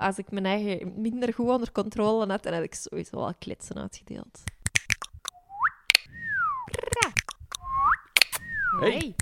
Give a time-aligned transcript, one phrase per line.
[0.00, 3.76] Als ik mijn eigen minder goed onder controle had, dan had ik sowieso al kletsen
[3.76, 4.42] uitgedeeld.
[8.80, 9.14] Hey.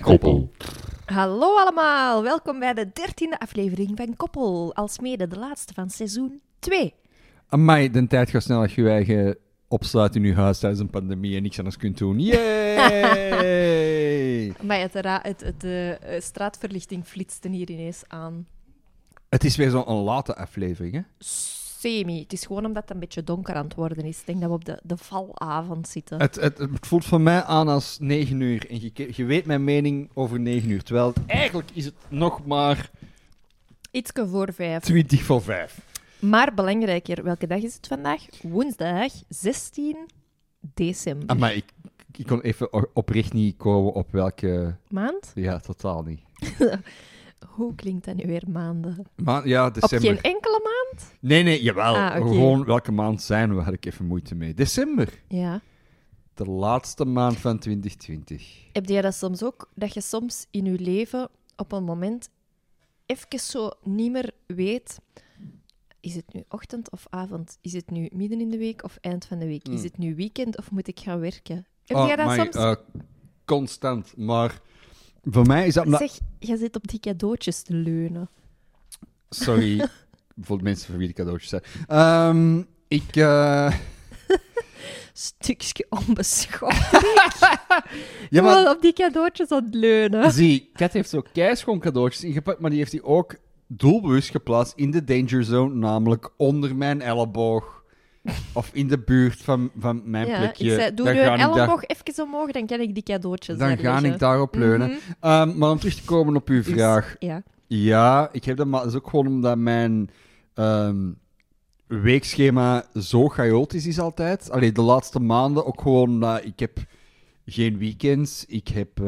[0.00, 0.52] Koppel.
[1.06, 6.94] Hallo allemaal, welkom bij de dertiende aflevering van Koppel, alsmede de laatste van seizoen 2.
[7.48, 9.38] Amai, de tijd gaat snel als je je eigen
[9.68, 12.20] opsluit in je huis tijdens een pandemie en niks anders kunt doen.
[12.20, 13.54] Yay!
[14.62, 18.46] Maar het, het, het, de eh, straatverlichting flitste hier ineens aan.
[19.28, 21.00] het is weer zo'n late aflevering, hè?
[21.78, 22.20] Semi.
[22.20, 24.18] Het is gewoon omdat het een beetje donker aan het worden is.
[24.20, 26.20] Ik denk dat we op de, de valavond zitten.
[26.20, 28.70] Het, het, het voelt voor mij aan als 9 uur.
[28.70, 30.82] En je, je weet mijn mening over 9 uur.
[30.82, 32.90] Terwijl het- eigenlijk is het nog maar
[33.90, 34.82] Ietske voor vijf.
[34.82, 35.78] 20 voor 5.
[36.18, 38.22] Maar belangrijker, welke dag is het vandaag?
[38.42, 39.96] Woensdag 16
[40.60, 41.28] december.
[41.28, 41.64] Amai, ik,
[42.12, 44.76] ik kon even oprecht niet komen op welke...
[44.88, 45.32] Maand?
[45.34, 46.20] Ja, totaal niet.
[47.56, 49.06] Hoe klinkt dat nu weer maanden?
[49.16, 50.08] Maar ja, Op december.
[50.08, 51.12] geen enkele maand?
[51.20, 51.96] Nee, nee, jawel.
[51.96, 52.28] Ah, oké.
[52.28, 54.54] Gewoon welke maand zijn we, had ik even moeite mee.
[54.54, 55.22] December.
[55.28, 55.60] Ja.
[56.34, 58.68] De laatste maand van 2020.
[58.72, 59.68] Heb jij dat soms ook?
[59.74, 62.28] Dat je soms in je leven op een moment
[63.06, 64.98] even zo niet meer weet...
[66.06, 67.58] Is het nu ochtend of avond?
[67.60, 69.68] Is het nu midden in de week of eind van de week?
[69.68, 69.82] Is Hmm.
[69.82, 71.66] het nu weekend of moet ik gaan werken?
[71.86, 72.54] Heb Oh, jij dat my, soms?
[72.54, 72.74] eh,
[73.44, 74.16] constant.
[74.16, 74.60] Maar
[75.22, 75.86] voor mij is dat...
[75.88, 78.30] Zeg, jij zit op die cadeautjes te leunen.
[79.28, 79.88] Sorry
[80.44, 81.62] voor de mensen voor wie de cadeautjes zijn.
[81.86, 83.16] Ehm, ik...
[83.16, 83.74] eh,
[85.12, 86.90] Stukje onbeschoft.
[88.30, 90.32] Ja, maar op die cadeautjes aan het leunen.
[90.32, 94.90] zie, Kat heeft zo keischoon cadeautjes ingepakt, maar die heeft hij ook doelbewust geplaatst in
[94.90, 97.74] de danger zone, namelijk onder mijn elleboog.
[98.52, 100.64] Of in de buurt van, van mijn Ja, plekje.
[100.64, 103.58] ik zei, doe Dan je ik daar- elleboog even omhoog, dan kan ik die cadeautjes
[103.58, 104.88] Dan ga ik daarop leunen.
[104.88, 104.98] Mhm.
[105.20, 107.16] Ehm, maar om terug te komen op uw vraag.
[107.18, 107.42] ja.
[107.68, 110.10] Ja, ik heb dat, maar dat is ook gewoon omdat mijn
[110.54, 111.10] ehm,
[111.86, 114.50] weekschema zo chaotisch is altijd.
[114.50, 116.78] Allee, de laatste maanden ook gewoon omdat ik heb
[117.46, 118.44] geen weekends.
[118.46, 119.00] Ik heb,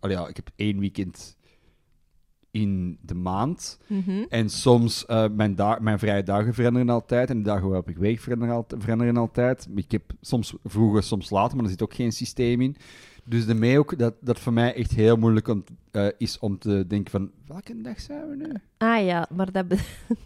[0.00, 1.36] allee, ja, ik heb één weekend
[2.50, 3.78] in de maand.
[3.86, 4.24] Mhm.
[4.28, 7.30] En soms, eh, mijn, mijn vrije dagen veranderen altijd.
[7.30, 9.68] En de dagen waarop ik week veranderen, al- veranderen altijd.
[9.74, 12.76] Ik heb soms vroeger, soms later, maar er zit ook geen systeem in.
[13.24, 16.84] Dus daarmee ook dat dat voor mij echt heel moeilijk om, eh, is om te
[16.86, 17.30] denken van...
[17.46, 18.52] Welke dag zijn we nu?
[18.78, 19.74] Ah ja, maar dat be-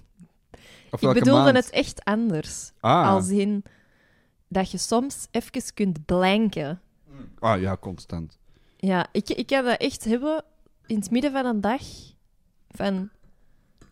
[0.91, 1.57] Of ik bedoelde maand?
[1.57, 2.73] het echt anders.
[2.81, 3.63] Ah, Als in
[4.49, 6.81] dat je soms even kunt blanken.
[7.39, 8.39] ah ja, constant.
[8.77, 10.45] Ja, ik, ik kan dat echt hebben
[10.87, 11.83] in het midden van een dag.
[12.75, 13.11] Van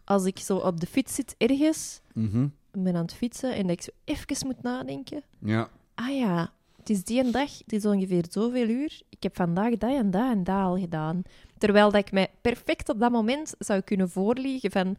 [0.05, 2.47] als ik zo op de fiets zit ergens, Mhm.
[2.73, 5.23] ben aan het fietsen en dat ik zo even moet nadenken.
[5.39, 5.69] Ja.
[5.95, 9.01] Ah ja, het is die dag, het is ongeveer zoveel uur.
[9.09, 11.23] Ik heb vandaag dat en dat en dat al gedaan.
[11.59, 14.97] Terwijl dat ik mij perfect op dat moment zou kunnen voorliegen van...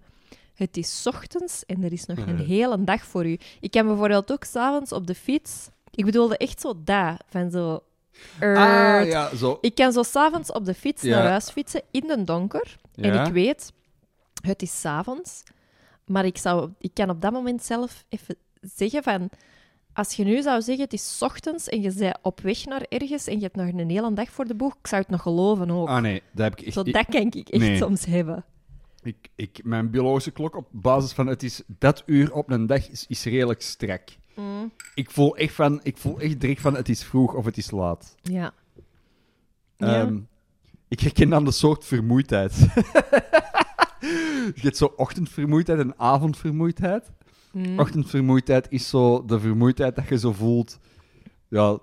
[0.54, 3.38] Het is ochtends en er is nog een hele dag voor u.
[3.60, 5.70] Ik kan bijvoorbeeld ook s'avonds op de fiets...
[5.96, 7.84] Ik bedoelde echt zo dat, van zo...
[8.40, 9.57] Ah, ja, zo.
[9.62, 11.18] Ik kan zo s'avonds op de fiets Ja.
[11.19, 12.78] naar huis fietsen in het donker.
[12.96, 13.72] En ik weet,
[14.41, 15.44] het is s'avonds.
[16.06, 19.29] Maar ik, zou, ik kan op dat moment zelf even zeggen van...
[19.96, 23.28] Als je nu zou zeggen, het is ochtends en je bent op weg naar ergens
[23.28, 25.72] en je hebt nog een hele dag voor de boeg, ik zou het nog geloven
[25.72, 25.88] ook.
[25.88, 26.74] Ah nee, dat heb ik echt...
[26.75, 27.78] Zo, dat kan ik echt Nee.
[27.78, 28.45] soms hebben.
[29.03, 32.90] Ik, ik, mijn biologische klok op basis van het is dat uur op een dag
[32.90, 34.01] is, is redelijk strak.
[34.36, 34.72] Mm.
[34.96, 37.72] Ik voel echt van, ik voel echt direct van het is vroeg of het is
[37.72, 38.16] laat.
[38.22, 38.54] Ja.
[39.78, 40.02] Ja.
[40.02, 40.20] Ehm,
[40.88, 42.54] ik herken dan de soort vermoeidheid.
[44.56, 47.12] je hebt zo ochtendvermoeidheid en avondvermoeidheid.
[47.52, 47.80] Mm.
[47.80, 50.80] Ochtendvermoeidheid is zo de vermoeidheid dat je zo voelt,
[51.48, 51.78] ja,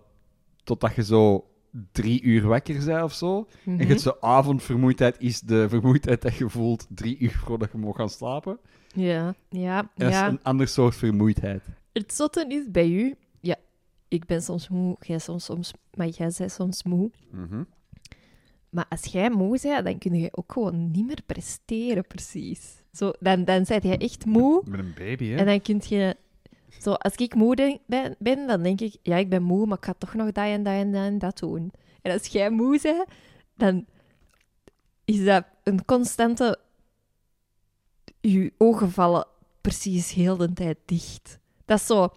[0.65, 1.45] totdat je zo
[1.93, 3.37] drie uur wakker bent of zo.
[3.39, 3.89] En je Mhm.
[3.89, 8.11] hebt zo avondvermoeidheid is de vermoeidheid dat je voelt drie uur voordat je mag gaan
[8.11, 8.59] slapen.
[8.95, 10.27] Ja, ja, En dat ja.
[10.27, 11.63] is een ander soort vermoeidheid.
[11.93, 13.15] Het zotte is bij u...
[13.41, 13.57] Ja,
[14.09, 15.73] ik ben soms moe, jij soms, soms...
[15.95, 17.11] Maar jij bent soms moe.
[18.71, 22.85] Maar als jij moe bent, dan kun je ook gewoon niet meer presteren, precies.
[22.93, 24.63] Zo, dan, dan ben je echt moe.
[24.65, 25.37] Met een baby, hè?
[25.37, 26.17] En dan kun je...
[26.81, 28.97] Zo, als ik moe denk- ben, ben, dan denk ik...
[29.03, 31.19] Ja, ik ben moe, maar ik ga toch nog dat en dat en dat en
[31.19, 31.73] dat doen.
[32.03, 33.05] En als jij moe bent,
[33.57, 33.87] dan
[35.05, 36.59] is dat een constante...
[38.21, 39.27] Je ogen vallen
[39.61, 41.40] precies heel de tijd dicht.
[41.71, 42.09] Dat is zo...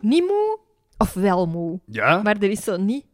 [0.00, 0.58] Niet moe
[0.98, 1.80] of wel moe.
[1.86, 2.22] Ja?
[2.22, 3.04] Maar er is zo niet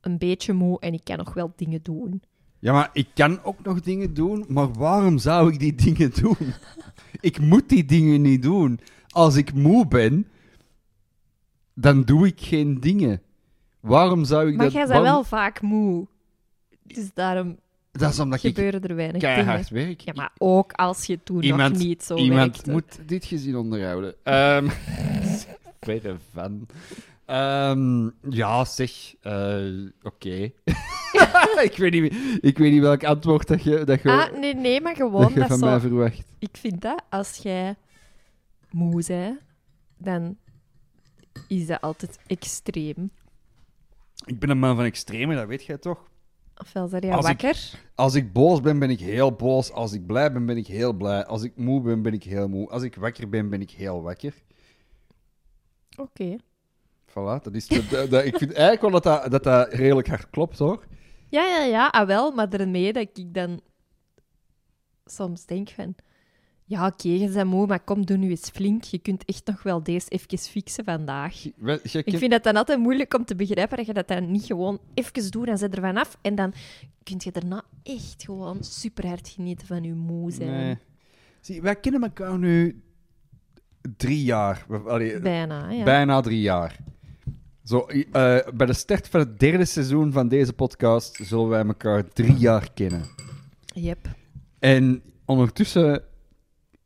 [0.00, 2.22] een beetje moe en ik kan nog wel dingen doen.
[2.58, 6.36] Ja, maar ik kan ook nog dingen doen, maar waarom zou ik die dingen doen?
[7.20, 8.80] ik moet die dingen niet doen.
[9.08, 10.26] Als ik moe ben,
[11.74, 13.22] dan doe ik geen dingen.
[13.80, 14.72] Waarom zou ik Maar dat...
[14.74, 16.06] jij bent waarom- wel vaak moe.
[16.82, 17.58] Dus daarom...
[17.92, 19.86] Dat is omdat ik gebeuren er weinig keihard dingen.
[19.86, 20.00] werk.
[20.00, 22.70] Ja, maar ook als je toen Iemand- nog niet zo Iemand werkte.
[22.70, 24.14] moet dit gezin onderhouden.
[24.22, 24.68] Ehm
[25.86, 26.66] Verre van.
[27.24, 29.14] Ehm, ja, zeg.
[29.20, 30.28] eh, Oké.
[31.68, 34.80] ik, weet niet, ik weet niet welk antwoord dat je, dat je, Ah, nee, nee,
[34.80, 35.66] maar dat gewoon je dat van zo...
[35.66, 36.22] mij verwacht.
[36.38, 37.74] Ik vind dat als jij
[38.70, 39.38] moe bent,
[39.98, 40.36] dan
[41.48, 43.10] is dat altijd extreem.
[44.24, 46.08] Ik ben een man van extreme, dat weet jij toch?
[46.56, 47.70] Ofwel zijn jij Als ik- wakker.
[47.94, 49.72] Als ik boos ben, ben ik heel boos.
[49.72, 51.24] Als ik blij ben, ben ik heel blij.
[51.26, 52.68] Als ik moe ben, ben ik heel moe.
[52.68, 54.34] Als ik wakker ben, ben ik heel wakker.
[55.96, 56.36] Oké.
[57.10, 57.66] Voilà, dat is...
[57.68, 60.84] dat- dat- dat- ik vind eigenlijk wel dat dat, dat dat redelijk hard klopt, hoor.
[61.28, 63.60] Ja, ja, ja, ah, wel, maar daarmee dat ik dan
[65.04, 65.94] soms denk van...
[66.68, 68.82] Ja, oké, je bent moe, maar kom, doe nu eens flink.
[68.84, 71.42] Je kunt echt nog wel deze even fixen vandaag.
[71.42, 71.52] Je-
[72.04, 74.78] Ik vind het dan altijd moeilijk om te begrijpen dat je dat dan niet gewoon
[74.94, 76.18] even doet en zet er vanaf.
[76.22, 76.52] En dan
[77.02, 80.50] kun je daarna echt gewoon super hard genieten van je moe zijn.
[80.50, 80.78] Nee.
[81.40, 82.82] Zie, wij kennen elkaar nu
[83.96, 84.66] drie jaar.
[84.86, 85.84] Allee, Bijna, ja.
[85.84, 86.76] Bijna drie jaar.
[87.64, 88.02] Zo, eh,
[88.54, 92.68] bij de start van het derde seizoen van deze podcast zullen wij elkaar drie jaar
[92.74, 93.04] kennen.
[93.74, 93.98] Yep.
[94.58, 96.02] En ondertussen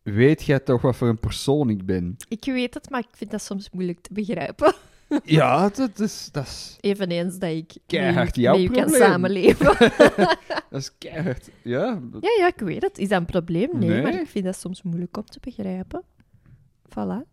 [0.03, 2.17] weet jij toch wat voor een persoon ik ben.
[2.29, 4.75] Ik weet het, maar ik vind dat soms moeilijk te begrijpen.
[5.25, 9.01] Ja, dat is, dat is, Eveneens dat ik Keihard jouw u kan probleem.
[9.01, 9.67] samenleven.
[10.71, 11.51] dat is keihard.
[11.63, 12.99] Ja, dat- ja, ja, ik weet het.
[12.99, 13.69] Is dat een probleem?
[13.73, 14.03] Nee, Nee.
[14.03, 16.03] maar ik vind dat soms moeilijk om te begrijpen.
[16.91, 17.27] Voilà.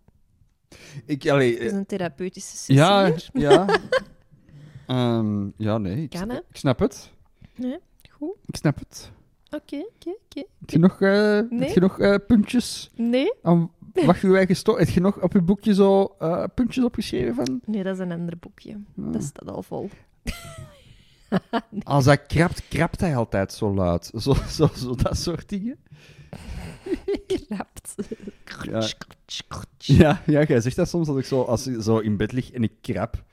[1.06, 3.30] ik, allee, Het is eh, een therapeutische sessie ja, hier.
[3.50, 3.66] ja.
[4.88, 6.36] Ehm, ja, nee, ik, Kan, hè?
[6.36, 7.12] ik snap het.
[7.56, 7.78] Nee,
[8.10, 8.36] goed.
[8.46, 9.12] Ik snap het.
[9.50, 10.44] Oké, oké, oké.
[10.60, 11.60] Heb je nog, eh, Nee.
[11.60, 13.34] heb je nog eh, puntjes Nee?
[13.42, 13.72] aan
[14.06, 16.16] wat je eigen sto- Heb je nog op je boekje zo
[16.56, 17.62] puntjes opgeschreven van?
[17.66, 18.72] Nee, dat is een ander boekje.
[18.74, 19.14] Ah.
[19.14, 19.90] Dat staat al vol.
[21.84, 24.12] Als hij krabt, krabt hij altijd zo luid.
[24.18, 25.78] Zo, zo, zo dat soort dingen.
[27.48, 27.96] Krapt.
[28.72, 28.88] Ja.
[29.78, 32.52] Ja, ja, jij zegt dat soms dat ik zo, als ik zo in bed lig
[32.52, 33.24] en ik krab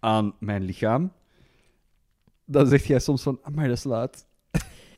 [0.00, 1.12] aan mijn lichaam,
[2.44, 4.26] dan zeg jij soms van, maar dat is luid.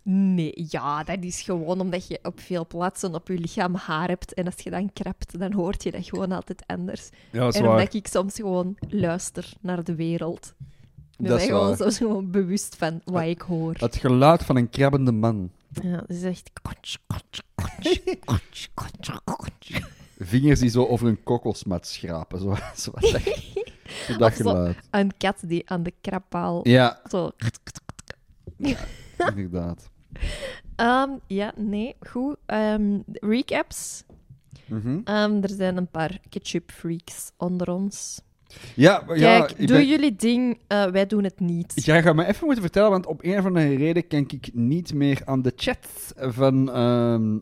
[0.02, 4.34] Nee, ja, dat is gewoon omdat je op veel plaatsen op je lichaam haar hebt.
[4.34, 7.08] En als je dan krabt, dan hoort je dat gewoon altijd anders.
[7.30, 7.76] Ja, dat is en waar.
[7.78, 10.54] omdat ik soms gewoon luister naar de wereld.
[11.16, 13.74] Ben Dat is gewoon soms gewoon bewust van wat ik hoor.
[13.78, 15.50] Het geluid van een krabbende man.
[15.82, 16.50] Ja, dat is echt...
[20.18, 22.40] Vingers die zo over een kokosmat schrapen.
[22.40, 23.12] Zo, zo, dat,
[24.06, 24.42] zo dat zo.
[24.42, 24.76] geluid.
[24.90, 27.30] Een kat die aan de krabpaal Ja, zo...
[29.16, 29.90] inderdaad.
[30.76, 32.36] Ehm, ja, nee, goed.
[32.46, 34.04] Ehm, recaps.
[34.66, 35.00] Mhm.
[35.04, 38.20] Ehm, er zijn een paar ketchup-freaks onder ons.
[38.74, 41.72] Ja, Kijk, doe ben- jullie ding, eh, wij doen het niet.
[41.74, 44.94] Jij gaat me even moeten vertellen, want op een of andere reden kan ik niet
[44.94, 47.38] meer aan de chat van ehm,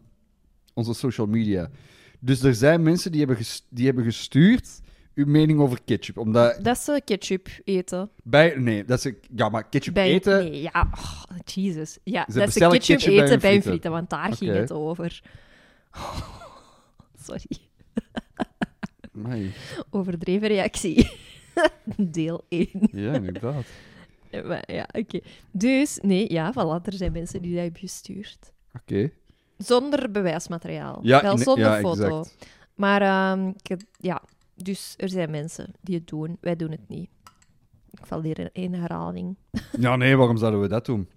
[0.75, 1.71] onze social media.
[2.21, 4.81] Dus er zijn mensen die hebben, die hebben gestuurd
[5.15, 6.19] uw mening over ketchup.
[6.19, 8.11] Omdat Dat ze ketchup eten.
[8.23, 8.55] bij...
[8.57, 9.19] Nee, dat ze...
[9.37, 10.39] Ja, maar ketchup Bij, eten...
[10.51, 11.99] Nee, ja, oh, Jesus.
[12.05, 13.91] Ja, Ze dat ze ketchup, eten bij hun frieten.
[13.91, 15.23] want daar ging het over.
[17.27, 17.45] Sorry,
[19.15, 19.53] Amai.
[19.91, 21.11] overdreven reactie.
[21.97, 22.69] Deel 1.
[22.93, 23.65] Ja, inderdaad.
[24.45, 25.21] Maar ja, oké.
[25.51, 28.53] Dus, nee, ja, voilà, er zijn mensen die dat hebben gestuurd.
[28.81, 29.11] Oké.
[29.59, 30.99] Zonder bewijsmateriaal.
[31.03, 32.19] Ja, Wel zonder ja, foto.
[32.21, 32.47] exact.
[32.75, 34.23] Maar ehm, ik ja,
[34.55, 36.37] dus er zijn mensen die het doen.
[36.41, 37.11] Wij doen het niet.
[37.91, 39.37] Ik val hier in herhaling.
[39.79, 41.09] Ja, nee, waarom zouden we dat doen?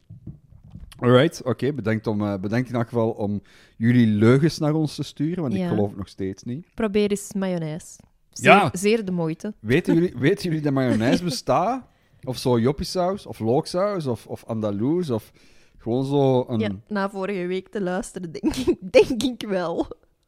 [1.00, 1.74] Alright, oké.
[1.74, 3.42] bedankt, om, eh, bedankt in elk geval om
[3.78, 6.68] jullie leugens naar ons te sturen, want ik geloof het nog steeds niet.
[6.74, 8.00] Probeer eens mayonaise.
[8.32, 8.70] Zeer, Ja.
[8.74, 9.54] zeer de moeite.
[9.60, 11.86] Weten jullie, weten jullie dat mayonaise bestaat?
[12.24, 15.32] Of zo joppiesaus, of looksaus, of, of andaloes, of
[15.78, 16.60] gewoon zo een...
[16.60, 19.88] Ja, na vorige week te luisteren, denk ik, denk ik wel.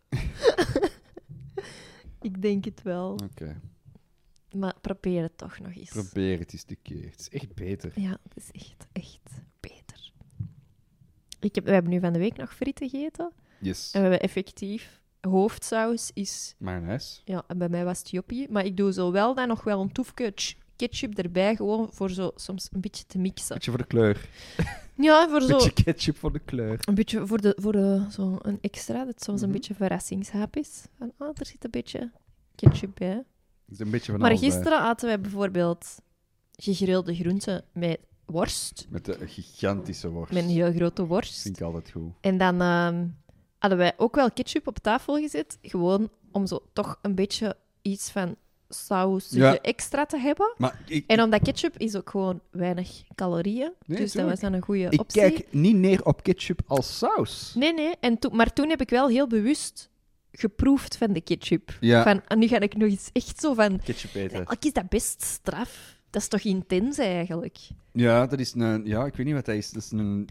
[2.22, 3.12] ik denk het wel.
[3.32, 3.62] Oké,
[4.56, 5.90] Maar probeer het toch nog eens.
[5.90, 7.06] probeer het eens een keer.
[7.12, 7.92] Het is echt beter.
[7.96, 9.46] Ja, het is echt, echt.
[11.40, 13.32] Ik heb, we hebben nu van de week nog frieten gegeten.
[13.60, 13.92] Yes.
[13.92, 15.02] En we hebben effectief...
[15.22, 16.56] Hoofdsaus is...
[16.58, 17.22] Mayonaise.
[17.26, 18.52] Ja, en bij mij was het joppie.
[18.52, 22.10] Maar ik doe zo wel dan nog wel een toefje ch- ketchup erbij, gewoon voor
[22.10, 23.54] zo soms een beetje te mixen.
[23.56, 24.30] Beetje voor de kleur.
[24.96, 25.48] Ja, voor zo...
[25.58, 26.80] Beetje ketchup voor de kleur.
[26.88, 29.58] Een beetje voor, de, voor de, zo een extra, dat soms een Mhm.
[29.58, 30.84] beetje verrassingshap is.
[30.98, 32.12] Van, ah, er zit een beetje
[32.56, 33.24] ketchup bij.
[33.70, 34.38] Is een beetje van Maar bij.
[34.40, 35.96] gisteren aten wij bijvoorbeeld
[36.56, 38.88] gegrilde groenten met worst.
[38.90, 40.34] Met de gigantische worst.
[40.34, 41.42] Met een heel grote worst.
[41.42, 42.12] Vind ik altijd goed.
[42.22, 43.06] En dan ehm,
[43.58, 45.58] hadden wij ook wel ketchup op tafel gezet.
[45.62, 48.36] Gewoon om zo toch een beetje iets van
[48.70, 49.58] saus Ja.
[49.62, 50.54] extra te hebben.
[50.58, 53.72] Maar ik, En omdat ketchup is ook gewoon weinig calorieën.
[53.86, 55.22] Nee, dus dat was dan een goede ik optie.
[55.22, 57.54] kijk niet neer op ketchup als saus.
[57.56, 57.96] Nee, nee.
[58.00, 59.90] En maar toen heb ik wel heel bewust
[60.32, 61.78] geproefd van de ketchup.
[61.80, 62.04] Ja.
[62.04, 63.80] Van, en nu ga ik nog eens echt zo van...
[63.84, 64.32] Ketchup eten.
[64.32, 65.97] Eigenlijk is dat best straf.
[66.10, 67.58] Dat is toch intens eigenlijk?
[67.92, 68.86] Ja, dat is een...
[68.86, 69.72] Ja, ik weet niet wat dat is.
[69.72, 70.30] Dat is een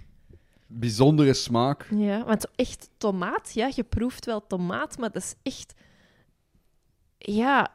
[0.66, 1.88] bijzondere smaak.
[1.90, 5.74] Ja, want echt tomaat, ja, je proeft wel tomaat, maar dat is echt...
[7.18, 7.72] Ja,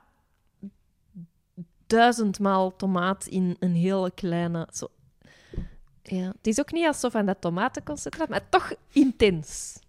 [1.88, 4.68] duizendmaal tomaat in een hele kleine...
[4.72, 4.88] Zo.
[6.04, 9.80] Ja, het is ook niet als zo van dat tomatenconcentraat, maar toch intens.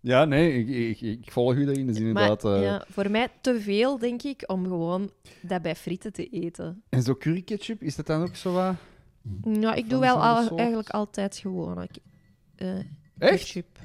[0.00, 1.86] Ja, nee, ik, ik, ik volg u daarin.
[1.86, 2.42] Dus inderdaad...
[2.42, 5.10] maar eh, ja, voor mij te veel, denk ik, om gewoon
[5.42, 6.82] dat bij frieten te eten.
[6.88, 8.74] En zo curry ketchup, is dat dan ook zo wat...
[9.42, 12.00] Ja, ik doe wel al, eigenlijk altijd gewoon Echt?
[13.18, 13.78] ketchup.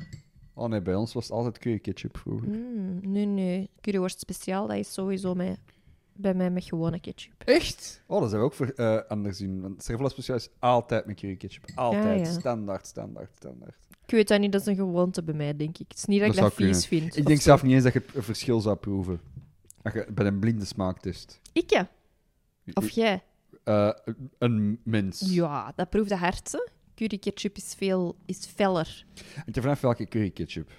[0.54, 2.48] Oh nee, bij ons was het altijd curry ketchup vroeger.
[2.48, 3.70] Mm, nee, nee.
[3.82, 5.60] Curryworst speciaal, dat is sowieso met,
[6.14, 7.44] bij mij met gewone ketchup.
[7.46, 8.02] Echt?
[8.08, 9.62] Oh, dat zijn we ook voor, eh, anders in.
[9.62, 11.72] Want Servola speciaal is altijd met curry ketchup.
[11.76, 12.20] Altijd.
[12.20, 12.40] Ja, ja.
[12.40, 13.76] Standaard, standaard, standaard.
[14.06, 15.86] Ik weet dat niet, dat is een gewoonte bij mij, denk ik.
[15.88, 17.18] Het is niet dat, Dat ik dat zou vies vind.
[17.18, 17.44] Ik denk zo.
[17.44, 19.22] zelf niet eens dat je het verschil zou proeven.
[19.82, 21.40] Als je bij een blinde smaaktest.
[21.52, 21.90] Ik ja.
[22.74, 23.24] Of jij?
[23.64, 23.90] Eh,
[24.38, 25.20] een mens.
[25.26, 26.60] Ja, dat proefde hard, hè.
[26.96, 29.06] Curry ketchup is veel is feller.
[29.46, 30.72] Het vanaf welke curry ketchup.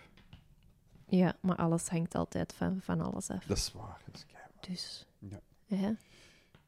[1.08, 3.44] Ja, maar alles hangt altijd van, van alles af.
[3.44, 4.00] Dat is waar.
[4.06, 4.66] Dat is keihard.
[4.68, 5.06] Dus...
[5.18, 5.40] Ja.
[5.66, 5.96] Ja.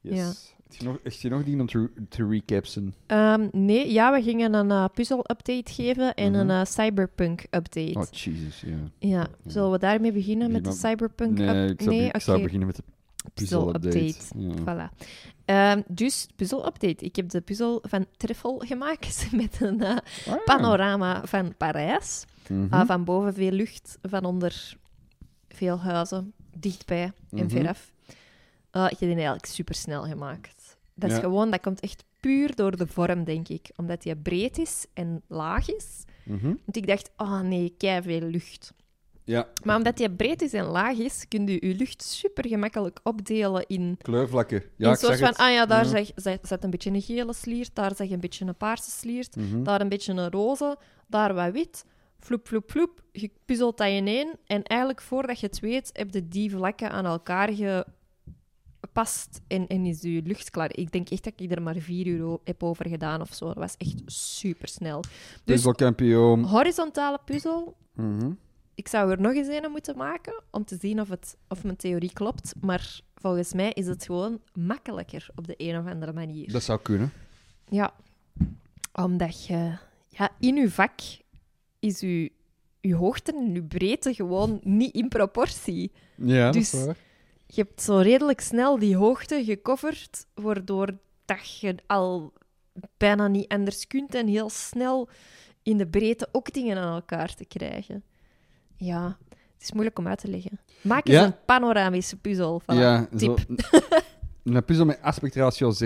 [0.00, 0.16] Yes.
[0.16, 0.56] Ja.
[0.68, 2.94] Heb je nog, heb je nog dingen om te, te recapsen?
[3.06, 6.40] Ehm, nee, ja, we gingen een eh, puzzel-update geven en Mhm.
[6.40, 7.98] een eh, cyberpunk-update.
[7.98, 8.76] Oh, Jesus, ja.
[8.98, 12.42] Ja, zullen we daarmee beginnen met de cyberpunk Nee, ik zou, nee, be- ik zou
[12.42, 12.82] beginnen met de
[13.34, 14.14] puzzel-update.
[14.36, 14.52] Ja.
[14.90, 15.06] Voilà.
[15.44, 17.04] Ehm, dus, puzzel-update.
[17.04, 19.96] Ik heb de puzzel van Treffel gemaakt met een eh,
[20.28, 20.44] Ah.
[20.44, 22.24] panorama van Parijs.
[22.48, 22.66] Mhm.
[22.74, 24.76] Ah, van boven veel lucht, van onder
[25.48, 27.48] veel huizen, dichtbij en Mhm.
[27.48, 27.92] veraf.
[28.78, 30.76] Ah, ik heb die eigenlijk supersnel gemaakt.
[30.94, 31.22] Dat is Ja.
[31.22, 33.70] gewoon, dat komt echt puur door de vorm, denk ik.
[33.76, 36.04] Omdat die breed is en laag is.
[36.24, 36.44] Mhm.
[36.46, 38.72] Want ik dacht, oh nee, kei veel lucht.
[39.24, 43.00] Ja, Maar omdat die breed is en laag is, kun je je lucht super gemakkelijk
[43.02, 44.62] opdelen in kleurvlakken.
[44.76, 45.36] Ja, in soort van, het.
[45.36, 48.20] ah ja, daar zeg, zet, zet een beetje een gele sliert, daar zeg je een
[48.20, 49.62] beetje een paarse sliert, Mhm.
[49.62, 51.84] daar een beetje een roze, daar wat wit.
[52.20, 53.02] Vloep, vloep, vloep.
[53.12, 54.34] Je puzzelt dat ineen.
[54.46, 57.50] En eigenlijk, voordat je het weet, heb je die vlakken aan elkaar
[58.80, 60.70] gepast en, en is je lucht klaar.
[60.76, 63.46] Ik denk echt dat ik er maar vier uur heb over gedaan of zo.
[63.46, 65.00] Dat was echt super snel.
[65.00, 65.10] Dus
[65.44, 66.44] Puzzelkampioen.
[66.44, 67.76] horizontale puzzel.
[67.94, 68.30] Mhm.
[68.74, 71.76] Ik zou er nog eens een moeten maken om te zien of, het, of mijn
[71.76, 72.54] theorie klopt.
[72.60, 76.52] Maar volgens mij is het gewoon makkelijker op de een of andere manier.
[76.52, 77.12] Dat zou kunnen.
[77.68, 77.94] Ja,
[78.92, 79.72] omdat je
[80.08, 81.00] ja, in je vak
[81.78, 82.32] is je,
[82.80, 85.92] je hoogte en je breedte gewoon niet in proportie.
[86.16, 86.96] Ja, Dus- dat is waar.
[87.54, 90.88] Je hebt zo redelijk snel die hoogte gecoverd, waardoor
[91.24, 92.32] dat je al
[92.96, 95.08] bijna niet anders kunt en heel snel
[95.62, 98.02] in de breedte ook dingen aan elkaar te krijgen.
[98.76, 100.60] Ja, het is moeilijk om uit te leggen.
[100.80, 101.24] Maak eens Ja.
[101.24, 102.62] een panoramische puzzel.
[102.62, 102.74] Voilà.
[102.74, 103.38] ja, zo, tip.
[104.44, 105.76] een puzzel met aspect ratio 16-9.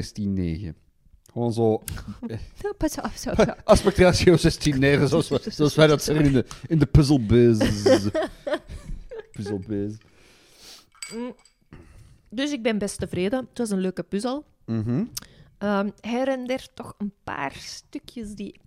[1.32, 1.82] Gewoon zo.
[2.78, 3.44] Pas op, zo, zo.
[3.64, 4.38] Aspect ratio 16-9,
[5.04, 5.26] zoals,
[5.56, 6.88] zoals wij dat zeggen in de, in de.
[11.14, 11.34] Mm.
[12.34, 13.46] Dus ik ben best tevreden.
[13.48, 14.44] Het was een leuke puzzel.
[14.66, 15.04] Mhm.
[15.58, 18.60] Ehm her en der toch een paar stukjes die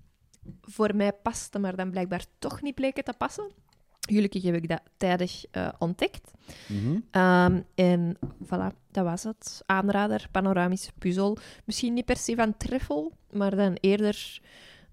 [0.61, 3.51] voor mij pasten, maar dan blijkbaar toch niet bleken te passen.
[3.99, 6.31] Gelukkig heb ik dat tijdig eh, ontdekt.
[6.67, 6.99] Mhm.
[7.11, 9.61] Ehm, en voilà, dat was het.
[9.65, 11.37] Aanrader, panoramische puzzel.
[11.63, 14.41] Misschien niet per se van Treffel, maar dan eerder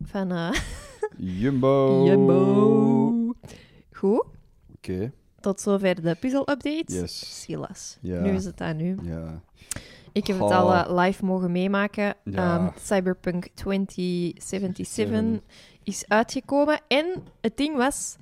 [0.01, 0.51] van eh
[1.41, 2.05] Jumbo.
[2.07, 3.35] Jumbo.
[3.93, 4.25] Goed,
[4.77, 5.13] Oké,
[5.43, 6.85] tot zover de puzzel-update.
[6.87, 7.43] yes.
[7.43, 7.99] Silas.
[8.01, 8.21] Ja.
[8.21, 8.97] Nu is het aan u.
[9.03, 9.41] Ja.
[10.13, 12.15] Ik heb het al eh, live mogen meemaken.
[12.25, 12.57] Ja.
[12.57, 15.41] Ehm, Cyberpunk 2077
[15.83, 16.81] is uitgekomen.
[16.89, 17.07] En
[17.41, 18.17] het ding was...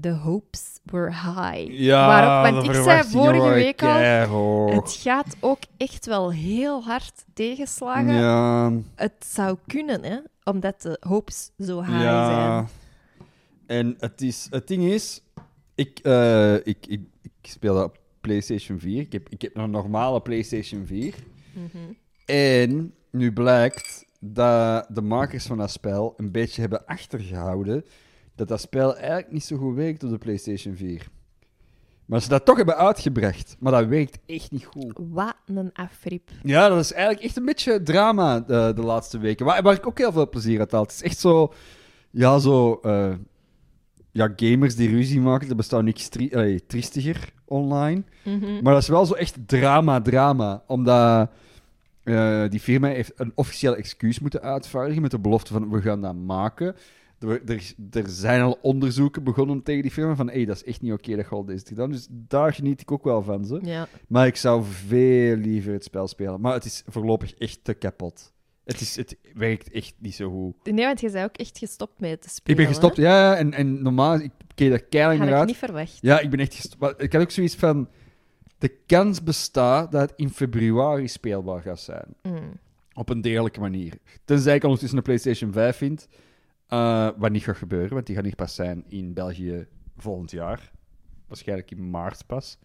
[0.00, 1.70] The hopes were high.
[1.70, 4.68] Ja, Waarop, want ik zei vorige week al...
[4.70, 8.14] Het gaat ook echt wel heel hard tegenslagen.
[8.14, 10.18] Ja, Het zou kunnen, hè.
[10.44, 12.26] Omdat de hopes zo high ja.
[12.26, 12.68] zijn.
[13.66, 15.20] En het, is, het ding is,
[15.74, 19.00] ik, eh, ik, ik, ik speel dat op PlayStation 4.
[19.00, 21.14] Ik heb, ik heb een normale PlayStation 4.
[21.52, 21.92] Mhm.
[22.24, 27.84] En nu blijkt dat de makers van dat spel een beetje hebben achtergehouden
[28.34, 31.08] dat dat spel eigenlijk niet zo goed werkt op de PlayStation 4.
[32.04, 33.56] Maar ze dat toch hebben uitgebracht.
[33.58, 34.98] Maar dat werkt echt niet goed.
[35.10, 36.30] Wat een afriep.
[36.42, 39.46] Ja, dat is eigenlijk echt een beetje drama de, de laatste weken.
[39.46, 40.82] Waar, waar ik ook heel veel plezier uit haal.
[40.82, 41.52] Het is echt zo...
[42.10, 42.78] Ja, zo...
[42.82, 43.14] eh,
[44.14, 45.48] ja, gamers die ruzie maken.
[45.48, 48.02] Er bestaat niks tri allee, triestiger online.
[48.22, 48.62] Mhm.
[48.62, 50.62] Maar dat is wel zo echt drama, drama.
[50.66, 51.30] Omdat
[52.02, 56.00] eh, die firma heeft een officieel excuus moeten uitvaardigen met de belofte van we gaan
[56.00, 56.74] dat maken.
[57.18, 60.80] Er, er, er zijn al onderzoeken begonnen tegen die firma van hey, dat is echt
[60.80, 61.90] niet oké dat je al deze gedaan.
[61.90, 63.44] Dus daar geniet ik ook wel van.
[63.44, 63.60] Ze.
[63.62, 63.88] Ja.
[64.08, 66.40] Maar ik zou veel liever het spel spelen.
[66.40, 68.32] Maar het is voorlopig echt te kapot.
[68.64, 70.72] Het, is, het werkt echt niet zo goed.
[70.74, 72.56] Nee, want je bent ook echt gestopt met te Ik spelen.
[72.56, 75.48] ben gestopt, ja, ja, en, en normaal, ik keek daar keihard Had naar ik uit.
[75.48, 75.98] niet verwacht.
[76.00, 76.80] Ja, ik ben echt gestopt.
[76.80, 77.88] Maar Ik had ook zoiets van,
[78.58, 82.06] de kans bestaat dat het in februari speelbaar gaat zijn.
[82.22, 82.52] Mm.
[82.92, 83.98] Op een degelijke manier.
[84.24, 86.08] Tenzij ik ondertussen een PlayStation 5 vind,
[86.66, 89.66] eh, wat niet gaat gebeuren, want die gaat niet pas zijn in België
[89.96, 90.70] volgend jaar.
[91.26, 92.58] Waarschijnlijk in maart pas.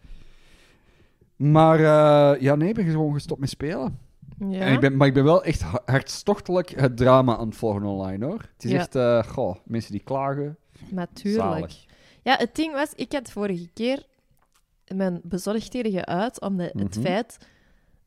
[1.36, 3.98] Maar eh, ja, nee, ik ben gewoon gestopt met spelen.
[4.38, 4.60] Ja.
[4.60, 7.82] En ik ben, maar ik ben wel echt ha- hartstochtelijk het drama aan het volgen
[7.82, 8.40] online, hoor.
[8.54, 8.78] Het is Ja.
[8.78, 10.56] echt, eh, goh, mensen die klagen.
[10.88, 11.42] Natuurlijk.
[11.44, 11.84] Zalig.
[12.22, 14.06] Ja, het ding was, ik had vorige keer
[14.94, 17.00] mijn bezorgdheden geuit om de, het Mhm.
[17.06, 17.38] feit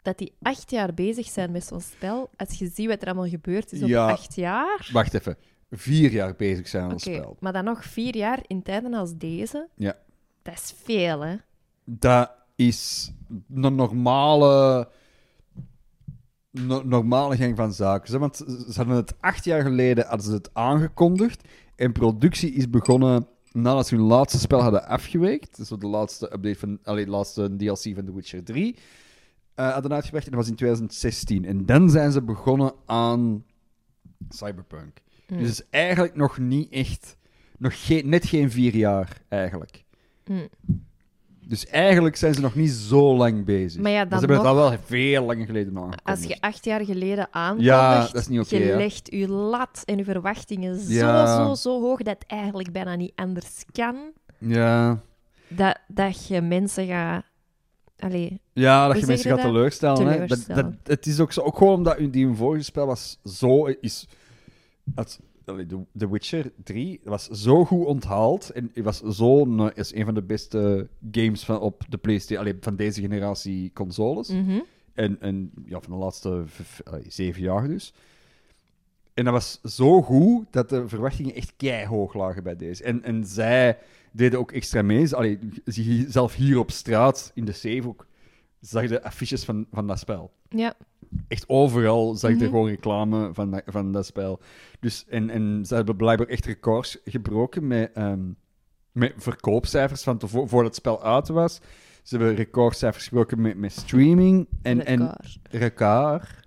[0.01, 2.29] dat die acht jaar bezig zijn met zo'n spel.
[2.35, 4.09] Als je ziet wat er allemaal gebeurd is op Ja.
[4.09, 4.89] acht jaar.
[4.91, 5.37] Wacht even.
[5.71, 7.37] Vier jaar bezig zijn aan Oké, het spel.
[7.39, 9.67] maar dan nog vier jaar in tijden als deze.
[9.75, 9.95] Ja.
[10.41, 11.35] Dat is veel, hè?
[11.85, 13.11] Dat is
[13.53, 14.89] een normale,
[16.53, 18.09] no- normale gang van zaken.
[18.09, 21.47] Zeg, Want ze hadden het acht jaar geleden hadden ze het aangekondigd.
[21.75, 25.57] En productie is begonnen nadat ze hun laatste spel hadden afgewerkt.
[25.57, 28.75] Dus de laatste update van, allee, de laatste DLC van The Witcher 3
[29.55, 30.25] eh, hadden uitgewerkt.
[30.25, 31.45] En dat was in 2016.
[31.45, 33.43] En dan zijn ze begonnen aan
[34.29, 35.01] Cyberpunk.
[35.27, 35.37] Mm.
[35.37, 37.17] Dus het is eigenlijk nog niet echt,
[37.57, 39.83] nog geen, net geen vier jaar eigenlijk.
[40.25, 40.49] Mm.
[41.47, 43.81] Dus eigenlijk zijn ze nog niet zo lang bezig.
[43.81, 46.03] Maar ja, Maar dan ze hebben nog- het al wel veel langer geleden aangekondigd.
[46.03, 49.97] Als je acht jaar geleden aankondigt, Ja, dat is niet je legt je lat en
[49.97, 51.27] je verwachtingen Ja.
[51.27, 53.95] zo, zo, zo hoog dat het eigenlijk bijna niet anders kan.
[54.37, 54.99] Ja,
[55.47, 57.23] Dat, dat je mensen gaat...
[57.99, 59.47] Allee, ja dat je mensen gaat dat?
[59.47, 60.07] teleurstellen.
[60.07, 60.25] Hè?
[60.25, 63.65] Dat, dat, het is ook, zo, ook gewoon omdat die hun vorige spel was zo...
[63.65, 64.07] Is,
[64.95, 68.49] het, The, The Witcher 3 was zo goed onthaald.
[68.49, 72.39] En was zo een, is een van de beste games van, op de PlayStation...
[72.39, 74.27] Allee, van deze generatie consoles.
[74.27, 74.59] mhm.
[74.93, 76.43] En, en ja, van de laatste
[77.07, 77.93] zeven jaar dus.
[79.13, 82.83] En dat was zo goed dat de verwachtingen echt keihog lagen bij deze.
[82.83, 83.77] En, en zij
[84.11, 85.15] deden ook extra mee.
[85.15, 88.07] Allee, je zelf hier op straat, in de save ook,
[88.59, 90.31] zag je de affiches van, van dat spel.
[90.49, 90.75] Ja.
[91.27, 92.45] Echt overal zag je Mhm.
[92.45, 94.39] er gewoon reclame van dat, van dat spel.
[94.79, 98.19] Dus, en, en ze hebben blijkbaar echt records gebroken met, ehm,
[98.91, 101.59] met verkoopcijfers van tevo- voordat het spel uit was.
[102.03, 105.15] Ze hebben recordcijfers gebroken met, met streaming en, en
[105.49, 106.41] record.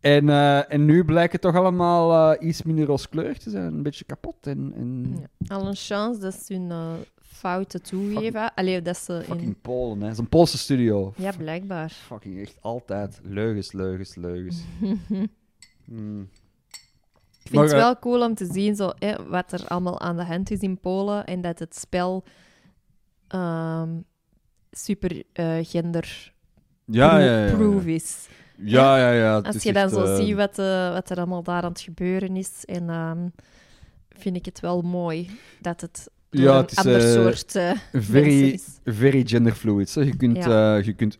[0.00, 3.74] En, eh, en nu blijkt het toch allemaal eh, iets minder rooskleurig te zijn.
[3.74, 4.46] Een beetje kapot.
[4.46, 5.54] En, en Ja.
[5.56, 6.92] Al een chance dat ze hun eh,
[7.36, 8.54] fouten toegeven.
[8.54, 9.22] Allee, dat ze in...
[9.22, 10.04] fucking Polen, hè.
[10.04, 11.12] Het is een Poolse studio.
[11.16, 11.90] Ja, blijkbaar.
[11.90, 14.62] Fucking echt altijd leugens, leugens, leugens.
[15.84, 16.20] Hmm.
[17.42, 20.00] Ik vind Maar, het eh, wel cool om te zien zo, hè, wat er allemaal
[20.00, 22.24] aan de hand is in Polen en dat het spel
[23.28, 23.90] ehm,
[24.70, 26.34] super eh, gender
[26.84, 27.54] Ja, ja, ja.
[27.54, 28.28] proof Ja, is.
[28.56, 29.10] ja, ja.
[29.12, 30.56] ja, Als je dan echt, zo eh, ziet wat,
[30.92, 33.28] wat er allemaal daar aan het gebeuren is, en ehm,
[34.08, 37.80] vind ik het wel mooi dat het Ja, een het is, ander eh, soort mensen
[37.92, 39.88] very, very genderfluid.
[39.88, 40.02] Zo.
[40.02, 40.76] Je kunt, Ja.
[40.76, 41.18] eh, je kunt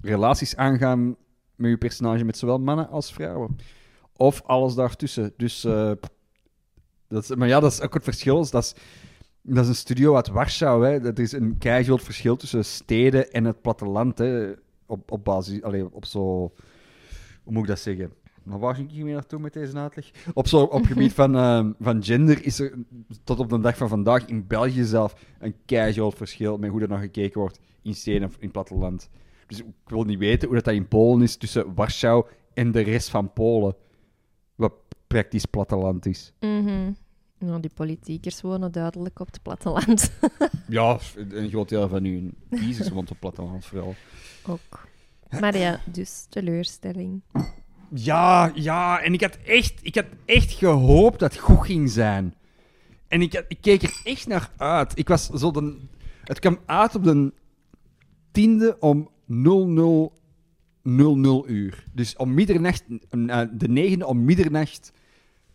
[0.00, 1.16] relaties aangaan
[1.54, 3.56] met je personage met zowel mannen als vrouwen.
[4.16, 5.32] Of alles daartussen.
[5.36, 5.60] Dus,
[7.08, 8.50] dat is, maar ja, dat is ook het verschil.
[8.50, 8.74] Dat is,
[9.42, 10.86] dat is een studio uit Warschau.
[10.86, 11.00] Hè.
[11.00, 14.18] Dat is een groot verschil tussen steden en het platteland.
[14.18, 14.52] Hè.
[14.86, 16.20] Op, op basis, allee, op zo...
[17.42, 18.12] Hoe moet ik dat zeggen?
[18.46, 20.10] Maar waar ging ik hiermee naartoe met deze uitleg?
[20.34, 22.72] Op, zo, op gebied van, ehm, van gender is er
[23.24, 26.88] tot op de dag van vandaag in België zelf een keihard verschil met hoe er
[26.88, 29.08] naar gekeken wordt in steden of in platteland.
[29.46, 32.80] Dus ik wil niet weten hoe dat, dat in Polen is tussen Warschau en de
[32.80, 33.74] rest van Polen.
[34.54, 34.72] Wat
[35.06, 36.32] praktisch platteland is.
[36.40, 36.92] Mhm.
[37.38, 40.10] Nou, die politiekers wonen duidelijk op het platteland.
[40.68, 43.94] Ja, een groot deel van uw kiezers woont op het platteland vooral.
[44.46, 44.88] Ook.
[45.40, 47.22] Maar ja, dus teleurstelling.
[47.94, 52.34] Ja, ja, en ik had echt, ik had echt gehoopt dat het goed ging zijn.
[53.08, 54.98] En ik, had- ik keek er echt naar uit.
[54.98, 55.78] Ik was zo de,
[56.24, 57.32] het kwam uit op de
[58.32, 59.08] tiende om
[60.82, 61.84] 0000 uur.
[61.92, 64.92] Dus om middernacht, eh, de negende om middernacht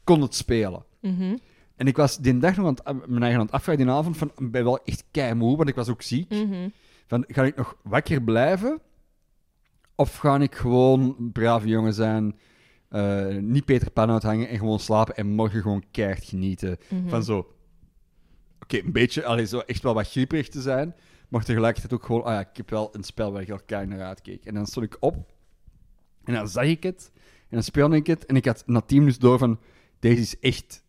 [0.04, 0.84] kon het spelen.
[1.02, 1.38] Mhm.
[1.76, 4.18] En ik was die dag nog aan het, mijn eigen aan het afvragen, die avond,
[4.18, 6.30] van, ben wel echt keimoe, want ik was ook ziek.
[6.30, 6.70] Mhm.
[7.08, 8.80] Van, ga ik nog wakker blijven?
[10.02, 12.40] Of ga ik gewoon een brave jongen zijn
[12.90, 16.78] eh, niet Peter Pan uithangen en gewoon slapen en morgen gewoon keihard genieten.
[16.90, 17.10] Mhm.
[17.10, 17.56] Van zo...
[18.62, 20.96] Oké, een beetje, allee, zo echt wel wat grieperig te zijn,
[21.30, 23.98] maar tegelijkertijd ook gewoon, ah ja, ik heb wel een spel waar ik al keihard
[23.98, 24.46] naar uitkeek.
[24.46, 25.16] En dan stond ik op
[26.24, 29.00] en dan zag ik het en dan speelde ik het en ik had na tien
[29.00, 29.60] minuten door van,
[30.00, 30.84] deze is echt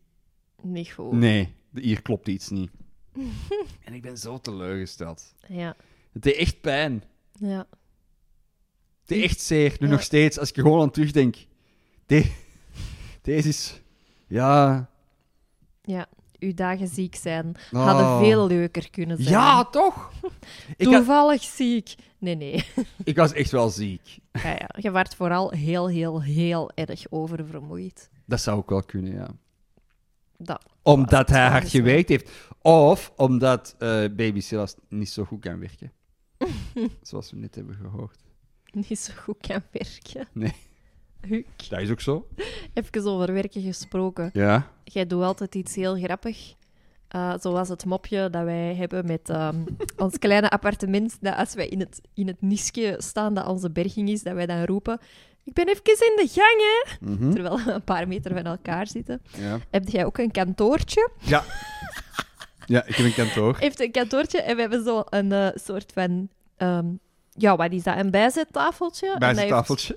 [0.62, 1.12] Niet goed.
[1.12, 2.70] Nee, hier klopt iets niet.
[3.84, 5.34] en ik ben zo teleurgesteld.
[5.48, 5.76] Ja.
[6.12, 7.02] Het deed echt pijn.
[7.32, 7.66] Ja.
[9.06, 9.76] Deed echt zeer.
[9.78, 9.92] Nu Ja.
[9.92, 11.36] nog steeds, als ik er gewoon aan terugdenk.
[12.06, 12.32] De-
[13.22, 13.80] deze is...
[14.26, 14.88] Ja...
[15.82, 16.06] Ja.
[16.38, 17.84] Uw dagen ziek zijn Oh.
[17.86, 19.28] hadden veel leuker kunnen zijn.
[19.30, 19.94] Ja, toch?
[20.22, 20.32] had-
[20.78, 21.94] Toevallig ziek.
[22.18, 22.64] Nee, nee.
[23.04, 24.18] ik was echt wel ziek.
[24.32, 24.68] Ja, ja.
[24.78, 28.10] Je werd vooral heel, heel, heel erg oververmoeid.
[28.26, 29.28] Dat zou ook wel kunnen, ja.
[30.36, 30.64] Dat.
[30.82, 31.70] Omdat hij hard wel.
[31.70, 32.30] gewerkt heeft.
[32.62, 35.92] Of omdat eh, baby Silas niet zo goed kan werken.
[37.02, 38.18] Zoals we net hebben gehoord.
[38.74, 40.28] Niet zo goed kan werken.
[40.32, 40.54] Nee.
[41.20, 41.46] Huuk.
[41.68, 42.28] Dat is ook zo.
[42.74, 44.30] Even over werken gesproken.
[44.32, 44.70] Ja.
[44.84, 46.54] Jij doet altijd iets heel grappig.
[47.08, 49.56] Eh, zoals het mopje dat wij hebben met ehm,
[49.96, 51.16] ons kleine appartement.
[51.20, 54.46] Dat als wij in het, in het nisje staan dat onze berging is, dat wij
[54.46, 54.98] dan roepen...
[55.44, 57.06] Ik ben even in de gang, hè.
[57.10, 57.32] Mhm.
[57.32, 59.22] Terwijl we een paar meter van elkaar zitten.
[59.36, 59.58] ja.
[59.70, 61.10] Heb jij ook een kantoortje?
[61.18, 61.44] Ja.
[62.66, 63.56] Ja, ik heb een kantoor.
[63.60, 66.28] heeft een kantoortje en we hebben zo een eh, soort van...
[66.56, 66.86] ehm,
[67.36, 67.96] ja, wat is dat?
[67.96, 69.14] Een bijzettafeltje.
[69.18, 69.96] Bij En zijn dat heeft- tafeltje.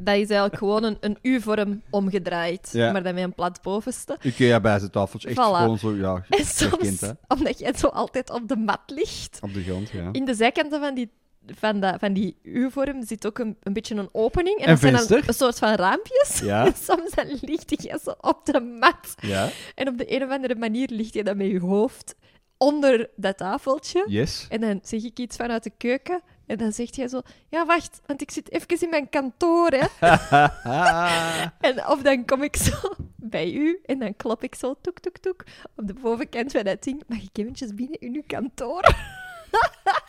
[0.00, 2.68] Dat is eigenlijk gewoon een, een U-vorm omgedraaid.
[2.72, 2.92] Ja.
[2.92, 4.16] Maar dan met een plat bovenste.
[4.22, 5.28] Ikea bij zijn tafeltje.
[5.28, 5.40] Echt Voilà.
[5.56, 7.10] gewoon zo, ja, En soms, hè.
[7.28, 10.08] omdat jij zo altijd op de mat ligt, Op de grond, ja.
[10.12, 11.10] in de zijkanten van die,
[11.46, 14.58] van dat, van die U-vorm zit ook een, een beetje een opening.
[14.58, 16.38] En dat zijn dan een soort van raampjes.
[16.42, 16.64] Ja.
[16.66, 19.14] En soms dan ligt je zo op de mat.
[19.20, 22.14] Ja, En op de een of andere manier ligt je dan met je hoofd
[22.56, 24.04] onder dat tafeltje.
[24.08, 24.46] yes.
[24.48, 26.20] En dan zeg ik iets vanuit de keuken.
[26.48, 27.20] En dan zegt jij zo...
[27.48, 29.86] Ja, wacht, want ik zit even in mijn kantoor, hè.
[31.68, 35.18] En of dan kom ik zo bij u en dan klop ik zo toek, toek,
[35.18, 35.44] toek
[35.76, 37.02] op de bovenkant van dat ding.
[37.06, 38.94] Mag ik eventjes binnen in uw kantoor?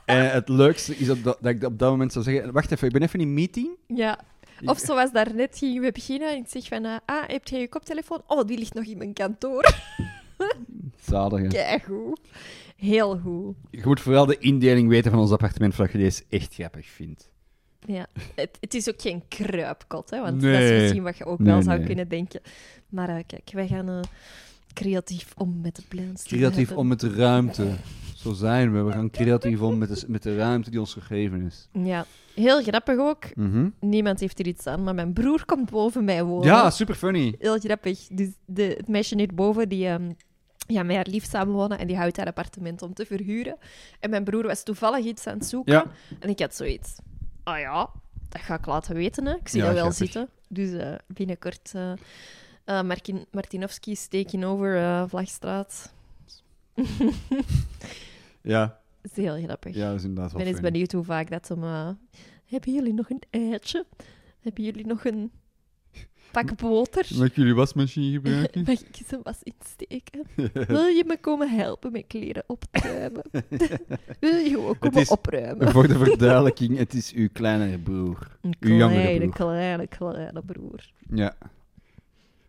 [0.05, 2.51] en het leukste is dat, dat ik op dat moment zou zeggen...
[2.51, 3.69] Wacht even, ik ben even in meeting.
[3.87, 4.19] Ja.
[4.65, 6.85] Of zoals daarnet gingen we beginnen en ik zeg van...
[6.85, 8.21] eh, ah, heb jij je koptelefoon?
[8.27, 9.73] Oh, die ligt nog in mijn kantoor.
[11.09, 11.47] Zalig, hè.
[11.47, 12.19] Keigoed.
[12.79, 13.55] Heel goed.
[13.71, 17.29] Je moet vooral de indeling weten van ons appartement, voordat je deze echt grappig vindt.
[17.85, 18.07] Ja.
[18.35, 20.21] Het, het is ook geen kruipkot, hè.
[20.21, 20.73] Want dat Nee.
[20.75, 21.85] is misschien wat je ook Nee, wel zou nee.
[21.87, 22.41] kunnen denken.
[22.89, 23.99] Maar eh, kijk, wij gaan eh,
[24.73, 26.23] creatief om met de plans.
[26.23, 26.77] die we Creatief hebben.
[26.77, 27.67] om met de ruimte.
[28.15, 28.81] Zo zijn we.
[28.81, 31.67] We gaan creatief om met de, met de ruimte die ons gegeven is.
[31.73, 32.05] Ja.
[32.35, 33.35] Heel grappig ook.
[33.35, 33.69] Mhm.
[33.79, 36.45] Niemand heeft er iets aan, maar mijn broer komt boven mij wonen.
[36.47, 37.35] Ja, super funny.
[37.39, 38.07] Heel grappig.
[38.11, 40.11] Dus de, het meisje hierboven, die ehm,
[40.69, 43.57] ja, met haar lief samenwonen en die houdt haar appartement om te verhuren.
[43.99, 45.73] En mijn broer was toevallig iets aan het zoeken.
[45.73, 45.85] Ja.
[46.19, 46.95] En ik had zoiets.
[47.43, 47.89] Ah ja,
[48.29, 49.25] dat ga ik laten weten.
[49.25, 49.33] Hè.
[49.35, 50.05] Ik zie Ja, dat wel grappig.
[50.11, 50.29] zitten.
[50.47, 51.93] Dus eh, binnenkort uh,
[52.81, 55.93] Martin, Martinovski taking over eh, Vlagstraat.
[58.41, 59.75] Ja, Dat is heel grappig.
[59.75, 61.63] ja, dat is inderdaad Ik wel ben eens benieuwd hoe vaak dat hem...
[61.63, 61.89] eh,
[62.45, 63.85] hebben jullie nog een eitje?
[64.39, 65.31] Hebben jullie nog een
[66.31, 67.07] pak boter?
[67.17, 68.63] Mag ik jullie wasmachine gebruiken?
[68.67, 70.21] Mag ik eens een was insteken?
[70.75, 73.23] Wil je me komen helpen met kleren op te ruimen?
[74.19, 75.71] Wil je gewoon komen is- opruimen?
[75.71, 78.37] Voor de verduidelijking, het is uw kleinere broer.
[78.41, 79.33] Een uw jongere kleine, broer.
[79.33, 80.91] kleine, kleine broer.
[81.09, 81.35] Ja.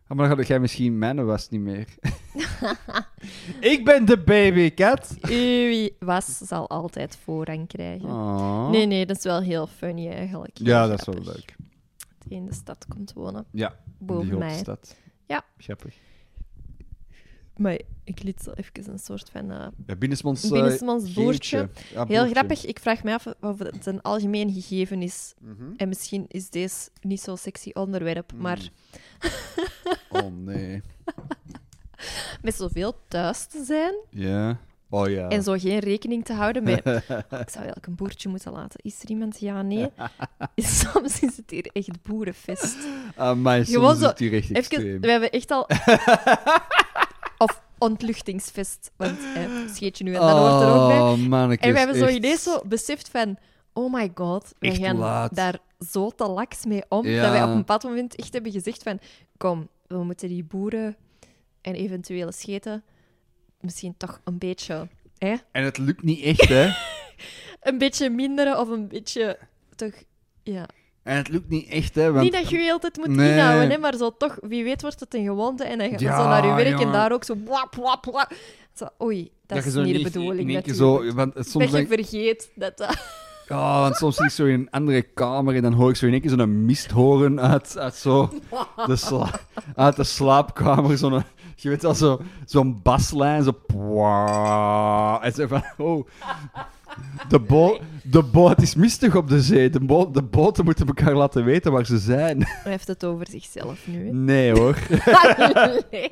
[0.06, 1.86] Ah, maar dan ga jij misschien mijn was niet meer.
[3.60, 5.16] ik ben de babycat.
[5.28, 8.08] Uw was zal altijd voorrang krijgen.
[8.08, 8.70] Oh.
[8.70, 10.58] Nee, nee, dat is wel heel funny eigenlijk.
[10.58, 11.54] Ja, dat is wel leuk.
[12.30, 14.58] Die in de stad komt wonen, Ja, in die boven grote mij.
[14.58, 14.96] stad.
[15.26, 15.44] Ja.
[15.58, 15.98] Grappig.
[17.56, 21.68] Maar ik liet zo even een soort van uh, Ja, binnensmonds, eh, binnensmonds boertje.
[21.92, 22.64] Ja, Heel grappig.
[22.66, 25.34] Ik vraag me af of het een algemeen gegeven is.
[25.40, 25.72] Mhm.
[25.76, 28.40] En misschien is deze niet zo'n sexy onderwerp, Mm.
[28.40, 28.68] maar
[30.08, 30.82] Oh nee.
[32.42, 34.58] met zoveel thuis te zijn Ja.
[34.90, 35.28] Oh ja.
[35.28, 36.86] en zo geen rekening te houden met...
[36.86, 38.80] Oh, ik zou eigenlijk een boertje moeten laten.
[38.82, 39.40] Is er iemand?
[39.40, 39.90] Ja, nee.
[40.56, 42.76] Soms is het hier echt boerenfest.
[43.16, 45.00] Ah, maar Gewoon soms is zo, het hier echt Even, extreem.
[45.00, 45.68] we hebben echt al...
[47.38, 49.42] of ontluchtingsfest, want eh,
[49.74, 50.98] scheetje nu en dan hoort er ook bij.
[50.98, 52.16] Oh, mannetjes, En we hebben zo echt.
[52.16, 53.38] ineens zo beseft van...
[53.72, 55.34] Oh my god, we gaan laat.
[55.34, 55.58] daar
[55.90, 57.22] zo te laks mee om, Ja.
[57.22, 58.98] dat wij op een bepaald moment echt hebben gezegd van...
[59.36, 60.96] Kom, we moeten die boeren
[61.60, 62.82] en eventuele scheten
[63.60, 64.88] misschien toch een beetje...
[65.18, 65.34] Hè?
[65.52, 66.70] En het lukt niet echt, hè.
[67.60, 69.38] Een beetje minderen of een beetje...
[69.76, 69.92] Toch...
[70.42, 70.66] Ja.
[71.02, 72.12] En het lukt niet echt, hè.
[72.12, 72.24] Want...
[72.24, 73.32] Niet dat je je altijd moet Nee.
[73.32, 76.04] inhouden, hè, maar zo toch, wie weet wordt het een gewoonte en dan ga je
[76.04, 77.34] Ja, zo naar je werk en daar ook zo...
[77.44, 78.32] Wap, wap, wap.
[78.74, 80.74] Zo, oei, dat, is niet de bedoeling.
[80.74, 82.98] Zo, want soms dat je vergeet dat dat...
[83.48, 86.06] Ja, want soms zit ik zo in een andere kamer en dan hoor ik zo
[86.06, 88.32] in één keer zo'n mist horen uit, uit, zo
[88.86, 89.40] de sla-
[89.74, 90.98] uit de slaapkamer.
[90.98, 91.22] Zo'n,
[91.62, 93.52] je weet wel, zo, zo'n baslijn, zo...
[95.22, 96.08] En zo van, oh...
[97.28, 99.70] De, bo de boot is mistig op de zee.
[99.70, 102.42] De, bo de boten moeten elkaar laten weten waar ze zijn.
[102.44, 104.06] Hij heeft het over zichzelf nu.
[104.06, 104.12] hè.
[104.12, 104.78] Nee hoor.
[105.04, 106.08] Allee.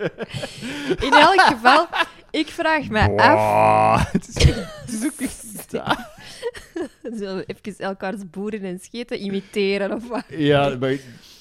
[1.08, 1.86] In elk geval,
[2.30, 4.10] ik vraag me af.
[4.12, 5.46] Het, is, het is ook echt...
[7.20, 10.24] Zo even elkaars boeren en scheten imiteren of wat.
[10.28, 10.96] Ja, maar...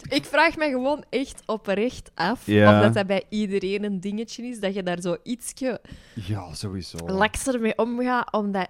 [0.10, 2.41] Ik vraag me gewoon echt oprecht af.
[2.45, 2.76] Ja.
[2.76, 4.60] Omdat dat bij iedereen een dingetje is.
[4.60, 5.82] Dat je daar zo ietsje
[6.13, 6.97] Ja, sowieso.
[7.06, 8.34] lakser mee omgaat.
[8.34, 8.67] Omdat,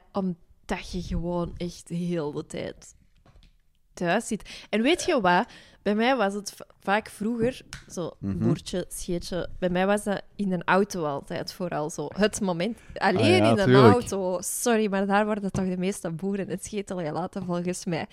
[0.68, 2.96] omdat je gewoon echt heel de tijd
[3.94, 4.66] thuis zit.
[4.70, 5.46] En weet je wat?
[5.82, 8.38] Bij mij was het vaak vroeger, zo Mhm.
[8.38, 9.50] boertje, scheetje.
[9.60, 12.08] Bij mij was dat in een auto altijd vooral zo.
[12.14, 12.78] Het moment.
[12.94, 14.38] Alleen Ah ja, in een auto.
[14.42, 18.08] Sorry, maar daar worden toch de meeste boeren het scheten gelaten volgens mij.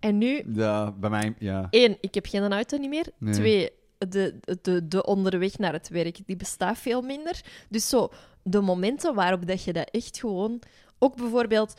[0.00, 1.34] En nu Ja, bij mij...
[1.38, 1.66] Ja.
[1.70, 3.06] Eén, ik heb geen auto niet meer.
[3.18, 3.34] Nee.
[3.34, 7.40] Twee, de, de, de onderweg naar het werk, die bestaat veel minder.
[7.68, 8.08] Dus zo,
[8.42, 10.60] de momenten waarop dat je dat echt gewoon...
[10.98, 11.74] Ook bijvoorbeeld,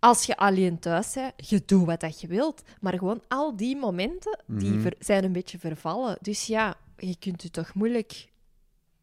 [0.00, 2.62] als je alleen thuis bent, je doet wat dat je wilt.
[2.80, 4.80] Maar gewoon al die momenten, die Mhm.
[4.80, 6.16] ver- zijn een beetje vervallen.
[6.20, 8.28] Dus ja, je kunt je toch moeilijk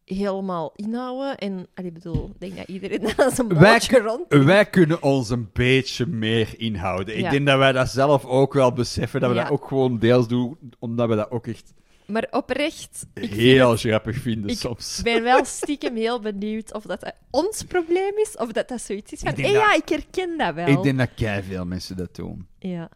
[0.05, 1.37] helemaal inhouden.
[1.37, 4.25] En, ik bedoel, ik denk dat iedereen daar zijn bootje rond...
[4.45, 7.15] wij kunnen ons een beetje meer inhouden.
[7.17, 7.29] Ik Ja.
[7.29, 9.43] denk dat wij dat zelf ook wel beseffen, dat we Ja.
[9.43, 11.73] dat ook gewoon deels doen, omdat we dat ook echt
[12.07, 14.97] Maar oprecht, ik vind heel grappig vinden ik soms.
[14.97, 18.81] Ik ben wel stiekem heel benieuwd of dat, dat ons probleem is, of dat dat
[18.81, 20.67] zoiets is van, hé denk ja, ik herken dat wel.
[20.67, 22.47] Ik denk dat kei veel mensen dat doen.
[22.59, 22.89] Ja.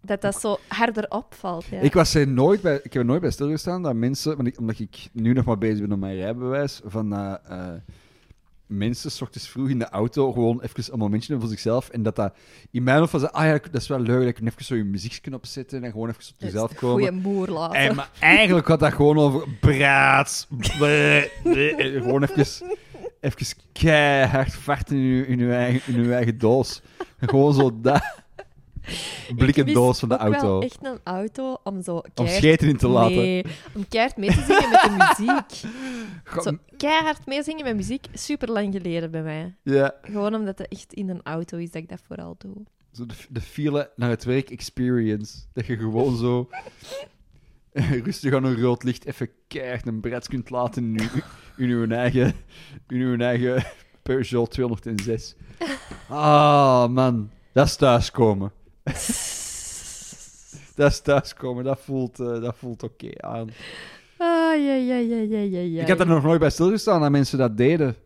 [0.00, 1.80] Dat dat zo harder opvalt, ja.
[1.80, 5.08] Ik, was er nooit bij, ik heb er nooit bij stilgestaan dat mensen, omdat ik
[5.12, 7.72] nu nog maar bezig ben met mijn rijbewijs, van eh,
[8.68, 11.88] mensen s ochtends vroeg in de auto gewoon even een momentje hebben voor zichzelf.
[11.88, 12.34] En dat dat
[12.70, 14.74] in mijn hoofd was, dat, ah ja, dat is wel leuk, dat ik even zo
[14.74, 17.06] je muziekje opzetten en gewoon even op jezelf komen.
[17.06, 17.78] Goeie moer laten.
[17.78, 20.46] En, maar eigenlijk had dat gewoon over braad.
[20.76, 22.46] bleh, bleh, en gewoon even,
[23.20, 26.82] even keihard vaart in uw eigen, in eigen doos.
[27.18, 28.26] En gewoon zo dat.
[29.36, 30.60] Blikken doos van de auto.
[30.60, 32.38] echt een auto om zo Om keihard...
[32.42, 33.16] scheten in te laten.
[33.16, 35.72] Nee, om keihard mee te zingen met de muziek.
[36.32, 39.54] Goh, Zo keihard meezingen met muziek, super lang geleden bij mij.
[39.62, 42.54] Ja, Gewoon omdat het echt in een auto is dat ik dat vooral doe.
[42.92, 45.38] zo de, de file naar het werk experience.
[45.52, 46.48] Dat je gewoon zo
[48.04, 51.20] rustig aan een rood licht even keihard een brets kunt laten in uw,
[51.64, 52.34] in uw eigen,
[52.88, 53.64] in uw eigen
[54.02, 55.34] Peugeot 206.
[56.08, 57.30] Ah, man.
[57.52, 58.52] Dat is thuiskomen.
[60.78, 61.64] Dat is thuiskomen.
[61.64, 63.50] Dat voelt, eh, dat voelt oké aan.
[64.16, 65.80] Ah, ja, ja, ja, ja, ja, ja.
[65.80, 67.96] Ik heb er nog nooit bij stilgestaan dat mensen dat deden.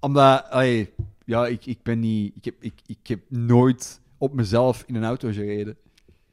[0.00, 0.92] Omdat, allee,
[1.24, 2.36] ja, ik, ik ben niet...
[2.36, 5.76] Ik heb, ik, ik heb nooit op mezelf in een auto gereden.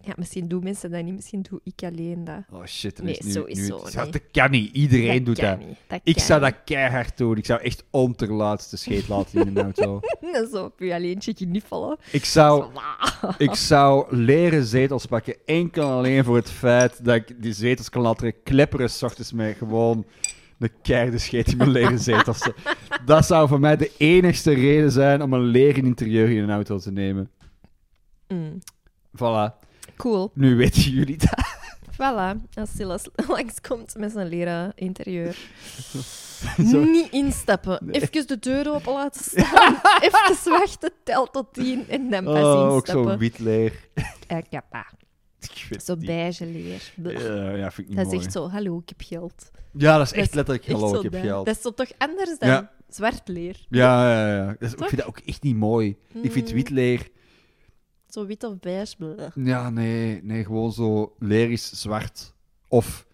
[0.10, 2.42] Ja, misschien doen mensen dat niet, misschien doe ik alleen dat.
[2.52, 3.32] Oh shit, dat Nee, is nu...
[3.32, 3.94] sowieso nu, niet.
[3.94, 4.76] dat, dat kan niet.
[4.76, 5.68] Iedereen doet kan dat.
[5.68, 6.50] niet, dat Ik zou niet.
[6.52, 7.38] dat keihard doen.
[7.38, 10.00] Ik zou echt om ter laatste scheet laten in een auto.
[10.52, 11.98] Zo op je alleen kniffelen.
[12.12, 12.66] Ik zou,
[13.38, 15.36] ik zou leren zetels pakken.
[15.46, 18.90] Enkel en alleen voor het feit dat ik die zetels kan laten klepperen.
[18.90, 20.06] S ochtends met gewoon
[20.58, 22.50] de keiharde scheet in mijn leren zetels.
[23.06, 26.78] Dat zou voor mij de enigste reden zijn om een leren interieur in een auto
[26.78, 27.30] te nemen.
[28.28, 28.60] Mm,
[29.18, 29.59] Voilà.
[30.00, 30.32] Cool.
[30.34, 31.58] Nu weten jullie dat.
[31.94, 32.38] Voilà.
[32.54, 35.38] Als Silas langskomt met zijn leren interieur.
[36.72, 36.84] Zo.
[36.84, 37.90] Niet instappen.
[37.90, 39.76] Even de deur open laten staan.
[40.02, 43.12] Even wachten, tel tot tien en dan pas Oh, ook instappen.
[43.12, 43.74] zo wit leer.
[44.28, 44.86] Eh, ja, pa.
[45.84, 46.92] Zo beige leer.
[47.04, 48.24] Ja, ja, vind ik niet Dat is mooi.
[48.26, 49.52] echt zo, hallo, ik heb geld.
[49.74, 51.46] Ja, dat is echt Dat letterlijk hallo, ik heb geld.
[51.46, 52.72] Dat is toch anders dan Ja.
[52.90, 53.56] zwart leer.
[53.70, 54.46] Ja, ja, ja.
[54.46, 55.98] Dat is, ik vind dat ook echt niet mooi.
[56.22, 56.56] Ik vind Mm.
[56.56, 57.08] wit leer...
[58.10, 59.32] Zo wit of beige.
[59.36, 62.34] Ja, nee, nee, gewoon zo leer is zwart
[62.68, 63.06] of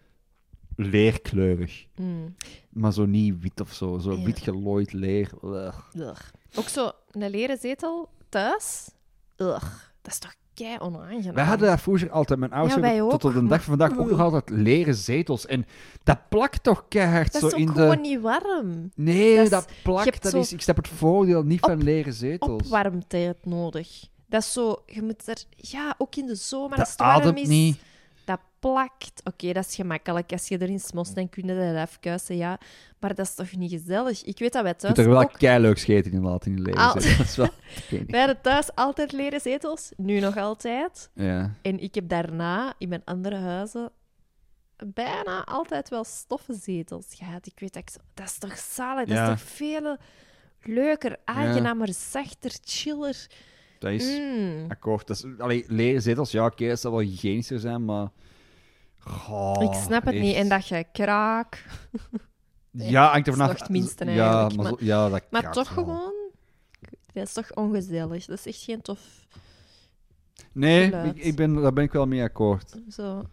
[0.76, 1.86] leerkleurig.
[1.96, 2.36] Mm.
[2.70, 3.98] Maar zo niet wit of zo.
[3.98, 4.24] Zo Ja.
[4.24, 5.30] wit gelooid leer.
[6.56, 8.90] Ook zo een leren zetel thuis.
[9.36, 9.62] Dat
[10.04, 11.34] is toch kei onaangenaam.
[11.36, 14.10] Wij hadden dat vroeger altijd, mijn ouders Ja, tot op de dag van vandaag ook
[14.10, 15.46] nog altijd leren zetels.
[15.46, 15.66] En
[16.04, 17.98] dat plakt toch keihard Dat zo is ook in gewoon de...
[18.10, 18.92] niet warm.
[18.96, 20.24] Nee, dat dat, is- plakt.
[20.24, 22.64] Dat is, ik snap het voordeel niet van leren zetels.
[22.64, 24.08] Opwarmtijd nodig.
[24.28, 24.84] Dat is zo...
[24.86, 25.38] Je moet er...
[25.56, 27.48] Ja, ook in de zomer als het warm ademt is.
[27.48, 27.80] niet.
[28.26, 29.22] Dat plakt.
[29.24, 30.32] Oké, dat is gemakkelijk.
[30.32, 32.58] Als je erin smost, dan kun je dat afkuisen, ja.
[33.00, 34.24] Maar dat is toch niet gezellig?
[34.24, 35.34] Ik weet dat wij Je thuis kunt er wel ook...
[35.34, 36.94] keileuk scheten in laten in je leren Al-.
[36.94, 37.50] Dat is wel...
[38.08, 39.92] Wij hadden thuis altijd leren zetels.
[39.98, 41.10] Nu nog altijd.
[41.14, 41.54] Ja.
[41.62, 43.92] En ik heb daarna in mijn andere huizen
[44.94, 47.46] bijna altijd wel stoffen zetels gehad.
[47.48, 47.98] Ik weet dat ik zo...
[48.14, 49.08] Dat is toch zalig?
[49.08, 49.24] Dat Ja.
[49.32, 49.98] is toch veel
[50.62, 53.28] leuker, aangenamer, zachter, chiller.
[53.80, 54.66] Dat is Mm.
[54.68, 55.08] akkoord.
[55.08, 58.08] Dat is, allee, leren zetels, ja, oké, dat zal wel hygiënischer zijn, maar...
[59.00, 60.24] Goh, ik snap het echt.
[60.24, 60.36] niet.
[60.36, 61.64] En dat je kraak.
[62.78, 63.60] Ja, hangt er vanaf.
[63.60, 65.84] het minste ja, maar, ja, dat Maar toch wel.
[65.84, 66.14] gewoon...
[67.14, 68.26] Dat is toch ongezellig.
[68.26, 69.00] Dat is echt geen tof...
[70.52, 72.76] Nee, ik, ik ben, daar ben ik wel mee akkoord.
[72.90, 73.24] Zo.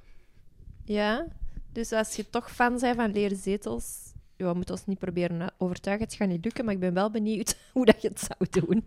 [0.85, 1.27] Ja.
[1.73, 4.13] Dus als je toch fan bent van leren zetels...
[4.37, 6.07] Ja, we moeten ons niet proberen overtuigen.
[6.07, 8.85] Het gaat niet lukken, maar ik ben wel benieuwd hoe dat je het zou doen.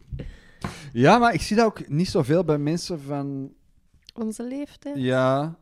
[0.94, 3.54] Ja, maar ik zie dat ook niet zoveel bij mensen van...
[4.16, 4.98] Onze leeftijd.
[4.98, 5.56] Ja,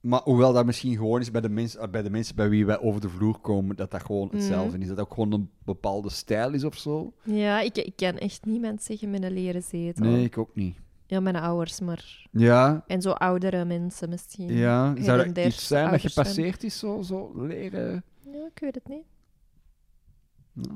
[0.00, 2.66] maar hoewel dat misschien gewoon is bij de, mens, eh, bij de mensen bij wie
[2.66, 4.80] wij over de vloer komen, dat dat gewoon hetzelfde Mhm.
[4.80, 4.86] is.
[4.88, 7.12] Dat dat ook gewoon een bepaalde stijl is of zo.
[7.22, 10.04] Ja, ik, ik ken echt niemand zeggen met een leren zetel.
[10.06, 10.76] Nee, ik ook niet.
[11.06, 12.26] Ja, mijn ouders, maar...
[12.30, 14.52] Ja, En zo oudere mensen misschien.
[14.52, 14.94] ja.
[15.02, 16.12] Zou dat iets zijn dat zijn.
[16.12, 18.04] gepasseerd is, zo, zo leren?
[18.24, 19.04] Ja, ik weet het niet.
[20.52, 20.72] Ja.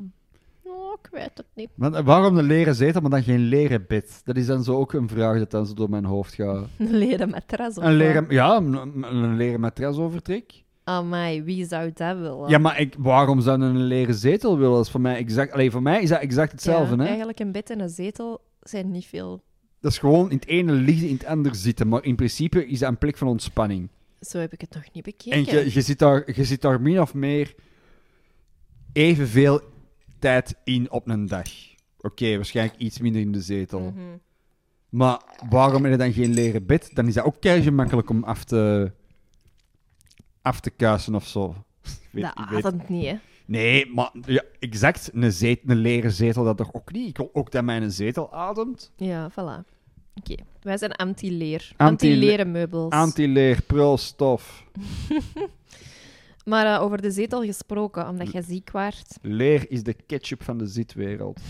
[0.64, 1.68] Oh, ik weet het niet.
[1.78, 4.20] Eh, waarom een leren zetel, maar dan geen leren bed?
[4.24, 6.66] Dat is dan zo ook een vraag dat dan zo door mijn hoofd gaat.
[6.78, 7.92] Een leren matras of Een wat?
[7.98, 10.62] leren, ja, een, een leren matrasovertrek.
[10.84, 12.48] Amai, wie zou dat willen?
[12.48, 14.74] Ja, maar ik, waarom zou een leren zetel willen?
[14.74, 15.52] Dat is voor mij exact...
[15.52, 17.06] Allee, voor mij is dat exact hetzelfde, Ja, hè?
[17.06, 19.42] Eigenlijk een bed en een zetel zijn niet veel.
[19.80, 21.88] Dat is gewoon in het ene liggen, in het ander zitten.
[21.88, 23.88] Maar in principe is dat een plek van ontspanning.
[24.20, 25.64] Zo heb ik het nog niet En bekeken.
[25.64, 27.54] je, je, zit daar, je zit daar min of meer
[28.92, 29.60] evenveel
[30.22, 31.48] tijd in op een dag.
[32.00, 33.80] Oké, waarschijnlijk iets minder in de zetel.
[33.80, 34.00] Mhm.
[34.88, 36.90] Maar waarom heb je dan geen leren bed?
[36.94, 38.92] Dan is dat ook kei makkelijk om af te,
[40.42, 41.54] af te kuisen of zo.
[42.10, 43.14] Weet- Dat weet- ademt niet, hè.
[43.46, 45.10] Nee, maar ja, exact.
[45.12, 47.08] Een, zet, een leren zetel dat toch ook niet?
[47.08, 48.92] Ik wil ook dat mijn zetel ademt.
[48.96, 49.70] Ja, voilà.
[50.14, 51.72] Oké, wij zijn anti-leer.
[51.76, 52.92] Anti- Anti-leren meubels.
[52.92, 54.64] Anti-leer, prulstof.
[56.44, 59.18] Maar eh, over de zetel gesproken, omdat jij ziek waart.
[59.22, 61.40] Leer is de ketchup van de zitwereld.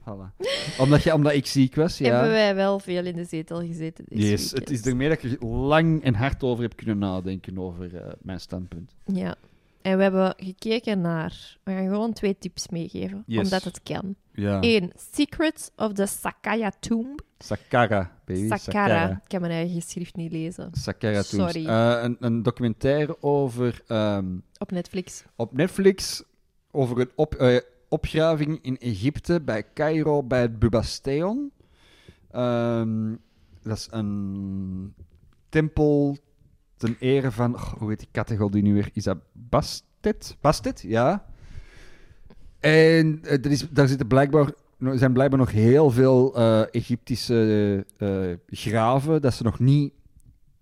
[0.00, 0.46] Voilà.
[0.78, 2.12] Omdat, je, omdat ik ziek was, ja.
[2.12, 4.50] Hebben wij wel veel in de zetel gezeten dit Yes, weekend.
[4.68, 8.40] het is ermee dat ik lang en hard over heb kunnen nadenken over eh, mijn
[8.40, 8.94] standpunt.
[9.04, 9.34] Ja.
[9.82, 11.58] En we hebben gekeken naar...
[11.62, 13.42] We gaan gewoon twee tips meegeven, Yes.
[13.44, 14.14] omdat het kan.
[14.34, 14.58] Ja.
[14.60, 17.20] Eén, Secrets of the Sakaya Tomb.
[17.38, 18.48] Sakara, baby.
[18.56, 19.10] Sakara.
[19.10, 20.68] Ik kan mijn eigen geschrift niet lezen.
[20.72, 21.28] Sakara Tombs.
[21.28, 21.66] Sorry.
[21.66, 24.26] Eh, een, een documentaire over, ehm,
[24.58, 25.24] Op Netflix.
[25.36, 26.22] op Netflix
[26.70, 27.56] over een op, eh,
[27.88, 31.52] opgraving in Egypte bij Cairo bij het Bubastion.
[32.30, 33.14] Ehm,
[33.62, 34.94] dat is een
[35.48, 36.18] tempel
[36.80, 38.90] ten ere van, oh, hoe heet die categorie nu weer?
[38.92, 40.36] Is dat Bastet?
[40.40, 41.24] Bastet, ja.
[42.60, 44.52] En eh, er is, daar zitten blijkbaar,
[44.94, 49.92] zijn blijkbaar nog heel veel eh, Egyptische eh, graven dat ze nog niet,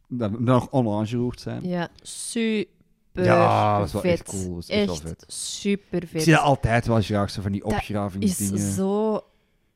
[0.09, 1.69] dat, nog onaangeroerd zijn.
[1.69, 4.11] Ja, super Ja, dat is wel vet.
[4.13, 4.55] echt cool.
[4.55, 5.25] Dat is echt wel vet.
[5.27, 6.23] super Ik vet.
[6.23, 8.73] zie dat altijd wel graag, zo van die Dat is opgravingsdingen.
[8.73, 9.21] zo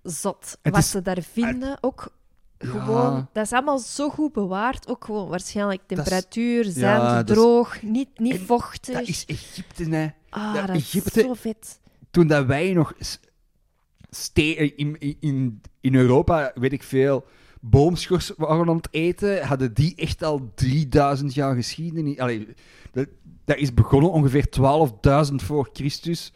[0.03, 0.59] zot.
[0.63, 2.13] Het wat is- ze daar vinden, ook
[2.63, 2.69] Ja.
[2.69, 3.29] gewoon...
[3.33, 4.89] Dat is allemaal zo goed bewaard.
[4.89, 8.95] Ook gewoon waarschijnlijk temperatuur, zand, ja, dat is- droog, niet, niet En vochtig.
[8.95, 10.07] Dat is Egypte, hè.
[10.29, 11.81] ah, ja, dat Egypte- is zo vet.
[12.11, 12.95] Toen dat wij nog
[14.77, 17.25] in, in, in Europa, weet ik veel,
[17.61, 22.19] boomschors waren aan het eten, hadden die echt al 3000 jaar geschiedenis.
[22.19, 22.49] Allee,
[22.93, 23.07] dat,
[23.45, 24.47] dat is begonnen ongeveer
[25.29, 26.33] 12.000 voor Christus.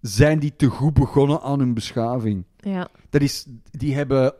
[0.00, 2.44] Zijn die te goed begonnen aan hun beschaving?
[2.60, 2.88] Ja.
[3.10, 4.34] Dat is, die hebben,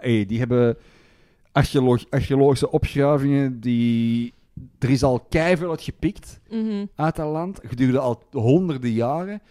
[0.00, 0.76] hey, die hebben
[1.52, 3.60] archeolog archeologische opgravingen.
[3.60, 4.32] Die,
[4.78, 6.84] er is al keiveel uit gepikt Mhm.
[6.94, 7.60] uit dat land.
[7.62, 9.42] Gedurende al honderden jaren.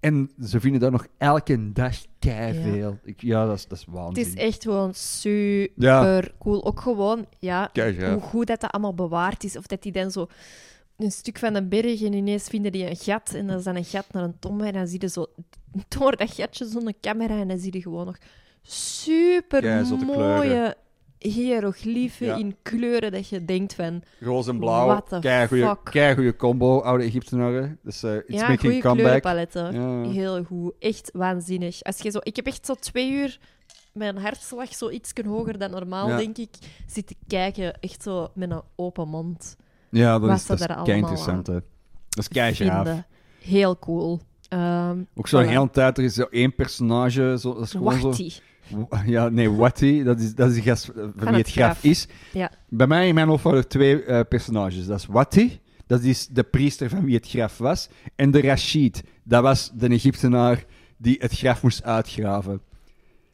[0.00, 2.98] En ze vinden daar nog elke dag keiveel.
[3.04, 4.24] Ja, ja dat, is, dat is Het waanzin.
[4.26, 6.22] is echt gewoon super Ja.
[6.38, 6.64] cool.
[6.64, 9.56] Ook gewoon, ja, hoe goed dat, dat allemaal bewaard is.
[9.56, 10.26] Of dat die dan zo
[10.96, 13.34] een stuk van een berg en ineens vinden die een gat.
[13.34, 14.64] En dat is dan een gat naar een tombe.
[14.66, 15.26] En dan zie je zo
[15.98, 17.40] door dat gatje zo'n camera.
[17.40, 18.16] En dan zie je gewoon nog
[18.62, 20.76] super mooie
[21.18, 22.36] hieroglyphen Ja.
[22.36, 24.02] in kleuren dat je denkt van...
[24.20, 25.00] Roze en blauw.
[25.84, 27.78] Keigoeie combo, oude Egyptenaren.
[27.82, 29.22] Dus uh, it's ja, making goede comeback.
[29.22, 29.72] kleurenpaletten.
[29.72, 30.10] Ja.
[30.10, 30.72] Heel goed.
[30.78, 31.82] Echt waanzinnig.
[31.82, 33.38] Als je zo, ik heb echt zo twee uur
[33.92, 36.16] mijn hartslag zo iets hoger dan normaal, Ja.
[36.16, 36.50] denk ik,
[36.86, 37.80] zitten kijken.
[37.80, 39.56] Echt zo met een open mond.
[39.90, 41.46] Ja, dat Wat is, dat is kei interessant.
[41.46, 41.62] Dat
[42.08, 43.02] is kei.
[43.40, 44.20] Heel cool.
[44.48, 45.48] Ehm Ook zo'n Voilà.
[45.48, 47.36] hele tijd, er is zo één personage.
[47.40, 48.06] Zo, dat is gewoon zo...
[48.08, 48.32] Wachty.
[49.06, 51.84] Ja, nee, Watty, dat is, dat is de gast van wie het het graf graf.
[51.84, 52.06] is.
[52.32, 52.50] Ja.
[52.68, 54.86] Bij mij in mijn hoofd waren er twee eh, personages.
[54.86, 57.88] Dat is Watty, dat is de priester van wie het graf was.
[58.16, 60.64] En de Rashid, dat was de Egyptenaar
[60.96, 62.60] die het graf moest uitgraven.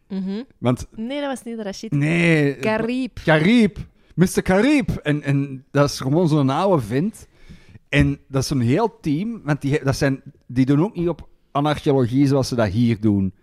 [0.09, 0.43] Mhm.
[0.59, 1.91] Want, Nee, dat was niet de Rashid.
[1.93, 2.55] nee...
[2.57, 3.19] Karib.
[3.25, 3.79] Karib,
[4.15, 4.43] Mr.
[4.43, 4.91] Karib.
[5.03, 7.27] En, en dat is gewoon zo'n oude vent.
[7.93, 11.29] En dat is een heel team, want die, dat zijn, die doen ook niet op
[11.51, 13.35] aan archeologie zoals ze dat hier doen.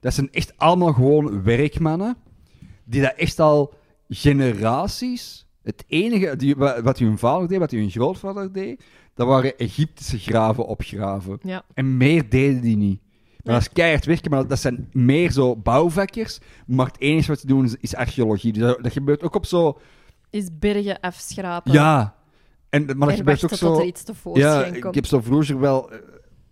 [0.00, 2.16] Dat zijn echt allemaal gewoon werkmannen.
[2.84, 3.74] Die dat echt al
[4.08, 5.46] generaties.
[5.62, 8.84] Het enige die, wat hun vader deed, wat hun grootvader deed.
[9.14, 11.38] Dat waren Egyptische graven opgraven.
[11.42, 11.64] Ja.
[11.74, 13.00] En meer deden die niet.
[13.42, 16.38] Maar dat is keihard werken, maar dat zijn meer zo bouwvakkers.
[16.66, 18.52] Maar het enige wat ze doen is, is archeologie.
[18.52, 19.78] Dus dat, dat gebeurt ook op zo.
[20.30, 21.72] Is bergen afschrapen.
[21.72, 22.15] Ja.
[22.76, 23.78] En, maar dat gebeurt ook tot zo.
[23.78, 24.04] er iets
[24.34, 24.84] Ja, komt.
[24.86, 25.98] ik heb zo vroeger wel eh,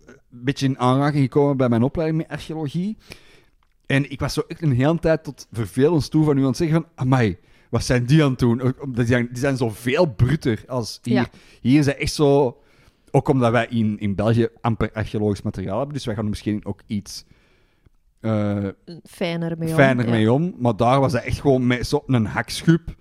[0.06, 2.96] een beetje in aanraking gekomen bij mijn opleiding met archeologie.
[3.86, 6.56] En ik was zo echt een hele tijd tot vervelend toe van u aan het
[6.56, 6.90] zeggen van...
[6.94, 7.36] Amai,
[7.70, 8.74] wat zijn die aan het doen?
[8.88, 11.14] Die zijn, die zijn zo veel bruter als hier.
[11.14, 11.28] Ja.
[11.60, 12.58] Hier is het echt zo...
[13.10, 16.64] Ook omdat wij in, in België amper archeologisch materiaal hebben, dus wij gaan er misschien
[16.64, 17.24] ook iets
[18.24, 18.68] eh,
[19.04, 19.74] Fijner mee om.
[19.74, 20.10] fijner ja.
[20.10, 20.54] mee om.
[20.58, 22.94] Maar daar was dat echt gewoon met zo'n hakschub.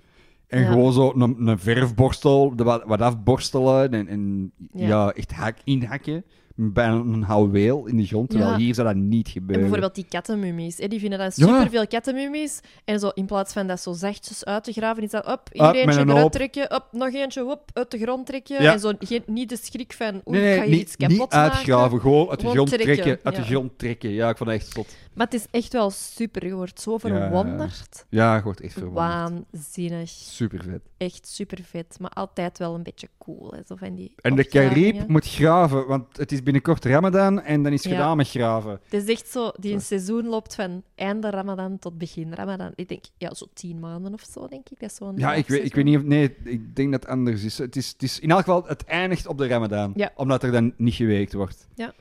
[0.48, 0.68] En Ja.
[0.72, 4.88] gewoon zo een, een verfborstel, de wat, wat afborstelen en, en ja.
[4.88, 5.12] Ja.
[5.12, 6.24] echt hak, inhakken.
[6.56, 8.58] Bijna een houweel in de grond, terwijl Ja.
[8.58, 9.62] hier zou dat niet En gebeuren.
[9.62, 10.78] bijvoorbeeld die kattenmummies.
[10.78, 11.30] Hè, die vinden Ja.
[11.30, 12.60] superveel kattenmummies.
[12.86, 15.76] En zo in plaats van dat zo zachtjes uit te graven, is dat op, hier
[15.76, 18.58] eentje een eruit trekken, op, nog eentje, op, uit de grond trekken.
[18.58, 21.32] En zo geen, niet de schrik van, oei, nee, ga nee, hier iets niet, kapot
[21.32, 22.00] niet uitgraven, maken.
[22.00, 23.20] gewoon uit de grond trekken, trekken.
[23.26, 23.42] Uit ja.
[23.42, 24.10] de grond trekken.
[24.10, 24.96] Ja, ik vond dat echt zot.
[25.14, 26.46] Maar het is echt wel super.
[26.46, 28.06] Je wordt zo verwonderd.
[28.10, 29.08] Ja, ik word echt verwonderd.
[29.52, 30.10] Waanzinnig.
[30.10, 30.82] Super vet.
[30.98, 31.98] Echt super vet.
[32.00, 33.52] Maar altijd wel een beetje cool.
[33.52, 33.60] Hè.
[33.68, 34.48] Zo van die En de.
[34.48, 37.90] Cariep moet graven, want het is binnenkort Ramadan en dan is Ja.
[37.90, 38.80] gedaan met graven.
[38.90, 42.72] Het is echt zo, die een seizoen loopt van einde Ramadan tot begin Ramadan.
[42.76, 44.80] Ik denk, ja, zo tien maanden of zo, denk ik.
[44.80, 46.04] Dat zo'n Ja, ik weet, ik weet niet of...
[46.04, 47.58] Nee, ik denk dat het anders is.
[47.58, 49.94] Het is, het is in elk geval, het eindigt op de Ramadan.
[49.96, 50.12] Ja.
[50.16, 51.68] Omdat er dan niet geweekt wordt.
[51.76, 51.94] Ja.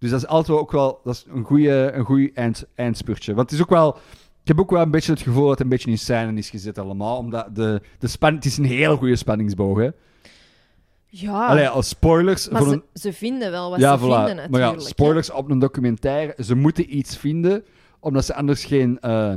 [0.00, 3.34] Dus dat is altijd ook wel dat is een goede een goeie eind, eindspurtje.
[3.34, 3.96] Want het is ook wel...
[4.42, 6.50] Ik heb ook wel een beetje het gevoel dat het een beetje in scène is
[6.50, 7.16] gezet allemaal.
[7.16, 9.88] Omdat de, de span, het is een hele goede spanningsboog, hè.
[11.06, 12.48] Ja, Allee, als spoilers...
[12.48, 14.00] maar voor ze, een, ze vinden wel wat ja, ze voilà.
[14.00, 14.50] vinden, natuurlijk.
[14.50, 14.80] maar ja, hè.
[14.80, 16.44] spoilers op een documentaire.
[16.44, 17.64] Ze moeten iets vinden,
[18.00, 19.34] omdat ze anders geen eh,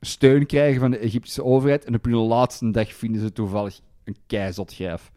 [0.00, 1.84] steun krijgen van de Egyptische overheid.
[1.84, 5.10] En op hun laatste dag vinden ze toevallig een keizotgrijf.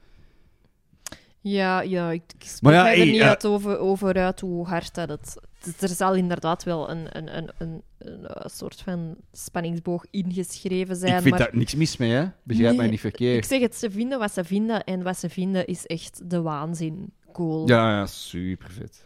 [1.41, 5.09] Ja, ja, ik, ik spreek ja, er niet uit over, over uit hoe hard dat
[5.09, 5.35] het...
[5.79, 11.15] Er zal inderdaad wel een, een, een, een, een, eh, soort van spanningsboog ingeschreven zijn,
[11.15, 11.39] ik vind maar...
[11.39, 12.25] daar niks mis mee, hè?
[12.43, 13.45] Begrijp mij niet Ik verkeerd.
[13.47, 17.13] zeg het, ze vinden wat ze vinden en wat ze vinden is echt de waanzin.
[17.33, 17.67] Cool.
[17.67, 19.05] Ja, ja, super vet.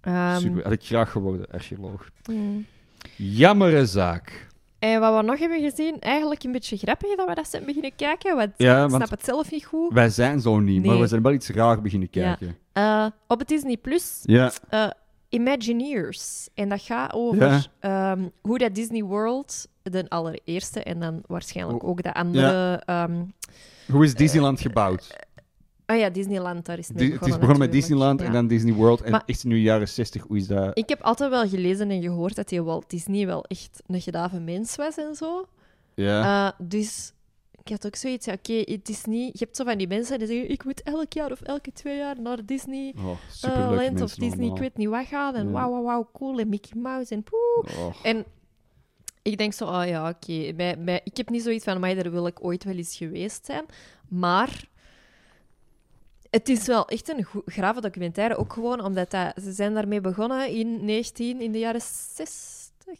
[0.00, 0.62] Ehm, super.
[0.62, 2.08] Had ik graag geworden, archeoloog.
[2.30, 2.66] mm.
[3.16, 4.46] Jammere zaak.
[4.84, 7.96] En wat we nog hebben gezien, eigenlijk een beetje grappig dat we dat zijn beginnen
[7.96, 9.92] kijken, want Ja, ik snap het zelf niet goed.
[9.92, 12.22] Wij zijn zo niet, maar we zijn wel iets raar beginnen Ja.
[12.34, 12.56] kijken.
[12.72, 14.86] Eh, op het Disney Plus Ja, eh,
[15.28, 16.48] Imagineers.
[16.54, 17.60] En dat gaat over Ja.
[17.80, 22.82] ehm, hoe dat Disney World, de allereerste, en dan waarschijnlijk ook de andere...
[22.84, 23.22] ehm,
[23.90, 25.16] hoe is Disneyland gebouwd?
[25.86, 27.72] Ah ja, Disneyland, daar is het mee het is begonnen begonnen met.
[27.80, 28.26] Disneyland Ja.
[28.26, 29.00] en dan Disney World.
[29.02, 30.78] En Maar- echt in de jaren 60, hoe is dat?
[30.78, 34.44] Ik heb altijd wel gelezen en gehoord dat die Walt Disney wel echt een gedaan
[34.44, 35.46] mens was en zo.
[35.94, 36.46] Ja.
[36.46, 37.12] Eh, dus
[37.62, 39.38] ik had ook zoiets, ja, oké, het is niet...
[39.38, 41.96] Je hebt zo van die mensen die zeggen, ik moet elk jaar of elke twee
[41.96, 42.94] jaar naar Disney...
[42.96, 44.54] oh, superleuke Land of Disney, allemaal.
[44.56, 45.34] ik weet niet wat gaan.
[45.34, 45.52] En Ja.
[45.52, 46.38] wauw, wauw, wauw, cool.
[46.38, 47.78] En Mickey Mouse en poeh.
[47.78, 47.94] Oh.
[48.02, 48.24] En
[49.22, 50.32] ik denk zo, oh ja, oké.
[51.04, 53.64] Ik heb niet zoiets van, maar daar wil ik ooit wel eens geweest zijn.
[54.08, 54.64] Maar
[56.34, 58.36] het is wel echt een grave documentaire.
[58.36, 62.98] Ook gewoon omdat dat, ze zijn daarmee begonnen in 19, in de jaren 60.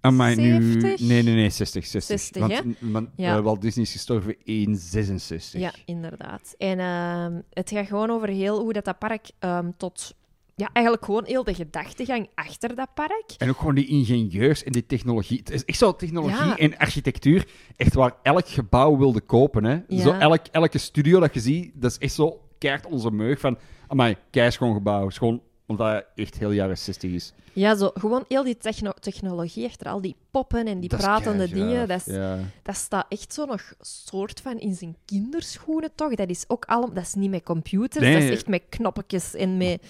[0.00, 0.50] Amai, nu...
[0.50, 1.00] 70?
[1.00, 2.20] Nee, nee, nee, 60, 60.
[2.20, 2.90] 60, want hè?
[2.92, 3.42] want Ja.
[3.42, 5.60] Walt Disney is gestorven in 66.
[5.60, 6.54] Ja, inderdaad.
[6.58, 10.14] En ehm, het gaat gewoon over heel hoe dat, dat park ehm, tot...
[10.54, 13.34] Ja, eigenlijk gewoon heel de gedachtegang achter dat park.
[13.38, 15.38] En ook gewoon die ingenieurs en die technologie.
[15.38, 16.56] Het is echt zo technologie Ja.
[16.56, 19.64] en architectuur, echt waar elk gebouw wilde kopen.
[19.64, 19.78] Hè.
[19.88, 20.02] Ja.
[20.02, 23.58] Zo elk, elke studio dat je ziet, dat is echt zo keert onze meug van,
[23.88, 25.06] amai, kei schoon gebouw.
[25.06, 27.32] Is gewoon omdat het echt heel jaren 60 is.
[27.52, 31.48] Ja, zo, gewoon heel die techno- technologie achter al die poppen en die Dat pratende
[31.48, 31.88] dingen.
[31.88, 32.38] Dat, is, Ja.
[32.62, 36.14] dat staat echt zo nog soort van in zijn kinderschoenen, toch?
[36.14, 36.94] Dat is ook allemaal...
[36.94, 38.12] Dat is niet met computers, Nee.
[38.14, 39.82] dat is echt met knoppetjes en met...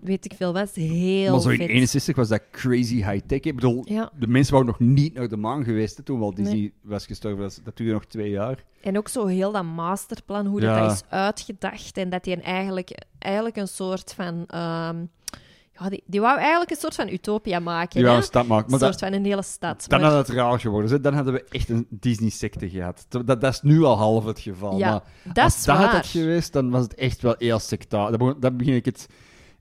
[0.00, 0.70] Weet ik veel wat.
[0.74, 1.68] Heel Maar zo in vet.
[1.68, 3.40] 61 was dat crazy high-tech.
[3.40, 4.10] Ik bedoel, Ja.
[4.18, 6.44] de mensen waren nog niet naar de maan geweest hè, toen Walt Nee.
[6.44, 7.40] Disney was gestorven.
[7.42, 8.64] Dat, dat duurde nog twee jaar.
[8.80, 10.80] En ook zo heel dat masterplan, hoe Ja.
[10.82, 11.96] dat is uitgedacht.
[11.96, 14.44] En dat hij eigenlijk, eigenlijk een soort van...
[14.46, 15.04] ehm,
[15.80, 18.00] ja, die, die wou eigenlijk een soort van utopia maken.
[18.00, 18.64] Ja, een stad maken.
[18.64, 19.84] Een Maar soort dat, van een hele stad.
[19.88, 20.90] dan Maar- had het raar geworden.
[20.90, 21.00] hè.
[21.00, 23.06] Dan hadden we echt een Disney-secte gehad.
[23.08, 24.78] Dat, dat is nu al half het geval.
[24.78, 25.02] Ja, maar
[25.34, 25.94] dat als is dat waar.
[25.94, 28.18] had geweest, dan was het echt wel heel sectaar.
[28.38, 29.06] Dan, begin ik het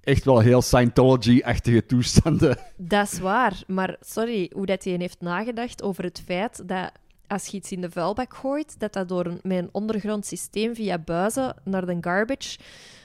[0.04, 2.58] echt wel heel Scientology-achtige toestanden.
[2.78, 6.92] Dat is waar, maar sorry, hoe dat hij heeft nagedacht over het feit dat
[7.28, 10.76] als je iets in de vuilbak gooit, dat dat door een, met een ondergrond systeem
[10.76, 12.58] via buizen naar de garbage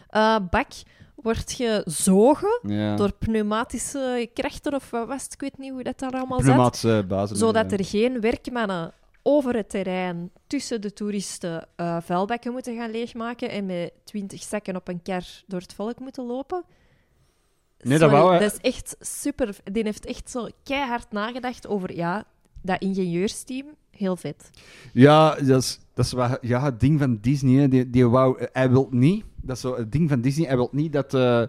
[0.09, 0.67] eh, bak
[1.23, 2.97] wordt gezogen Ja.
[2.97, 5.33] door pneumatische krachten of wat was het?
[5.33, 6.47] Ik weet niet hoe dat daar allemaal zat.
[6.53, 7.39] Pneumatische basis.
[7.39, 7.77] Zodat ja.
[7.77, 8.93] er geen werkmannen
[9.23, 14.77] over het terrein tussen de toeristen eh vuilbakken moeten gaan leegmaken en met twintig zakken
[14.77, 16.65] op een kar door het volk moeten lopen.
[17.81, 19.57] Nee, dat wou hij- dat is echt super.
[19.73, 22.25] Die heeft echt zo keihard nagedacht over ja,
[22.63, 23.67] dat ingenieursteam.
[23.91, 24.51] Heel vet.
[24.93, 27.61] Ja, dat is, dat is wat, ja, het ding van Disney.
[27.61, 27.69] Hè.
[27.69, 30.69] Die, die wou, hij wil niet, dat is zo het ding van Disney, hij wil
[30.73, 31.43] niet dat eh,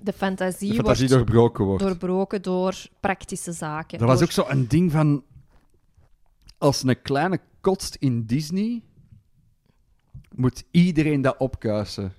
[0.00, 1.82] De fantasie, de fantasie wordt doorbroken wordt.
[1.84, 3.98] doorbroken door praktische zaken.
[3.98, 5.24] Dat was ook zo een ding van.
[6.58, 8.82] Als een kleine kotst in Disney,
[10.34, 12.12] moet iedereen dat opkuisen.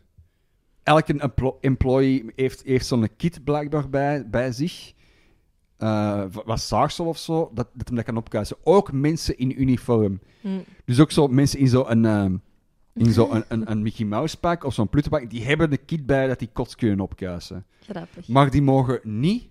[0.83, 4.93] Elke emplo- employee heeft, heeft zo'n kit blijkbaar bij, bij zich.
[5.77, 8.57] Eh, wat zaagsel of zo, dat, dat hem dat kan opkuisen.
[8.63, 10.19] Ook mensen in uniform.
[10.41, 10.47] Hm.
[10.85, 12.35] Dus ook zo mensen in zo'n ehm
[12.93, 16.05] in zo een, een, een Mickey Mouse pak of zo'n Pluto-pak, die hebben een kit
[16.05, 17.65] bij dat die kots kunnen opkuisen.
[17.81, 18.27] Grappig.
[18.27, 19.49] Maar die mogen niet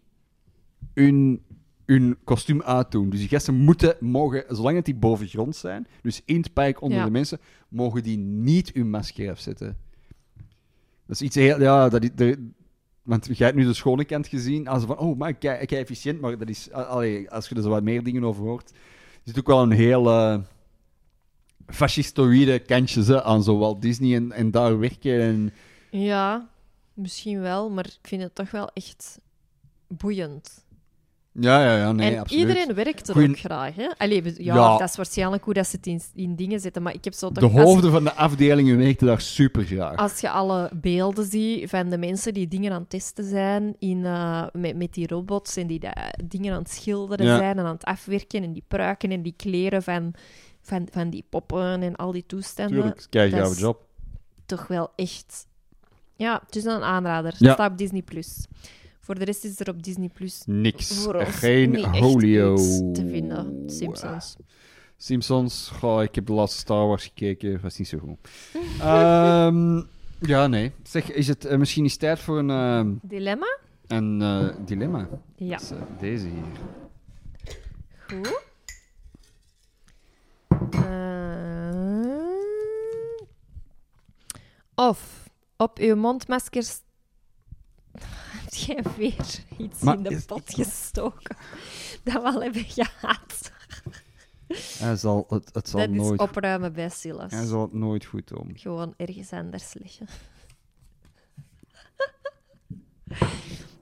[0.94, 1.42] hun,
[1.86, 3.10] hun kostuum uitdoen.
[3.10, 6.80] Dus die gasten moeten, mogen, zolang het die boven grond zijn, dus in het park
[6.80, 7.04] onder Ja.
[7.04, 7.38] de mensen,
[7.68, 9.76] mogen die niet hun masker afzetten.
[11.06, 11.60] Dat is iets heel...
[11.60, 12.10] Ja, dat is...
[12.14, 12.50] de-
[13.02, 16.38] want jij hebt nu de schone kant gezien, als van, oh, maar kijk, efficiënt, maar
[16.38, 16.70] dat is...
[16.72, 18.76] Allee, als je er zo wat meer dingen over hoort, er
[19.24, 20.08] zit ook wel een heel...
[20.10, 20.38] eh
[21.66, 25.52] fascistoïde kantjes aan zo Walt Disney en, en daar werken en...
[25.90, 26.48] Ja,
[26.94, 29.18] misschien wel, maar ik vind het toch wel echt
[29.88, 30.64] boeiend.
[31.34, 32.42] Ja, ja, ja, nee, en absoluut.
[32.48, 33.74] iedereen werkt er ook graag.
[33.74, 33.88] Hè?
[33.96, 34.76] Allee, ja, Ja.
[34.78, 36.82] dat is waarschijnlijk hoe dat ze het in, in dingen zetten.
[36.82, 37.52] Maar ik heb zo De toch...
[37.54, 39.96] als- hoofden van de afdelingen werkten daar super graag.
[39.96, 44.04] Als je alle beelden ziet van de mensen die dingen aan het testen zijn in,
[44.04, 47.36] eh, met, met die robots en die da- dingen aan het schilderen Ja.
[47.36, 50.14] zijn en aan het afwerken en die pruiken en die kleren van,
[50.62, 53.86] van, van die poppen en al die toestanden, Tuurlijk, kijk, jouw is- job.
[54.46, 55.46] toch wel echt...
[56.16, 57.34] Ja, het is een aanrader.
[57.38, 57.52] Ja.
[57.52, 58.02] Staat op Disney+.
[58.02, 58.46] Plus.
[59.00, 61.06] Voor de rest is er op Disney Plus Niks.
[61.16, 62.56] Geen Holio.
[62.92, 63.62] te vinden.
[63.66, 64.36] Simpsons.
[64.96, 68.16] Simpsons, goh, ik heb de laatste Star Wars gekeken, was niet zo goed.
[68.80, 69.82] Ehm,
[70.20, 70.72] ja, nee.
[70.82, 73.58] Zeg, is het eh, misschien eens tijd voor een, ehm, Dilemma?
[73.86, 75.08] een eh, dilemma?
[75.36, 75.50] Ja.
[75.56, 76.44] Dat is, eh, deze hier.
[78.08, 78.40] Goed.
[80.72, 82.00] Eh,
[84.74, 86.80] of op uw mondmaskers.
[88.42, 91.36] Heb jij weer iets Maar in de is- pot gestoken?
[92.04, 93.52] Dat we al hebben gehad.
[94.78, 97.30] Hij zal het, het zal Dat is nooit, opruimen bij Silas.
[97.32, 98.50] hij zal het nooit goed doen.
[98.54, 100.06] Gewoon ergens anders liggen.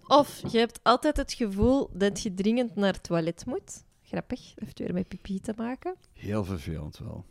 [0.09, 3.84] Of je hebt altijd het gevoel dat je dringend naar het toilet moet.
[4.11, 5.95] Grappig, dat heeft weer met pipi te maken.
[6.13, 7.25] Heel vervelend wel.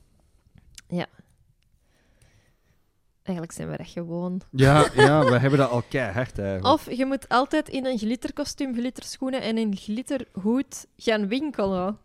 [3.24, 4.42] Eigenlijk zijn we dat gewoon.
[4.52, 6.74] Ja, ja, we hebben dat al keihard eigenlijk.
[6.74, 11.98] Of je moet altijd in een glitterkostuum, glitterschoenen en een glitterhoed gaan winkelen.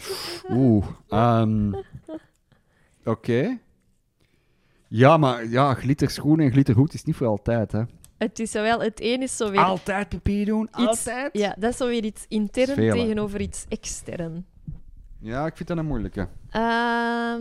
[0.50, 0.86] Oeh.
[1.08, 1.72] ehm,
[3.04, 3.58] Oké.
[4.88, 7.82] Ja, maar ja, glitterschoenen en glitterhoed is niet voor altijd, hè.
[8.20, 11.30] Het is zowel, het een is zo weer Altijd papier doen, iets, altijd.
[11.38, 14.46] ja, dat is zo weer iets intern tegenover iets extern.
[15.18, 16.28] Ja, ik vind dat een moeilijke.
[16.50, 17.40] Ehm,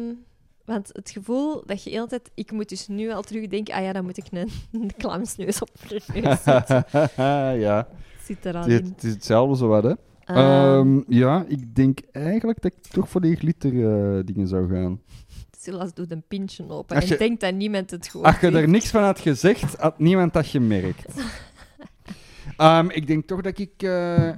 [0.65, 4.03] want het gevoel dat je altijd, ik moet dus nu al terugdenken, ah ja, dan
[4.03, 6.43] moet ik een, een klamsneus op neus
[7.65, 7.87] ja,
[8.23, 8.85] Zit er al het, in.
[8.85, 9.93] het is hetzelfde zo wat, hè.
[10.25, 14.69] Ehm, Ehm, ja, ik denk eigenlijk dat ik toch voor die glitter eh, dingen zou
[14.69, 15.01] gaan.
[15.69, 18.51] Silas doet een pintje open Als en je- denkt dat niemand het gewoon Als je
[18.51, 21.05] er niks van had gezegd, had niemand dat gemerkt.
[22.57, 24.29] Ehm, ik denk toch dat ik eh,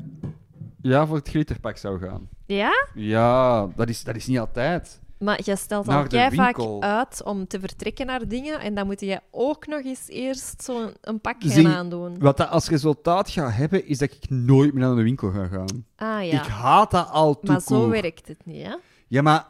[0.81, 2.29] ja, voor het glitterpak zou gaan.
[2.45, 2.85] Ja?
[2.93, 4.99] Ja, dat is, dat is niet altijd.
[5.19, 8.99] Maar je stelt al kei vaak uit om te vertrekken naar dingen en dan moet
[8.99, 12.19] je ook nog eens eerst zo'n een pak gaan Zie, aandoen.
[12.19, 15.47] Wat dat als resultaat gaat hebben, is dat ik nooit meer naar de winkel ga
[15.47, 15.85] gaan.
[15.95, 18.75] Ah Ik ja, haat dat al toe maar zo werkt het niet, hè?
[19.07, 19.47] Ja, maar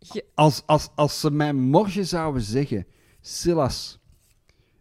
[0.00, 2.86] Je- als, als, als ze mij morgen zouden zeggen...
[3.20, 3.98] Silas,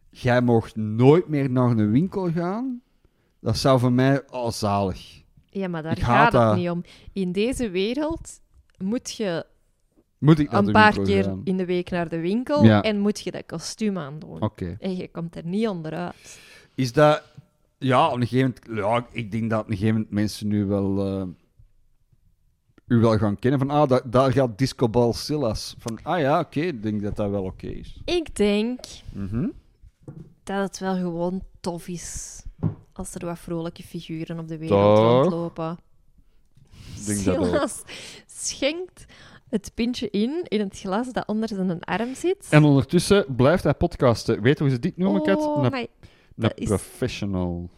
[0.09, 2.81] jij mocht nooit meer naar een winkel gaan...
[3.41, 4.21] Dat zou voor mij...
[4.29, 5.21] Oh, zalig.
[5.49, 6.55] Ja, maar daar gaat het dat.
[6.55, 6.83] niet om.
[7.13, 8.39] In deze wereld
[8.77, 9.45] moet je
[10.17, 11.41] Moet ik een paar keer gaan?
[11.43, 12.81] in de week naar de winkel Ja.
[12.83, 14.41] en moet je dat kostuum aandoen.
[14.41, 14.75] Oké.
[14.79, 16.39] En je komt er niet onderuit.
[16.75, 17.23] Is dat...
[17.77, 18.85] Ja, op een gegeven moment...
[18.85, 21.05] Ja, ik denk dat op een gegeven moment mensen nu wel...
[21.19, 21.27] eh,
[22.89, 23.69] u wel gaan kennen van...
[23.69, 25.75] Ah, daar, daar gaat Discobal Silas.
[25.79, 26.59] Van, ah ja, oké.
[26.61, 28.01] ik denk dat dat wel oké is.
[28.05, 28.79] Ik denk
[29.13, 29.47] Mhm.
[30.43, 32.43] dat het wel gewoon tof is
[32.93, 35.21] als er wat vrolijke figuren op de wereld Toch?
[35.21, 35.77] rondlopen.
[36.95, 37.81] Silas
[38.27, 39.05] schenkt
[39.49, 42.47] het pintje in, in het glas dat onder zijn arm zit.
[42.49, 44.41] En ondertussen blijft hij podcasten.
[44.41, 45.37] Weet hoe ze dit noemen, Kat?
[45.37, 47.69] oh, Een, my- een dat is- professional.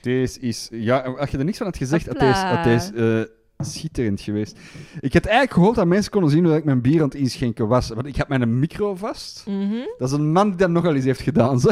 [0.00, 0.68] Deze is...
[0.70, 4.58] Ja, als je er niks van had gezegd, had deze, had deze schitterend geweest.
[5.00, 7.68] Ik had eigenlijk gehoord dat mensen konden zien hoe ik mijn bier aan het inschenken
[7.68, 7.88] was.
[7.88, 9.44] Want ik had mijn micro vast.
[9.46, 9.74] Mhm.
[9.98, 11.60] Dat is een man die dat nogal eens heeft gedaan.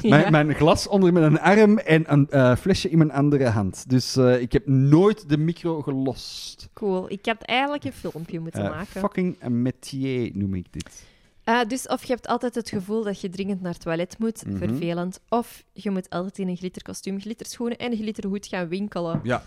[0.00, 0.30] Ja.
[0.30, 3.84] mijn glas onder mijn arm en een eh, flesje in mijn andere hand.
[3.90, 6.68] Dus eh, ik heb nooit de micro gelost.
[6.74, 7.10] Cool.
[7.10, 9.00] Ik had eigenlijk een filmpje moeten Eh, maken.
[9.00, 11.04] fucking métier noem ik dit.
[11.44, 14.46] Ah, dus of je hebt altijd het gevoel dat je dringend naar het toilet moet,
[14.46, 14.56] Mhm.
[14.56, 15.20] vervelend.
[15.28, 19.20] Of je moet altijd in een glitterkostuum, glitterschoenen en een glitterhoed gaan winkelen.
[19.22, 19.42] Ja,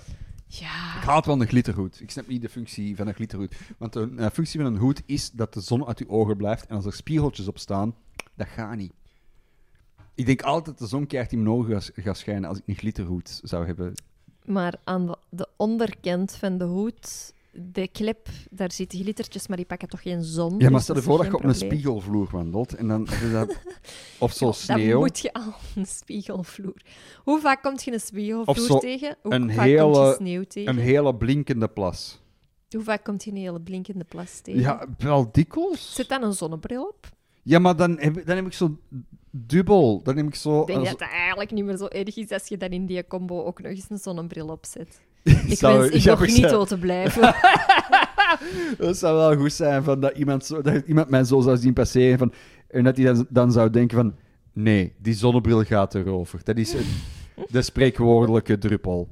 [0.47, 0.95] Ja.
[0.97, 2.01] ik haat wel een glitterhoed.
[2.01, 3.55] Ik snap niet de functie van een glitterhoed.
[3.77, 6.65] Want de eh, functie van een hoed is dat de zon uit je ogen blijft.
[6.65, 7.95] En als er spiegeltjes op staan,
[8.35, 8.93] dat gaat niet.
[10.15, 12.75] Ik denk altijd dat de zon keihard in mijn ogen gaat- schijnen als ik een
[12.75, 13.93] glitterhoed zou hebben.
[14.45, 19.65] Maar aan de, de onderkant van de hoed, de klep, daar zitten glittertjes, maar die
[19.65, 20.51] pakken toch geen zon.
[20.51, 22.75] Ja, maar dus stel je voor dat je op een spiegelvloer wandelt.
[22.75, 23.57] En dan is dat...
[24.19, 24.99] Of zo Dan sneeuw.
[24.99, 26.81] moet je al een spiegelvloer.
[27.23, 29.17] Hoe vaak komt je een spiegelvloer tegen?
[29.21, 30.73] Hoe een vaak komt je hele- sneeuw tegen?
[30.73, 32.21] Een hele blinkende plas.
[32.69, 34.61] Hoe vaak komt je een hele blinkende plas tegen?
[34.61, 35.93] Ja, wel dikwijls.
[35.95, 37.09] Zet dan een zonnebril op?
[37.43, 38.77] Ja, maar dan heb, dan heb ik zo
[39.31, 40.01] dubbel.
[40.03, 40.61] Dan heb ik zo...
[40.61, 43.07] Ik denk dat het eigenlijk niet meer zo erg is als je dan in die
[43.07, 45.01] combo ook nog eens een zonnebril opzet.
[45.47, 47.21] Ik zou wens ik nog niet zo te blijven.
[48.77, 51.73] Dat zou wel goed zijn van dat iemand, zo, dat iemand mij zo zou zien
[51.73, 52.17] passeren.
[52.17, 52.33] Van,
[52.67, 54.15] en dat hij dan, dan zou denken van...
[54.53, 56.39] Nee, die zonnebril gaat erover.
[56.43, 56.85] Dat is een,
[57.49, 59.09] de spreekwoordelijke druppel.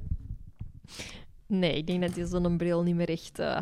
[1.46, 3.58] Nee, ik denk dat die zonnebril niet meer echt eh,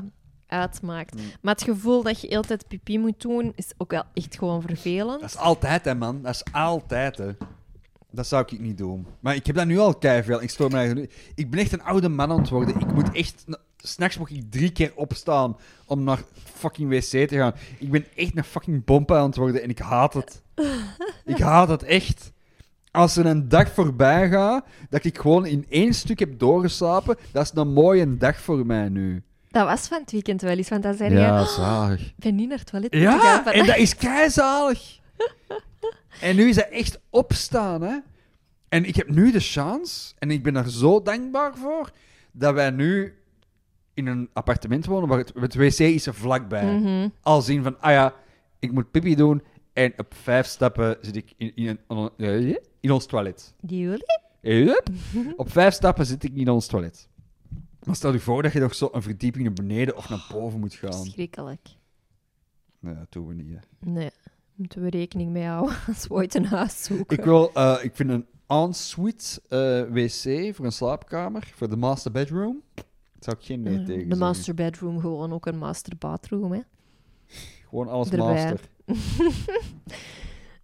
[0.47, 1.15] uitmaakt.
[1.15, 1.21] Mm.
[1.41, 5.21] Maar het gevoel dat je altijd pipi moet doen, is ook wel echt gewoon vervelend.
[5.21, 6.23] Dat is altijd, hè, man.
[6.23, 7.31] Dat is altijd, hè.
[8.13, 9.07] Dat zou ik niet doen.
[9.21, 10.43] Maar ik heb dat nu al keiveel.
[10.43, 12.81] Ik stoor me eigenlijk nu- Ik ben echt een oude man aan het worden.
[12.81, 13.45] Ik moet echt...
[13.77, 15.57] S'nachts moet ik drie keer opstaan
[15.87, 16.19] om naar
[16.55, 17.55] fucking wc te gaan.
[17.79, 20.43] Ik ben echt een fucking bompa aan het worden en ik haat het.
[21.25, 22.33] Ik haat het echt.
[22.91, 27.43] Als er een dag voorbij gaat, dat ik gewoon in één stuk heb doorgeslapen, dat
[27.45, 29.23] is een mooie dag voor mij nu.
[29.51, 32.01] Dat was van het weekend wel eens, want dan zei je, Ja, zalig.
[32.01, 34.99] ik ben niet naar het toilet Ja, gaan en vandaag." dat is keizalig.
[36.23, 37.99] en nu is dat echt opstaan, hè.
[38.69, 41.91] En ik heb nu de chance, en ik ben er zo dankbaar voor,
[42.33, 43.15] dat wij nu
[43.95, 46.79] in een appartement wonen waar het, het wc is er vlakbij.
[46.79, 47.09] Mhm.
[47.23, 48.15] Al zien van, ah ja,
[48.59, 49.43] ik moet pipi doen,
[49.73, 53.55] en op vijf stappen zit ik in, in, een- eh, in ons toilet.
[53.67, 54.21] Jullie?
[55.37, 57.09] Op vijf stappen zit ik in ons toilet.
[57.85, 60.61] Maar stel je voor dat je nog zo een verdieping naar beneden of naar boven
[60.61, 61.05] moet gaan.
[61.05, 61.69] Schrikkelijk.
[62.79, 63.91] Nee, dat doen we niet, hè.
[63.91, 64.11] Nee,
[64.63, 67.19] moeten we rekening mee houden als we ooit een huis zoeken.
[67.19, 72.11] Ik wil, eh, ik vind een ensuite eh, wc voor een slaapkamer, voor de master
[72.13, 72.63] bedroom.
[72.75, 72.85] Daar
[73.19, 74.19] zou ik geen nee Eh, tegen de zeggen.
[74.19, 76.61] master bedroom, gewoon ook een master bathroom, hè.
[77.69, 78.27] Gewoon alles erbij.
[78.27, 78.61] master.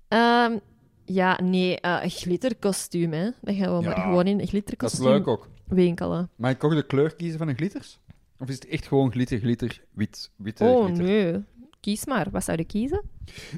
[0.08, 0.58] Ehm,
[1.04, 3.30] ja, nee, een glitterkostuum, hè.
[3.40, 5.48] Dan gaan we Ja, maar gewoon in een Dat is glitterkostuum leuk ook.
[5.66, 6.30] winkelen.
[6.36, 7.98] Mag ik ook de kleur kiezen van de glitters?
[8.38, 11.04] Of is het echt gewoon glitter, glitter, wit, witte Oh, glitter?
[11.04, 11.42] nee.
[11.88, 12.26] Kies maar.
[12.30, 13.02] Wat zou je kiezen?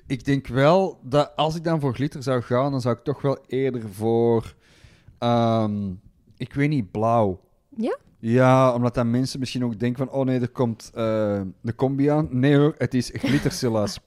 [0.07, 3.23] Ik denk wel dat als ik dan voor glitter zou gaan, dan zou ik toch
[3.23, 4.55] wel eerder voor,
[5.19, 5.91] ehm,
[6.37, 7.41] ik weet niet, blauw.
[7.77, 7.97] Ja?
[8.19, 12.07] Ja, omdat dan mensen misschien ook denken van, oh nee, er komt eh, de combi
[12.07, 12.29] aan.
[12.31, 14.01] Nee hoor, het is glittersilla's.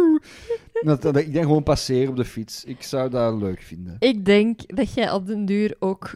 [0.86, 2.64] dat, dat, ik denk gewoon passeren op de fiets.
[2.64, 3.96] Ik zou dat leuk vinden.
[3.98, 6.14] Ik denk dat jij op den duur ook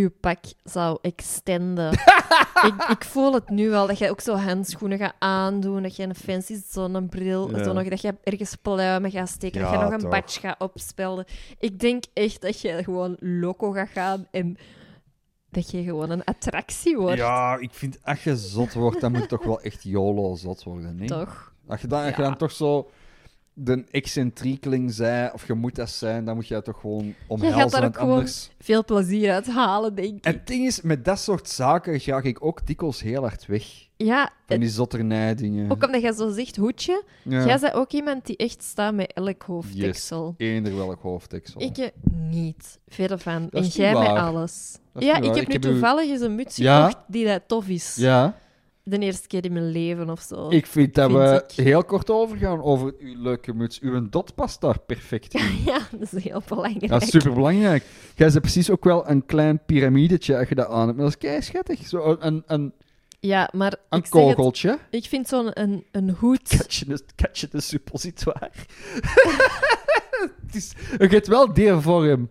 [0.00, 1.92] je pak zou extenden.
[2.68, 6.02] ik, ik voel het nu al, dat jij ook zo handschoenen gaat aandoen, dat je
[6.02, 7.64] een fancy zonnebril, Ja.
[7.64, 11.24] zo nog, dat je ergens pluimen gaat steken, dat je nog een badge gaat opspelden.
[11.58, 14.56] Ik denk echt dat je gewoon loco gaat gaan en
[15.50, 17.16] dat je gewoon een attractie wordt.
[17.18, 20.96] Ja, ik vind, als je zot wordt, dan moet je toch wel echt YOLO-zot worden,
[20.96, 21.08] nee?
[21.08, 21.52] Toch?
[21.66, 22.28] Als je, dan, als je Ja.
[22.28, 22.90] dan toch zo
[23.54, 27.58] de excentriekeling zij, of je moet dat zijn, dan moet je dat toch gewoon omhelzen.
[27.70, 28.50] daar want ook gewoon- anders...
[28.58, 30.24] Veel plezier uit halen, denk ik.
[30.24, 33.64] En het ding is, met dat soort zaken ga ik ook dikwijls heel hard weg.
[33.96, 35.70] Ja, Van die zotternij dingen.
[35.70, 37.02] ook omdat jij zo zegt hoedje.
[37.22, 37.44] ja.
[37.46, 40.34] Jij bent ook iemand die echt staat met elk hoofddeksel.
[40.36, 41.60] Eender welk hoofddeksel.
[41.62, 42.78] Ik eh, niet.
[42.88, 43.48] Verder van.
[43.50, 44.78] En jij niet met alles.
[44.98, 46.86] Ja, ik heb nu heb u- toevallig eens een muts Ja?
[46.86, 47.96] gekocht die dat tof is.
[47.96, 48.38] Ja,
[48.84, 50.48] De eerste keer in mijn leven of zo.
[50.50, 51.64] ik vind dat Vind we ik.
[51.64, 53.80] heel kort overgaan over uw leuke muts.
[53.80, 55.58] Uw dot past daar perfect in.
[55.64, 56.88] Ja, dat is heel belangrijk.
[56.88, 57.84] Dat is superbelangrijk.
[58.14, 60.96] Jij hebt precies ook wel een klein piramidetje als je dat aan hebt.
[60.96, 61.86] Maar dat is kei schattig.
[61.86, 62.72] Zo een, een,
[63.20, 64.78] Ja, maar een ik, het, kogeltje.
[64.90, 66.56] ik vind zo'n een, een hoed...
[67.16, 68.50] Katje de, suppositoire.
[70.46, 72.30] het is, je hebt wel die vorm.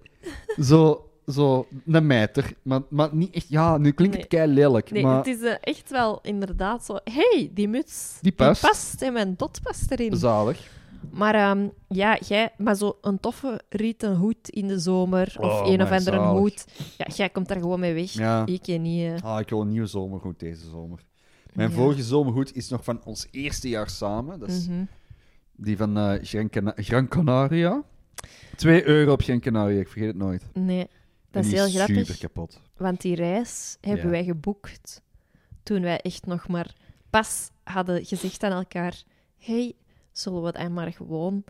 [0.62, 2.54] Zo, zo een mijter.
[2.62, 3.50] Maar, maar niet echt...
[3.50, 4.92] Ja, nu klinkt het kei lelijk.
[4.92, 6.98] Nee, maar het is eh, echt wel inderdaad zo...
[7.04, 9.02] hey, die muts, Die past.
[9.02, 10.16] en mijn dot past erin.
[10.18, 10.70] zalig.
[11.12, 12.50] Maar ehm, ja, jij...
[12.58, 16.40] Maar zo een toffe rieten hoed in de zomer, of Oh, een of andere zalig.
[16.40, 16.66] hoed.
[16.98, 18.12] Ja, jij komt daar gewoon mee weg.
[18.12, 18.46] Ja.
[18.46, 19.22] Ik en niet...
[19.22, 19.30] eh.
[19.34, 21.00] Ah, ik wil een nieuwe zomergoed deze zomer.
[21.54, 21.76] Mijn Ja.
[21.76, 24.40] vorige zomergoed is nog van ons eerste jaar samen.
[24.40, 24.84] Dat is Mhm.
[25.56, 27.84] die van eh, Gran, Cana- Gran Canaria.
[28.56, 30.44] 2 euro op Gran Canaria, ik vergeet het nooit.
[30.54, 30.88] Nee,
[31.32, 31.98] dat is heel grappig.
[31.98, 32.62] super kapot.
[32.78, 34.10] Want die reis hebben Ja.
[34.12, 35.02] wij geboekt
[35.64, 36.74] toen wij echt nog maar
[37.10, 39.04] pas hadden gezegd aan elkaar:
[39.38, 39.74] hey,
[40.12, 41.44] zullen we dan maar gewoon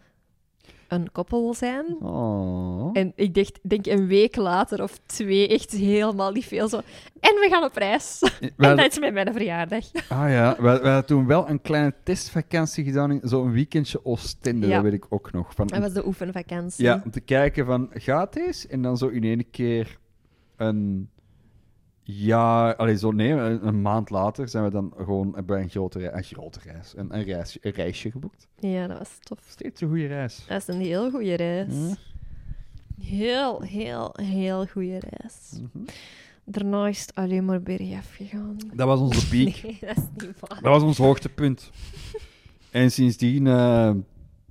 [0.87, 1.85] een koppel zijn?
[2.01, 2.89] Oh.
[2.93, 6.77] En ik dacht, denk een week later of twee, echt helemaal niet veel zo.
[7.19, 8.21] En we gaan op reis.
[8.57, 9.85] En dat is met mijn verjaardag.
[10.09, 14.73] Ah ja, we, hadden toen wel een kleine testvakantie gedaan, zo'n weekendje Oostende, Ja.
[14.73, 15.53] dat weet ik ook nog.
[15.55, 16.83] Van, Dat was de oefenvakantie.
[16.85, 18.67] ja, om te kijken van, gaat deze?
[18.67, 19.97] En dan zo in één keer
[20.55, 21.09] een
[22.17, 25.69] jaar, allee, zo nee, een, een maand later zijn we dan gewoon hebben we een
[25.69, 28.47] grote, rei- een grote reis, een, een, reis, een reisje geboekt.
[28.59, 29.39] Ja, dat was tof.
[29.47, 30.45] Steeds een goede reis.
[30.47, 31.73] Dat is een heel goede reis.
[31.73, 31.93] Hm?
[33.03, 35.59] Heel, heel, heel goede reis.
[35.73, 35.83] Mhm.
[36.45, 38.57] Daarna is het alleen maar bergaf gegaan.
[38.73, 39.63] Dat was onze piek.
[39.63, 40.61] Nee, dat is niet waar.
[40.61, 41.69] Dat was ons hoogtepunt.
[42.71, 43.91] En sindsdien, eh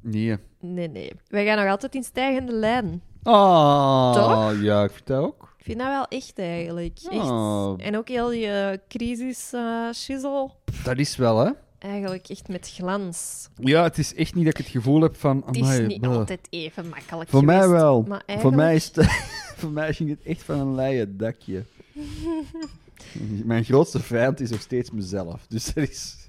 [0.01, 0.37] nee.
[0.61, 1.13] Nee, nee.
[1.29, 3.03] Wij gaan nog altijd in stijgende lijn.
[3.23, 4.61] Ah, Toch?
[4.63, 5.50] ja, ik vind dat ook.
[5.61, 6.99] Ik vind dat wel echt eigenlijk.
[7.11, 7.31] Echt.
[7.77, 10.51] En ook heel die uh, crisis uh, shizzle.
[10.85, 11.51] Dat is wel, hè?
[11.79, 13.49] Eigenlijk echt met glans.
[13.55, 15.43] Ja, het is echt niet dat ik het gevoel heb van...
[15.47, 16.17] Het is niet bleh.
[16.17, 18.03] altijd even makkelijk Voor mij wel.
[18.03, 18.41] Maar eigenlijk...
[18.41, 19.07] Voor mij, is het,
[19.61, 21.65] voor mij ging het echt van een leien dakje.
[23.45, 25.47] Mijn grootste vijand is nog steeds mezelf.
[25.49, 26.29] Dus dat is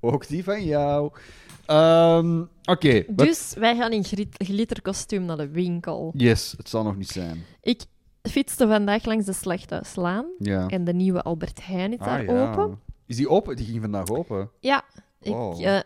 [0.00, 1.12] ook die van jou.
[1.66, 3.04] Ehm, Oké.
[3.08, 4.04] Dus wij gaan in
[4.38, 6.12] glitterkostuum naar de winkel.
[6.16, 7.44] Yes, het zal nog niet zijn.
[7.60, 7.84] Ik
[8.28, 10.26] fietste vandaag langs de Slachthuislaan.
[10.38, 10.66] Ja.
[10.66, 12.50] En de nieuwe Albert Heijn is daar Ah, ja.
[12.50, 12.80] open.
[13.06, 13.56] Is die open?
[13.56, 14.50] Die ging vandaag open.
[14.60, 14.84] Ja,
[15.20, 15.78] ik, eh,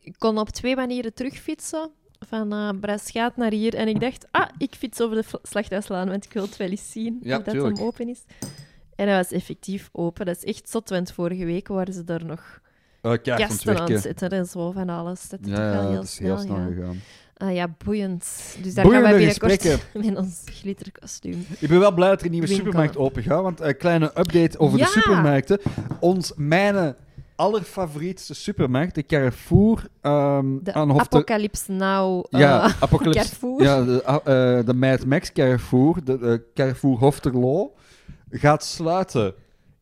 [0.00, 1.90] ik kon op twee manieren terugfietsen.
[2.26, 3.74] Van uh, Braschaat naar hier.
[3.74, 6.90] En ik dacht, ah, ik fiets over de Slachthuislaan, want ik wil het wel eens
[6.90, 7.76] zien Ja, of dat tuurlijk.
[7.76, 8.24] hem open is.
[8.96, 10.26] En hij was effectief open.
[10.26, 12.60] Dat is echt zot, want vorige week waren ze daar nog
[13.02, 15.28] Uh, aan het gasten aan het zetten en zo van alles.
[15.28, 17.00] Dat is Ja, heel dat is heel snel, gegaan.
[17.38, 18.56] Ah, ja, boeiend.
[18.62, 20.00] Dus daar Boeiende gaan wij binnenkort gesprekken.
[20.10, 21.46] met ons glitterkostuum.
[21.58, 22.64] Ik ben wel blij dat er een nieuwe Winkel.
[22.66, 24.84] supermarkt open gaat, want een kleine update over Ja.
[24.84, 25.60] de supermarkten.
[26.00, 26.94] Ons, mijn
[27.36, 32.24] allerfavorietste supermarkt, de Carrefour ehm De aan Hof Apocalypse Now.
[32.30, 33.18] eh, Ja, Apocalypse.
[33.22, 33.62] Carrefour.
[33.62, 34.02] Ja, de,
[34.60, 37.74] uh, de Mad Max Carrefour, de, de Carrefour Hofterlo,
[38.30, 39.34] gaat sluiten.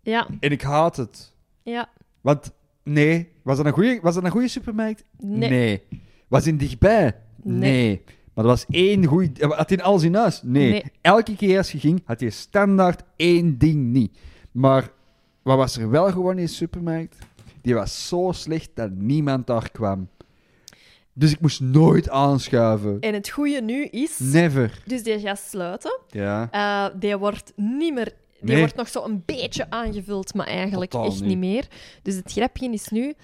[0.02, 1.32] ja, En ik haat het.
[1.62, 1.88] ja.
[2.20, 2.52] Want,
[2.82, 5.04] nee, was dat een goede, was dat een goede supermarkt?
[5.18, 5.82] Nee.
[6.28, 7.16] Was die dichtbij?
[7.42, 8.02] Nee.
[8.34, 9.46] Maar er was één goede...
[9.46, 10.40] Had hij alles in huis?
[10.44, 10.70] Nee.
[10.70, 10.84] Nee.
[11.00, 14.18] Elke keer als je ging, had je standaard één ding niet.
[14.52, 14.90] Maar
[15.42, 17.16] wat was er wel gewoon in de supermarkt?
[17.62, 20.08] Die was zo slecht dat niemand daar kwam.
[21.12, 23.00] Dus ik moest nooit aanschuiven.
[23.00, 24.18] En het goede nu is...
[24.18, 24.82] Never.
[24.86, 25.98] Dus die gaat sluiten.
[26.08, 26.48] Ja.
[26.50, 28.04] Eh, die wordt niet meer...
[28.04, 28.14] Die
[28.54, 28.58] Nee.
[28.58, 31.28] wordt nog zo een beetje aangevuld, maar eigenlijk Totaal echt niet.
[31.28, 31.66] niet meer.
[32.02, 33.14] Dus het grapje is nu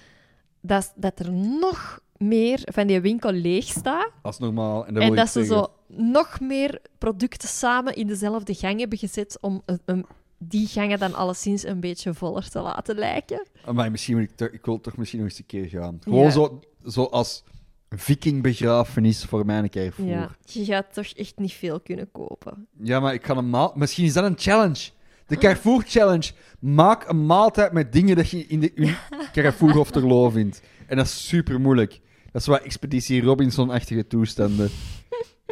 [0.61, 4.09] dat, dat er nog meer van die winkel leeg staat.
[4.21, 4.85] Als normaal.
[4.87, 5.57] En, dat En wil dat ze zeggen.
[5.57, 10.05] zo nog meer producten samen in dezelfde gang hebben gezet om een, een-
[10.37, 13.45] die gangen dan alleszins een beetje voller te laten lijken.
[13.73, 15.97] Maar misschien moet ik, toch- ik wil toch misschien nog eens een keer gaan.
[16.01, 16.29] Gewoon Ja.
[16.29, 17.43] zo, zo als
[17.89, 20.09] vikingbegrafenis voor mijn Carrefour.
[20.09, 22.67] Ja, je gaat toch echt niet veel kunnen kopen.
[22.81, 23.71] Ja, maar ik ga een maal...
[23.75, 24.89] Misschien is dat een challenge.
[25.27, 26.31] De Carrefour Challenge.
[26.59, 28.95] Maak een maaltijd met dingen dat je in de in
[29.33, 30.61] Carrefour of Terlo vindt.
[30.93, 32.01] En dat is super moeilijk.
[32.31, 34.69] Dat is wat Expeditie Robinson-achtige toestanden.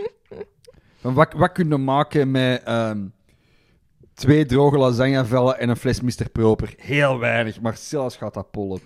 [1.02, 3.06] Van wat, wat kun je maken met ehm,
[4.14, 6.30] twee droge lasagnevellen en een fles Mr.
[6.32, 6.74] Proper?
[6.78, 8.80] Heel weinig, maar zelfs gaat dat pollen.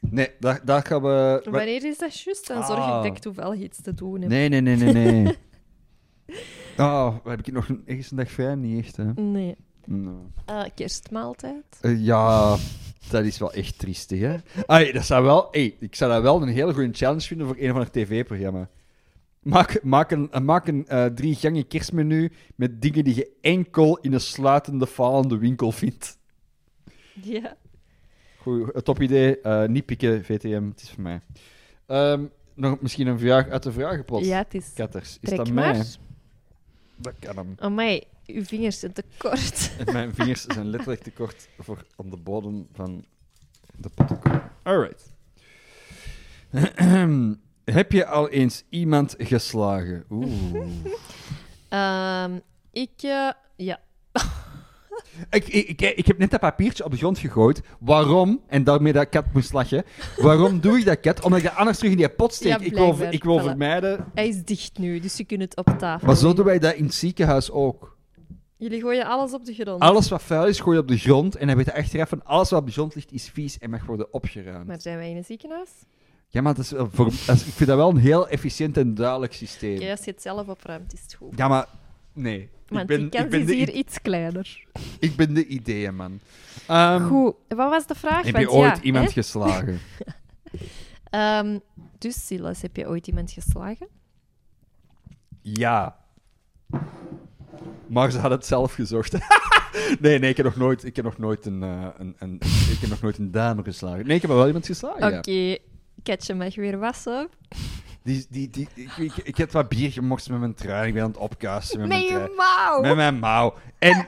[0.00, 1.40] Nee, daar, daar gaan we...
[1.44, 2.46] wa- Wanneer is dat juist?
[2.46, 2.94] Dan zorg ik Ah.
[2.94, 4.30] dat ik toevallig iets te doen heb.
[4.30, 5.36] Nee, nee, nee, nee, nee.
[6.76, 8.54] Oh, heb ik nog een, ergens een dag vrij?
[8.54, 9.12] Niet echt, hè?
[9.12, 9.56] Nee.
[10.46, 11.64] Eh, kerstmaaltijd.
[11.80, 12.56] Eh, ja,
[13.08, 14.36] dat is wel echt triestig, hè?
[14.66, 15.48] Ai, dat zou wel...
[15.56, 18.68] Ik zou dat wel een hele goede challenge vinden voor een of ander tv-programma.
[19.40, 23.98] Maak, maak een, eh, maak een eh, drie gangen kerstmenu met dingen die je enkel
[23.98, 26.18] in een sluitende, falende winkel vindt.
[27.22, 27.56] Ja.
[28.38, 29.40] Goed, het top idee.
[29.40, 31.20] eh, niet pikken, VTM, het is voor mij.
[31.86, 32.24] Ehm,
[32.54, 34.24] nog misschien een vraag uit de vragenpot.
[34.24, 34.72] ja, het is...
[34.74, 35.82] Katters, is Trek dat mij?
[36.96, 37.54] Dat kan hem.
[37.58, 38.02] Amai,
[38.34, 39.70] uw vingers zijn te kort.
[39.92, 43.04] Mijn vingers zijn letterlijk te kort voor aan de bodem van
[43.76, 44.50] de pot te komen.
[44.62, 45.12] Alright.
[47.64, 50.04] Heb je al eens iemand geslagen?
[50.10, 50.66] Oeh.
[51.68, 52.38] Ehm,
[52.72, 53.80] ik, eh, Ja.
[55.30, 57.60] Ik, ik, ik, heb net dat papiertje op de grond gegooid.
[57.80, 58.40] Waarom?
[58.46, 59.84] En daarmee dat kat moest lachen.
[60.16, 61.20] Waarom doe ik dat, kat?
[61.22, 62.48] Omdat ik dat anders terug in die pot steek.
[62.52, 63.42] Ja, ik wil, ik wil Voilà.
[63.42, 64.04] vermijden.
[64.14, 66.74] Hij is dicht nu, dus je kunt het op tafel Maar zo doen wij dat
[66.74, 67.89] in het ziekenhuis ook.
[68.60, 69.80] Jullie gooien alles op de grond.
[69.82, 71.36] Alles wat vuil is, gooi je op de grond.
[71.36, 73.70] En dan weet je achteraf van alles wat op de grond ligt, is vies en
[73.70, 74.66] mag worden opgeruimd.
[74.66, 75.70] Maar zijn wij in een ziekenhuis?
[76.28, 78.76] Ja, maar dat is wel voor, dat is- ik vind dat wel een heel efficiënt
[78.76, 79.76] en duidelijk systeem.
[79.76, 81.36] Oké, als je het zelf opruimt, is het goed.
[81.38, 81.66] Ja, maar
[82.12, 82.48] nee.
[82.68, 84.64] Want ik, ben, die ik, kans ben is de, hier i- iets kleiner.
[84.98, 86.20] ik ben de ideeënman.
[86.66, 88.24] Ehm Goed, wat was de vraag?
[88.24, 89.12] heb Want je ooit ja, iemand hè?
[89.12, 89.78] geslagen?
[91.10, 91.58] Ehm,
[91.98, 93.88] dus, Silas, heb je ooit iemand geslagen?
[95.42, 95.96] Ja.
[97.86, 99.12] Maar ze had het zelf gezocht.
[100.00, 102.34] nee, nee, ik heb nog nooit, ik heb nog nooit een, eh, een, een,
[102.70, 104.06] ik heb nog nooit een dame geslagen.
[104.06, 105.56] Nee, ik heb wel iemand geslagen, Oké, ja.
[106.02, 107.28] Ketje mag weer wassen.
[108.02, 110.88] Die, die, die, ik, ik, ik heb wat bier gemorst met mijn trui.
[110.88, 112.30] Ik ben aan het opkuisen met mijn trui.
[112.36, 112.80] mouw!
[112.80, 113.54] Met mijn mouw.
[113.78, 114.06] En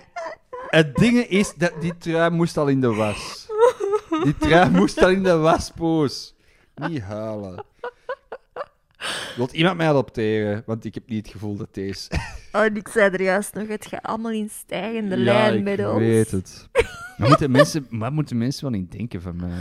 [0.68, 3.46] het ding is, dat die trui moest al in de was.
[4.24, 6.34] Die trui moest al in de was, poes.
[6.74, 7.64] Niet huilen.
[9.36, 10.62] Wilt iemand mij adopteren?
[10.66, 12.10] Want ik heb niet het gevoel dat deze...
[12.52, 15.62] Oh, en ik zei er juist nog, het gaat allemaal in stijgende ja, lijn ik
[15.62, 15.98] met ons.
[15.98, 16.68] weet het.
[17.16, 19.60] Maar moeten mensen, wat moeten mensen wel niet denken van mij?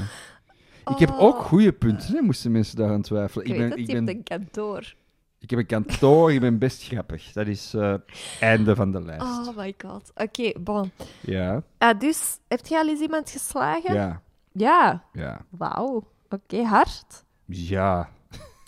[0.85, 1.21] Ik heb Oh.
[1.21, 3.45] ook goede punten, hè, moesten mensen daar aan twijfelen.
[3.45, 4.93] Ik, Ik, weet ben, het, ik, je ben, hebt een kantoor.
[5.39, 7.31] ik heb een kantoor, ik ben best grappig.
[7.31, 7.93] Dat is eh
[8.39, 9.23] einde van de lijst.
[9.25, 10.11] Oh my god.
[10.15, 10.91] Oké, bon.
[11.21, 13.93] Ja, Ah, dus, heb je al eens iemand geslagen?
[13.93, 14.21] ja,
[14.51, 15.03] Ja.
[15.13, 15.45] ja.
[15.49, 16.07] Wauw.
[16.29, 17.23] Oké, hard.
[17.45, 18.09] Ja.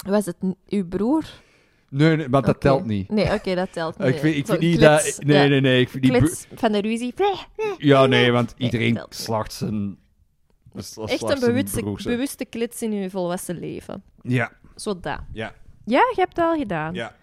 [0.03, 0.35] Was het
[0.67, 1.23] uw broer?
[1.89, 3.09] Nee, nee maar dat telt niet.
[3.09, 4.07] Nee, oké, dat telt niet.
[4.07, 5.17] Ik vind, ik vind niet dat...
[5.19, 5.81] Nee, nee, nee.
[5.81, 7.13] Ik vind die van de ruzie.
[7.77, 9.97] ja, nee, want iedereen slacht zijn...
[10.75, 12.11] slacht Echt een bewuste, broers, hè.
[12.11, 14.03] bewuste klits in uw volwassen leven.
[14.21, 15.19] Ja, Zo dat.
[15.33, 15.53] ja,
[15.85, 16.93] Ja, je hebt het al gedaan.
[16.93, 17.15] ja.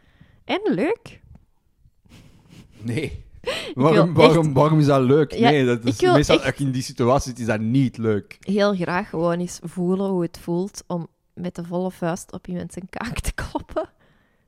[0.45, 1.21] En leuk.
[2.83, 3.25] Nee.
[3.75, 5.33] Waarom, echt- waarom, is dat leuk?
[5.33, 8.37] Ja, nee, dat is meestal echt- je in die situatie is dat niet leuk.
[8.41, 11.09] Heel graag gewoon eens voelen hoe het voelt om
[11.41, 13.89] met de volle vuist op iemand zijn kaak te kloppen.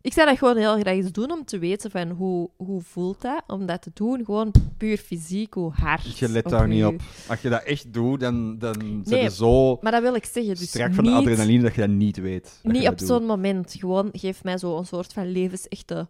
[0.02, 3.20] Ik zou dat gewoon heel graag eens doen om te weten van hoe, hoe voelt
[3.20, 3.42] dat.
[3.46, 6.18] Om dat te doen, gewoon puur fysiek, hoe hard.
[6.18, 7.00] Je let daar niet op.
[7.28, 10.54] Als je dat echt doet, dan, dan Nee, je zo Maar dat wil ik zeggen.
[10.54, 12.42] Dus strak van de adrenaline dat je dat niet weet.
[12.42, 13.74] dat je niet dat op zo'n moment.
[13.78, 16.08] Gewoon geef mij zo een soort van levensechte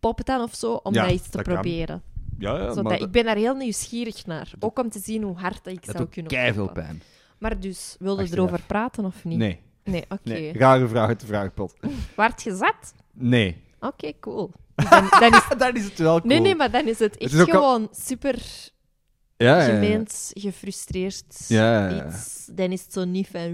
[0.00, 2.02] poppet aan of zo, om Ja, dat eens te dat proberen.
[2.38, 4.52] Ja, ja Zodat, ik ben daar heel nieuwsgierig naar.
[4.58, 7.02] Ook om te zien hoe hard dat ik zou kunnen keiveel pijn.
[7.38, 8.48] Maar dus, wilde Achteraf.
[8.48, 9.38] erover praten of niet?
[9.38, 10.20] Nee, Nee, oké.
[10.28, 10.52] nee.
[10.58, 11.74] Rare vraag uit de vraagpot.
[12.16, 12.94] Waard je zat?
[13.12, 13.56] Nee.
[13.80, 14.50] Oké, cool.
[14.74, 15.42] Dan, dan is...
[15.58, 16.28] dan is het wel cool.
[16.32, 18.42] Nee, nee, maar dan is het echt is ook al- gewoon super
[19.36, 19.72] ja, ja, ja.
[19.74, 21.44] gemeend, gefrustreerd.
[21.48, 22.06] Ja.
[22.06, 22.48] Iets.
[22.52, 23.50] Dan is het zo niet van...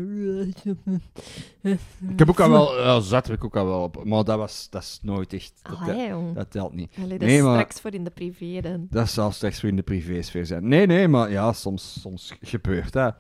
[2.11, 2.81] Ik heb ook al wel...
[2.81, 4.05] Ja, zat heb ik ook al wel op.
[4.05, 5.53] Maar dat, was, dat is nooit echt...
[5.63, 6.35] Dat, Allee, jong.
[6.35, 6.93] dat telt niet.
[6.97, 8.87] Allee, dat Nee, is maar- straks voor in de privé dan.
[8.91, 10.69] Dat zal slechts voor in de privésfeer zijn.
[10.69, 13.15] Nee, nee, maar ja, soms, soms gebeurt dat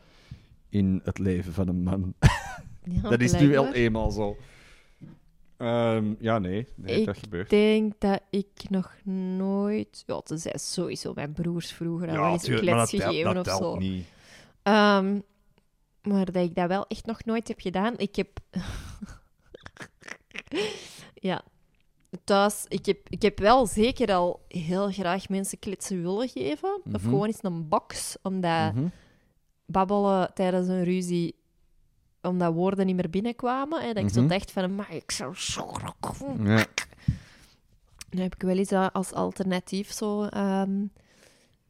[0.68, 2.14] in het leven van een man.
[2.89, 4.36] Ja, dat is nu wel eenmaal zo.
[5.57, 7.53] Ehm, ja, nee, nee Ik dat gebeurt.
[7.53, 8.97] Ik denk dat ik nog
[9.36, 10.03] nooit...
[10.07, 13.76] Ja, zijn sowieso mijn broers vroeger al wel eens een klets gegeven dat of zo.
[13.76, 14.07] niet.
[14.62, 15.18] Ehm,
[16.03, 17.95] maar dat ik dat wel echt nog nooit heb gedaan.
[17.99, 18.28] Ik heb.
[21.14, 21.43] ja.
[22.24, 26.80] Thuis, ik heb, ik heb wel zeker al heel graag mensen klitsen willen geven.
[26.84, 26.99] Of Mhm.
[27.09, 28.86] gewoon eens een box, omdat Mhm.
[29.66, 31.34] babbelen tijdens een ruzie,
[32.22, 33.80] omdat woorden niet meer binnenkwamen.
[33.82, 34.28] En dat ik zo Mhm.
[34.28, 35.94] dacht van, maar ik zou zo graag...
[36.44, 36.64] Ja.
[38.10, 40.70] Dan heb ik wel eens als alternatief zo ehm,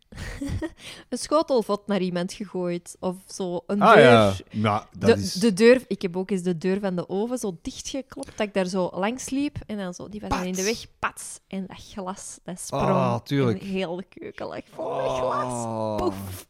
[1.08, 2.96] een schotelvot naar iemand gegooid.
[3.00, 4.02] Of zo een Ah deur.
[4.04, 5.32] ja, nou, dat De, is...
[5.32, 8.54] de deur, ik heb ook eens de deur van de oven zo dichtgeklopt dat ik
[8.54, 11.66] daar zo langs liep en dan zo, die was dan in de weg, pats, en
[11.66, 12.84] dat glas, dat sprong.
[12.88, 13.60] Ah, tuurlijk.
[13.60, 15.64] En heel de keuken lag vol met glas.
[15.64, 15.96] Oh.
[15.96, 16.46] Poef.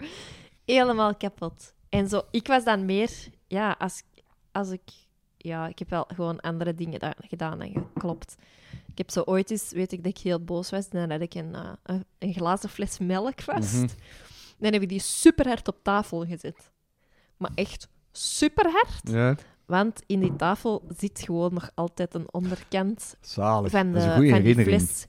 [0.64, 1.72] Helemaal kapot.
[1.88, 3.10] En zo, ik was dan meer,
[3.48, 4.02] ja, als,
[4.52, 4.82] als ik,
[5.36, 8.36] ja, ik heb wel gewoon andere dingen da- gedaan dan geklopt.
[8.86, 11.34] Ik heb zo ooit eens, weet ik dat ik heel boos was, dan had ik
[11.34, 13.74] een, eh, een, een glazen fles melk vast.
[13.74, 13.86] Mhm.
[14.58, 16.70] Dan heb ik die super hard op tafel gezet.
[17.36, 19.00] Maar echt super hard.
[19.02, 19.34] Ja,
[19.66, 23.70] Want in die tafel zit gewoon nog altijd een onderkant zalig.
[23.70, 25.06] van, dat is de, een goede van die fles.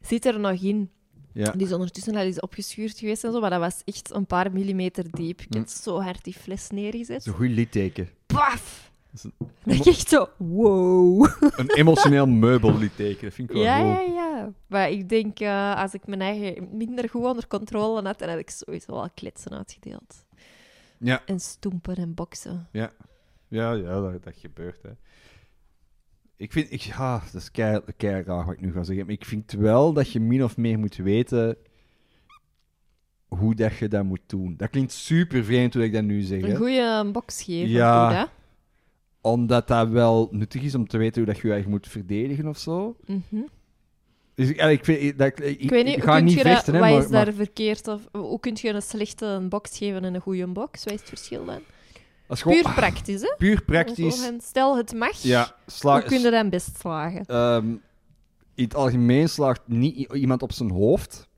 [0.00, 0.90] Zit er nog in.
[1.34, 1.50] Ja.
[1.50, 4.52] Die is ondertussen al eens opgeschuurd geweest en zo, maar dat was echt een paar
[4.52, 5.40] millimeter diep.
[5.40, 5.58] Ik Hm.
[5.58, 7.26] heb zo hard die fles neergezet.
[7.26, 8.08] Een goed litteken.
[8.26, 8.92] Paf!
[9.12, 11.28] Dat is echt zo, wow.
[11.56, 14.52] Een emotioneel meubellitteken, dat vind ik wel Ja, ja, ja.
[14.66, 18.38] Maar ik denk, eh, als ik mijn eigen minder goed onder controle had, dan had
[18.38, 20.24] ik sowieso al kletsen uitgedeeld.
[20.98, 21.22] Ja.
[21.26, 22.68] En stoempen en boksen.
[22.72, 22.92] Ja,
[23.48, 24.82] ja, dat, dat gebeurt.
[24.82, 24.90] Hè.
[26.36, 29.14] Ik vind, ik, ja, dat is kei, kei raar wat ik nu ga zeggen, maar
[29.14, 31.56] ik vind wel dat je min of meer moet weten
[33.28, 34.54] hoe dat je dat moet doen.
[34.56, 36.42] Dat klinkt super vreemd hoe ik dat nu zeg.
[36.42, 37.68] Een goede box geven.
[37.68, 38.06] Ja.
[38.06, 38.24] goed, hè?
[39.20, 42.48] Omdat dat wel nuttig is om te weten hoe dat je je eigen moet verdedigen
[42.48, 42.96] of zo.
[43.06, 43.42] Mhm.
[44.34, 46.80] Dus ik, ik, vind, dat, ik, Ik weet niet, ik ga niet dat, vechten, hè,
[46.80, 47.88] wat maar, is daar maar verkeerd?
[47.88, 50.84] Of, hoe kun je een slechte een box geven en een goede box?
[50.84, 51.60] Wat is het verschil dan?
[52.42, 53.34] Gewoon, Puur praktisch, hè?
[53.38, 54.26] puur praktisch.
[54.26, 55.16] En Stel, het mag.
[55.22, 57.24] Ja, Hoe kun je dan best slagen?
[57.26, 57.66] ehm,
[58.54, 61.28] in het algemeen slaagt niet iemand op zijn hoofd.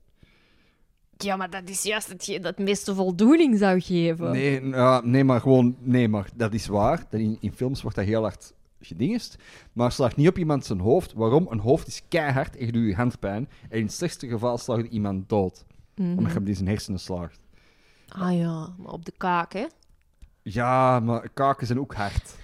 [1.17, 4.31] Ja, maar dat is juist hetgeen dat het meeste voldoening zou geven.
[4.31, 7.05] Nee, ja, nee, maar gewoon, nee, maar dat is waar.
[7.09, 9.35] In, in films wordt dat heel hard gedingest.
[9.73, 11.13] Maar slaagt niet op iemand zijn hoofd.
[11.13, 11.47] Waarom?
[11.49, 13.49] Een hoofd is keihard en je doet je handpijn.
[13.69, 15.65] En in het slechtste geval slaagt je iemand dood.
[15.95, 16.09] Mhm.
[16.09, 17.39] Omdat je hem in zijn hersenen slaagt.
[18.07, 19.65] Ah ja, maar op de kaak, hè?
[20.49, 22.35] Ja, maar kaken zijn ook hard.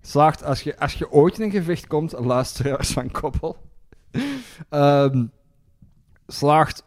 [0.00, 3.56] Slaagt, als je, als je ooit in een gevecht komt, luisteraars van Koppel,
[4.68, 5.26] ehm,
[6.26, 6.84] slaagt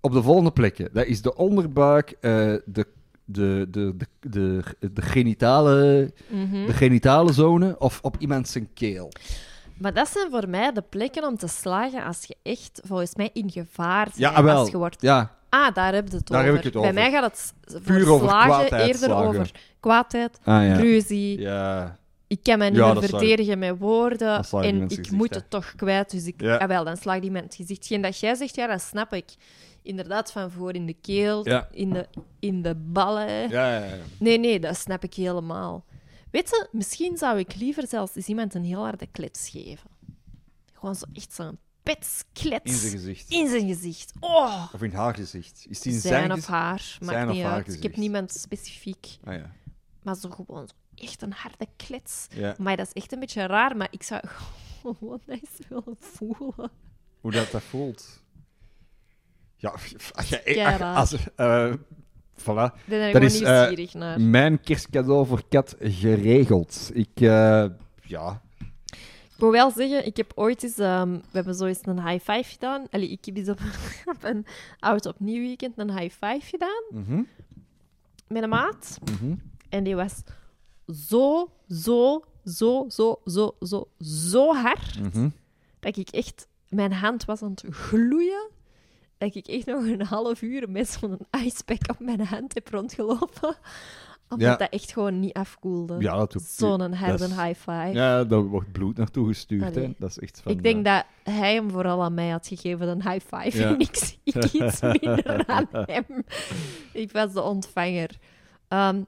[0.00, 0.88] op de volgende plekken.
[0.92, 2.20] Dat is de onderbuik, eh,
[2.64, 2.86] de,
[3.24, 6.66] de, de, de, de, de, genitale, Mhm.
[6.66, 9.12] de genitale zone of op iemand zijn keel.
[9.78, 13.30] Maar dat zijn voor mij de plekken om te slagen als je echt, volgens mij,
[13.32, 14.16] in gevaar bent.
[14.16, 14.30] Ja.
[14.30, 15.02] Als je wordt...
[15.02, 16.50] Ja, Ah, daar heb je het Daar over.
[16.50, 16.94] heb ik het Bij over.
[16.94, 19.26] mij gaat het Puur over slagen eerder slagen.
[19.26, 20.76] over kwaadheid, ah, ja.
[20.76, 21.40] ruzie.
[21.40, 21.96] ja.
[22.26, 25.36] Ik kan mij niet Ja, meer verdedigen met woorden en ik gezicht, moet hè.
[25.36, 26.10] het toch kwijt.
[26.10, 26.56] Dus ik, Ja.
[26.56, 27.86] ah, wel, dan slaag die met het gezicht.
[27.86, 29.24] Geen dat jij zegt, ja, dat snap ik.
[29.82, 31.68] Inderdaad, van voor in de keel, Ja.
[31.70, 32.06] in, de,
[32.40, 33.28] in de ballen.
[33.48, 33.94] Ja, ja, ja.
[34.18, 35.84] Nee, nee, dat snap ik helemaal.
[36.30, 39.90] Weet je, misschien zou ik liever zelfs eens iemand een heel harde klets geven.
[40.74, 41.58] Gewoon zo echt zo'n
[41.94, 43.30] petsklets In zijn gezicht.
[43.30, 44.12] in zijn gezicht.
[44.20, 44.68] Oh!
[44.72, 45.66] Of in haar gezicht.
[45.68, 47.74] Is die in Zijn, zijn of haar, maakt Zijn niet uit.
[47.74, 49.18] Ik heb niemand specifiek.
[49.24, 49.50] Ah, ja.
[50.02, 52.26] Maar zo gewoon echt een harde klets.
[52.30, 52.54] ja.
[52.58, 54.20] Maar dat is echt een beetje raar, maar ik zou
[54.80, 56.70] gewoon eens willen voelen.
[57.20, 58.22] Hoe dat, dat voelt.
[59.56, 59.70] Ja,
[60.12, 61.72] als je, als, eh,
[62.36, 62.84] voilà.
[63.12, 64.20] Dat is, naar.
[64.20, 66.90] Mijn kerstcadeau voor Kat geregeld.
[66.92, 67.66] Ik, eh,
[68.02, 68.42] ja.
[69.38, 70.78] Ik moet wel zeggen, ik heb ooit eens...
[70.78, 72.86] ehm, we hebben zo eens een high five gedaan.
[72.90, 73.58] Allee, ik heb eens op,
[74.14, 74.46] op een
[74.78, 77.22] oud opnieuw weekend een high five gedaan Mhm,
[78.28, 78.98] met een maat.
[79.04, 79.34] mhm.
[79.68, 80.22] En die was
[81.08, 85.28] zo, zo, zo, zo, zo, zo, zo hard mhm.
[85.80, 86.48] dat ik echt...
[86.68, 88.48] Mijn hand was aan het gloeien.
[89.18, 93.56] Dat ik echt nog een half uur met zo'n icepack op mijn hand heb rondgelopen.
[94.28, 94.56] Omdat Ja.
[94.56, 95.96] dat echt gewoon niet afkoelde.
[95.98, 97.90] Ja, dat Zo'n harde dat is- high five.
[97.92, 99.74] Ja, daar wordt bloed naartoe gestuurd.
[99.74, 99.92] Hè.
[99.98, 100.52] Dat is echt van...
[100.52, 101.04] ik denk eh, dat
[101.34, 103.58] hij hem vooral aan mij had gegeven, een high five.
[103.58, 103.68] Ja.
[103.68, 104.18] En ik zie
[104.64, 106.04] iets minder aan hem.
[106.92, 108.18] Ik was de ontvanger.
[108.68, 109.02] Ehm,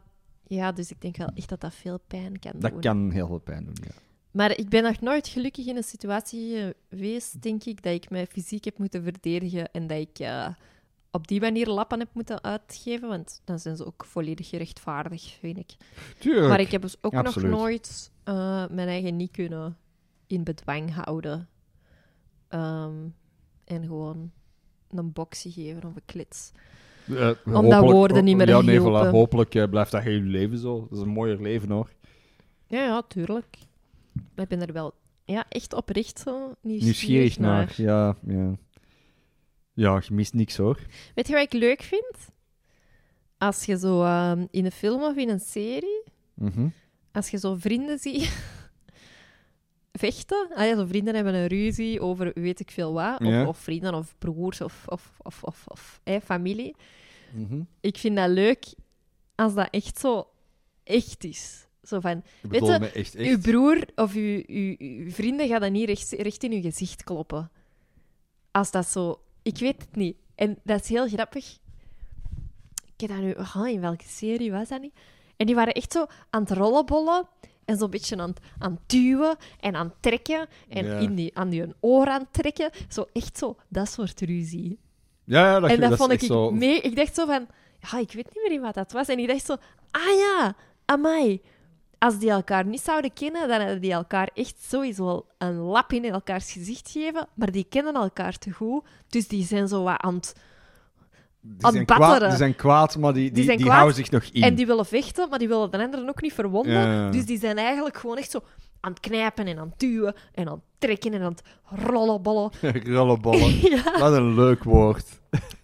[0.46, 2.80] ja, dus ik denk wel echt dat dat veel pijn kan Dat doen.
[2.80, 3.90] kan heel veel pijn doen, ja.
[4.30, 8.26] Maar ik ben nog nooit gelukkig in een situatie geweest, denk ik, dat ik mij
[8.26, 10.48] fysiek heb moeten verdedigen en dat ik eh,
[11.10, 15.58] op die manier lappen heb moeten uitgeven, want dan zijn ze ook volledig gerechtvaardigd, vind
[15.58, 15.76] ik.
[16.18, 16.48] Tuurlijk.
[16.48, 17.50] Maar ik heb dus ook absoluut.
[17.50, 19.76] nog nooit eh, mijn eigen niet kunnen
[20.26, 21.48] in bedwang houden.
[22.48, 22.94] Ehm,
[23.64, 24.30] en gewoon
[24.88, 26.52] een box geven of een klits.
[27.08, 30.86] Eh, Omdat woorden niet meer ja, nee, voilà, hopelijk eh, blijft dat heel leven zo.
[30.90, 31.90] Dat is een mooier leven, hoor.
[32.66, 33.58] Ja, ja, tuurlijk.
[34.12, 34.94] Maar ik ben er wel
[35.24, 37.64] ja, echt oprecht zo nieuwsgierig, Nieuwsgierig naar.
[37.66, 37.74] naar.
[37.76, 38.56] Ja, ja.
[39.72, 40.78] Ja, je mist niks, hoor.
[41.14, 42.16] Weet je wat ik leuk vind?
[43.38, 46.02] Als je zo ehm, in een film of in een serie,
[46.34, 46.68] Mhm.
[47.12, 48.32] als je zo vrienden ziet
[49.92, 53.46] vechten, ah ja, zo vrienden hebben een ruzie over weet ik veel wat, of, Ja.
[53.46, 56.74] of vrienden of broers of, of, of, of, familie.
[57.34, 57.62] Mhm.
[57.80, 58.64] Ik vind dat leuk
[59.34, 60.28] als dat echt zo
[60.84, 61.66] echt is.
[61.82, 63.28] Zo van, Weet je, me echt, echt.
[63.30, 67.04] uw broer of uw, uw, uw vrienden gaan dat niet recht, recht in uw gezicht
[67.04, 67.50] kloppen.
[68.50, 69.20] Als dat zo...
[69.42, 70.16] Ik weet het niet.
[70.34, 71.58] En dat is heel grappig.
[72.96, 73.32] Ik heb dat nu...
[73.32, 74.94] Oh, in welke serie was dat niet?
[75.36, 77.28] En die waren echt zo aan het rollenbollen
[77.64, 80.98] en zo'n beetje aan, het- aan het duwen en aan het trekken en Ja.
[80.98, 82.70] in die, aan die oor aan het trekken.
[82.88, 84.78] Zo echt zo, dat soort ruzie.
[85.24, 86.50] Ja, ja, dat, en dat, vond ik zo...
[86.50, 86.80] mee...
[86.80, 87.46] Ik dacht zo van...
[87.80, 89.08] Ja, ik weet niet meer wat dat was.
[89.08, 89.56] En ik dacht zo...
[89.90, 91.40] Ah ja, amai.
[92.00, 95.92] Als die elkaar niet zouden kennen, dan hadden die elkaar echt sowieso wel een lap
[95.92, 97.28] in elkaars gezicht geven.
[97.34, 98.84] Maar die kennen elkaar te goed.
[99.08, 100.34] Dus die zijn zo wat aan het...
[101.40, 102.28] Die aan zijn, kwaad, batteren.
[102.28, 104.42] die zijn kwaad, maar die, die, die, houden zich nog in.
[104.42, 106.72] En die willen vechten, maar die willen de anderen ook niet verwonden.
[106.72, 107.10] Ja.
[107.10, 108.40] Dus die zijn eigenlijk gewoon echt zo
[108.80, 111.42] aan het knijpen en aan het duwen en aan het trekken en aan het
[111.86, 112.50] rollenbollen.
[112.94, 113.56] Rollenbollen.
[113.70, 115.06] ja, Wat een leuk woord.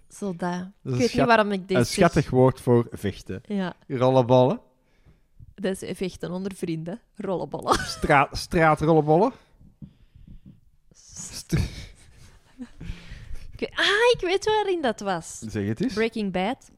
[0.09, 0.61] zo dat.
[0.83, 3.41] Ik weet niet waarom ik deze Een schattig woord voor vechten.
[3.45, 4.61] Ja, Rollenballen.
[5.57, 7.01] Dat is vechten onder vrienden.
[7.15, 7.79] Rollenbollen.
[7.99, 9.33] Straat, straatrollenbollen.
[10.93, 11.57] St-
[13.61, 15.39] ah, ik weet waarin dat was.
[15.39, 15.95] Zeg het eens.
[15.95, 16.71] Breaking Bad.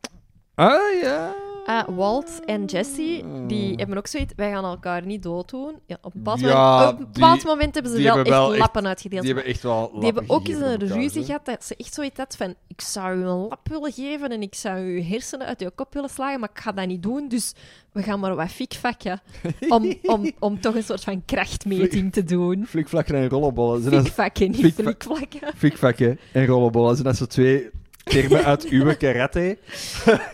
[0.55, 1.35] Ah, ja.
[1.69, 4.33] Ah, Walt en Jesse, die hebben ook zoiets...
[4.37, 5.75] Wij gaan elkaar niet dooddoen.
[5.87, 8.25] Ja, op een bepaald, Ja, moment, op een bepaald die- moment hebben ze wel hebben
[8.33, 9.23] echt wel echt- lappen uitgedeeld.
[9.23, 11.45] Die hebben echt wel Die hebben ook eens een ruzie gehad.
[11.45, 12.55] dat ze echt zoiets had van...
[12.67, 15.95] Ik zou u een lap willen geven en ik zou uw hersenen uit je kop
[15.95, 17.29] willen slagen, maar ik ga dat niet doen.
[17.29, 17.53] Dus
[17.93, 19.21] we gaan maar wat fikvakken
[19.69, 22.67] om, om, om toch een soort van krachtmeting te doen.
[22.67, 23.83] Flikvlakken en rollenbollen.
[23.83, 25.41] Fikvakken, niet flikvlakken.
[25.57, 26.93] Fikvakken en rollenbollen.
[26.95, 27.71] Zijn dat zo twee
[28.05, 29.59] termen uit uw karate?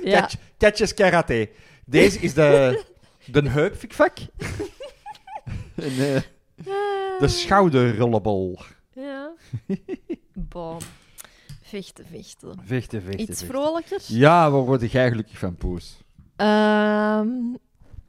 [0.02, 0.20] Ja.
[0.20, 0.34] Catch,
[0.64, 1.50] catches karate.
[1.86, 2.82] Deze is de,
[3.32, 4.18] de heupfikvak.
[5.74, 5.84] en
[6.14, 6.22] eh,
[7.18, 8.58] de schouderrollenbol.
[8.92, 9.32] Ja.
[10.32, 10.78] Bon.
[11.62, 12.54] Vechten, vechten.
[12.64, 13.46] Vechten, vechten, Iets vechten.
[13.46, 14.00] vrolijker?
[14.06, 15.98] Ja, waar word jij gelukkig van, Poes?
[16.36, 17.28] Ehm,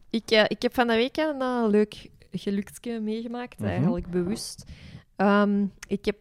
[0.10, 3.68] ik, eh, ik heb van de week een eh, leuk geluksje meegemaakt, Mhm.
[3.70, 4.64] eigenlijk bewust.
[5.16, 6.18] Ehm, ik heb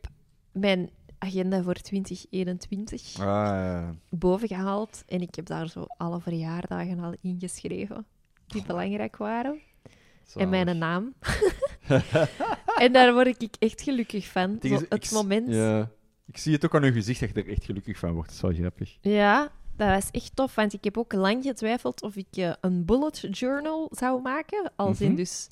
[0.53, 0.91] mijn
[1.25, 3.95] agenda voor 2021 Ah, ja.
[4.11, 8.07] boven gehaald en ik heb daar zo alle verjaardagen al ingeschreven
[8.47, 9.59] die belangrijk waren.
[10.35, 11.15] En mijn naam.
[12.85, 14.59] en daar word ik echt gelukkig van.
[14.63, 15.49] Zo is, het ik- moment.
[15.49, 15.91] Ja.
[16.27, 18.29] Ik zie het ook aan uw gezicht dat je er echt gelukkig van wordt.
[18.29, 18.99] Dat is wel grappig.
[19.01, 22.85] Ja, dat was echt tof, want ik heb ook lang getwijfeld of ik eh, een
[22.85, 24.73] bullet journal zou maken.
[24.77, 25.17] Als in Mhm.
[25.17, 25.49] dus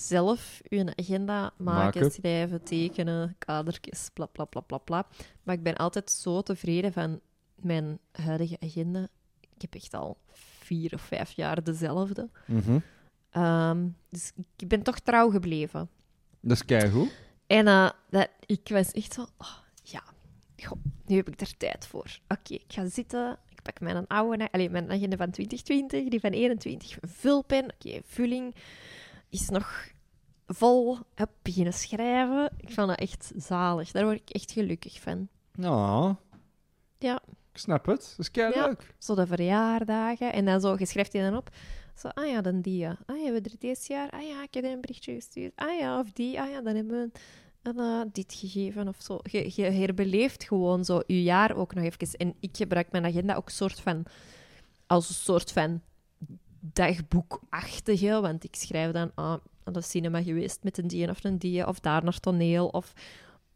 [0.00, 2.10] zelf je agenda maken, Maken.
[2.10, 5.06] schrijven, tekenen, kadertjes, bla bla bla bla bla.
[5.42, 7.20] Maar ik ben altijd zo tevreden van
[7.54, 9.08] mijn huidige agenda.
[9.40, 10.16] Ik heb echt al
[10.60, 12.28] vier of vijf jaar dezelfde.
[13.30, 15.88] Ehm, dus ik ben toch trouw gebleven.
[16.40, 17.12] Dat is keigoed.
[17.46, 20.02] En eh, dat, ik was echt zo, oh, ja,
[20.56, 22.18] goh, nu heb ik er tijd voor.
[22.28, 26.30] Oké, ik ga zitten, ik pak mijn oude, allez, mijn agenda van 2020, die van
[26.30, 27.64] 21, vulpen.
[27.64, 28.54] Oké, vulling
[29.30, 29.88] is nog
[30.46, 30.98] vol.
[31.42, 32.50] Beginnen schrijven.
[32.56, 33.90] Ik vond dat echt zalig.
[33.90, 35.28] Daar word ik echt gelukkig van.
[35.54, 36.16] Ja.
[36.98, 37.22] Ja.
[37.52, 38.00] Ik snap het.
[38.00, 38.66] Dat is kei Ja.
[38.66, 38.94] leuk.
[38.98, 40.32] Zo de verjaardagen.
[40.32, 41.50] En dan zo, je schrijft die dan op.
[41.94, 42.88] Zo, ah ja, dan die.
[42.88, 44.10] Ah ja, hebben we er deze jaar?
[44.10, 45.52] Ah ja, ik heb een berichtje gestuurd.
[45.54, 46.40] Ah ja, of die.
[46.40, 47.10] Ah ja, dan hebben we
[47.62, 49.18] een, eh, dit gegeven of zo.
[49.22, 52.18] Je, je herbeleeft gewoon zo je jaar ook nog even.
[52.18, 54.04] En ik gebruik mijn agenda ook soort van,
[54.86, 55.82] als een soort van
[56.60, 58.20] dagboekachtige.
[58.20, 59.34] Want ik schrijf dan ah,
[59.64, 61.66] aan de cinema geweest met een die of een die.
[61.66, 62.66] Of daar naar toneel.
[62.66, 62.92] Of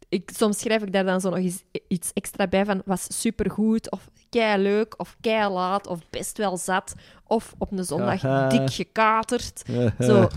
[0.09, 3.91] ik, soms schrijf ik daar dan zo nog eens iets extra bij van was supergoed,
[3.91, 6.93] of kei leuk, of kei laat, of best wel zat,
[7.27, 9.63] of op een zondag dik gekaterd.
[9.99, 10.27] Zo.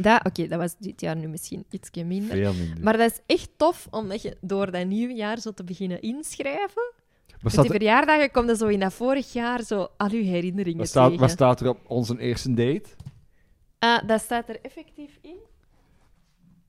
[0.00, 2.36] Dat, Oké, dat was dit jaar nu misschien ietsje minder.
[2.36, 2.80] Minder.
[2.80, 6.92] Maar dat is echt tof, omdat je door dat nieuwe jaar zo te beginnen inschrijven.
[7.42, 10.22] Met staat die er, verjaardagen komt er zo in dat vorig jaar zo al uw
[10.22, 11.20] herinneringen wat, staat, tegen.
[11.20, 12.88] wat staat er op onze eerste date?
[13.78, 15.36] Ah, dat staat er effectief in.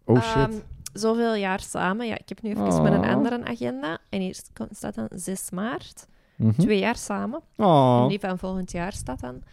[0.06, 0.36] Oh shit.
[0.36, 0.60] Ehm,
[0.94, 2.08] zoveel jaar samen.
[2.08, 2.82] Ja, ik heb nu even Oh.
[2.82, 3.98] met een andere agenda.
[4.10, 6.08] En hier komt- staat dan 6 maart.
[6.36, 6.62] Mhm.
[6.62, 7.42] Twee jaar samen.
[7.58, 8.00] Oh.
[8.02, 9.44] En die van volgend jaar staat dan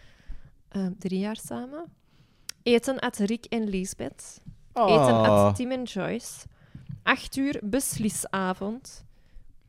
[0.69, 1.83] ehm, drie jaar samen.
[2.63, 4.41] Eten at Rick en Lisbeth.
[4.73, 5.47] Eten Oh.
[5.47, 6.45] at Tim en Joyce.
[7.03, 9.05] Acht uur beslisavond.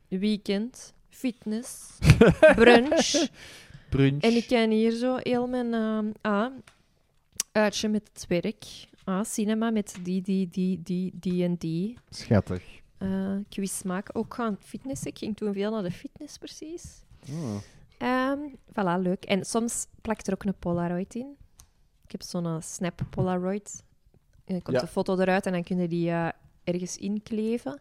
[0.08, 0.94] Weekend.
[1.22, 1.98] Fitness.
[2.60, 3.28] Brunch.
[3.90, 4.22] Brunch.
[4.22, 5.74] en ik kan hier zo heel mijn...
[5.74, 6.52] ehm ah,
[7.52, 8.64] uitje met het werk.
[9.04, 11.98] Ah, cinema met die, die, die, die, die en die.
[12.10, 12.62] Schattig.
[12.98, 14.14] Eh quiz maken.
[14.14, 15.06] Ook gaan fitnessen.
[15.10, 17.02] Ik ging toen veel naar de fitness, precies.
[17.30, 17.56] Oh.
[17.98, 18.38] Ehm
[18.70, 19.24] voilà, leuk.
[19.24, 21.36] En soms plakt er ook een Polaroid in.
[22.04, 23.84] Ik heb zo'n eh, Snap Polaroid.
[24.44, 24.82] En dan komt Ja.
[24.82, 26.28] de foto eruit en dan kun je die eh,
[26.64, 27.80] ergens inkleven.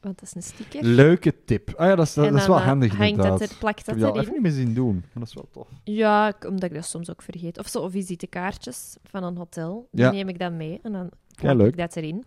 [0.00, 0.84] Want dat is een sticker.
[0.84, 1.72] Leuke tip.
[1.76, 3.38] Ah ja, dat is, dat, en is dan, wel eh, handig hangt inderdaad.
[3.38, 4.22] dat er, plakt ik dat heb je al erin.
[4.22, 5.68] even niet meer zien doen, maar dat is wel tof.
[5.84, 7.58] Ja, ik- omdat ik dat soms ook vergeet.
[7.58, 9.88] Of zo visitekaartjes van een hotel.
[9.90, 10.10] Die Ja.
[10.10, 11.68] neem ik dan mee en dan Ja, plak leuk.
[11.68, 12.24] ik dat erin.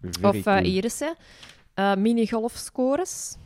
[0.00, 0.64] Very Of eh cool.
[0.64, 1.14] irissen.
[1.74, 3.36] Eh minigolfscores.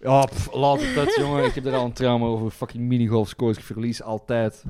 [0.00, 1.44] Ja, pff, laat het uit, jongen.
[1.44, 2.50] Ik heb er al een trauma over.
[2.50, 3.56] Fucking minigolf scores.
[3.56, 4.64] Ik verlies altijd.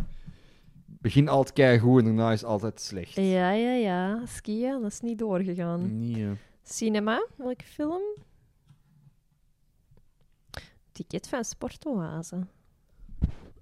[0.87, 3.15] Begin altijd keigoed en daarna is altijd slecht.
[3.15, 4.23] Ja, ja, ja.
[4.27, 5.99] Skiën, dat is niet doorgegaan.
[5.99, 6.23] Nee.
[6.23, 6.31] hè.
[6.73, 8.03] Cinema, welke film?
[10.93, 12.47] Ticket van Sportoase.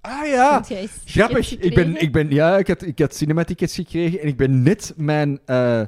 [0.00, 0.62] Ah ja!
[1.04, 1.58] Grappig.
[1.58, 4.92] Ik ben, ik ben, ja, ik had, ik had cinematickets gekregen en ik ben net
[4.96, 5.40] mijn...
[5.44, 5.82] eh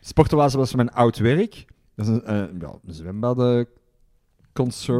[0.00, 1.64] Sportoase was mijn oud werk.
[1.94, 2.94] Dat is een, eh, ja, een.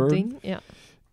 [0.09, 0.61] Ding, ja.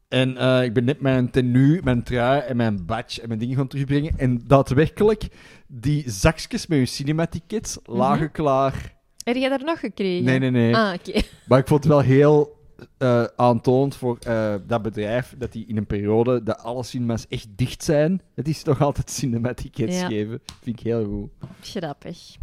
[0.08, 3.56] En eh, ik ben net mijn tenue, mijn trui en mijn badge en mijn dingen
[3.56, 4.18] gaan terugbrengen.
[4.18, 5.28] En daadwerkelijk,
[5.68, 8.96] die zakjes met je cinematickets lagen klaar.
[9.24, 10.24] Heb jij daar nog gekregen?
[10.26, 10.76] Nee, nee, nee.
[10.76, 11.22] Ah, oké.
[11.48, 12.62] Maar ik vond het wel heel
[12.98, 17.48] eh aantoonend voor eh, dat bedrijf dat die in een periode dat alle cinemas echt
[17.56, 20.08] dicht zijn, dat is nog altijd cinematickets Ja.
[20.08, 20.42] geven.
[20.62, 21.30] Vind ik heel goed.
[21.62, 22.36] Grappig.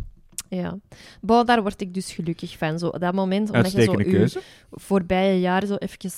[0.48, 0.78] Ja.
[1.20, 2.78] Bon, daar word ik dus gelukkig van.
[2.78, 4.40] Zo, dat moment, omdat je zo keuze.
[4.70, 6.11] voorbije jaar zo even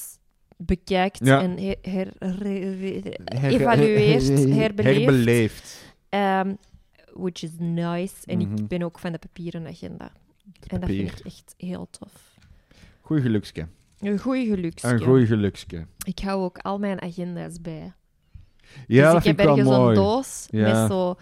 [0.56, 1.40] bekijkt Ja.
[1.43, 4.98] en her, her- her- Her- evalueert, herbeleeft.
[5.05, 5.94] Herbeleefd.
[6.09, 6.55] Ehm,
[7.14, 8.14] which is nice.
[8.24, 8.56] En Mhm.
[8.56, 10.12] ik ben ook van de papieren agenda.
[10.69, 12.39] En dat vind ik echt heel tof.
[13.01, 13.69] Goeie gelukske.
[14.01, 14.89] Een goeie geluksje.
[14.89, 15.86] Een goeie gelukske.
[16.05, 17.93] Ik hou ook al mijn agenda's bij.
[18.86, 20.81] Ja, dus dat ik vind heb ergens een doos Ja.
[20.81, 21.14] met zo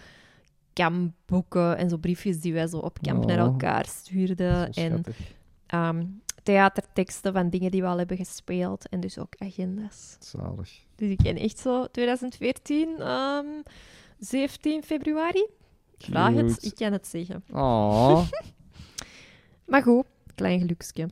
[0.73, 3.45] kampboeken en zo briefjes die wij zo op kamp naar Oh.
[3.45, 4.69] elkaar stuurden.
[4.71, 5.03] En
[5.67, 6.05] ehm,
[6.43, 8.89] theaterteksten van dingen die we al hebben gespeeld.
[8.89, 10.17] En dus ook agenda's.
[10.19, 10.69] Zalig.
[10.95, 13.45] Dus ik ken echt zo 2014, ehm
[14.19, 15.47] 17 februari.
[15.97, 17.43] Vraag het, ik kan het zeggen.
[17.51, 18.27] Oh.
[19.71, 21.09] Maar goed, klein geluksje.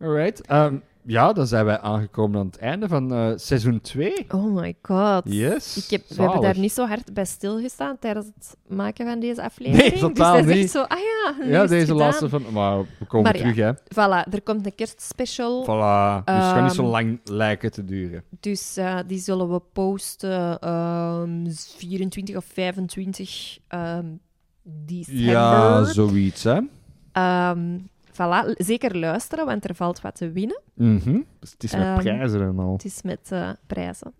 [0.00, 0.46] Alright.
[0.46, 4.24] Ehm, ja, dan zijn wij aangekomen aan het einde van eh, seizoen 2.
[4.30, 5.22] Oh my god.
[5.24, 5.76] Yes.
[5.76, 9.42] Ik heb, we hebben daar niet zo hard bij stilgestaan tijdens het maken van deze
[9.42, 9.90] aflevering.
[9.92, 10.64] Nee, totaal dus dat is niet.
[10.64, 11.96] echt zo, ah ja, Ja, deze gedaan.
[11.96, 12.42] laatste van...
[12.52, 13.52] Maar we komen Maar ja.
[13.52, 13.72] terug, hè.
[13.74, 15.62] Voilà, er komt een kerstspecial.
[15.62, 16.24] Voilà.
[16.24, 18.22] Dus het gaat niet zo Ehm, lang lijken te duren.
[18.40, 24.06] Dus eh, die zullen we posten ehm 24 of 25 ehm
[24.62, 25.22] december.
[25.24, 26.60] Ja, zoiets, hè.
[28.22, 30.60] Voilà, zeker luisteren, want er valt wat te winnen.
[30.74, 31.18] Mhm.
[31.40, 32.72] Dus het is met Ehm, prijzen en al.
[32.72, 34.12] Het is met eh, prijzen.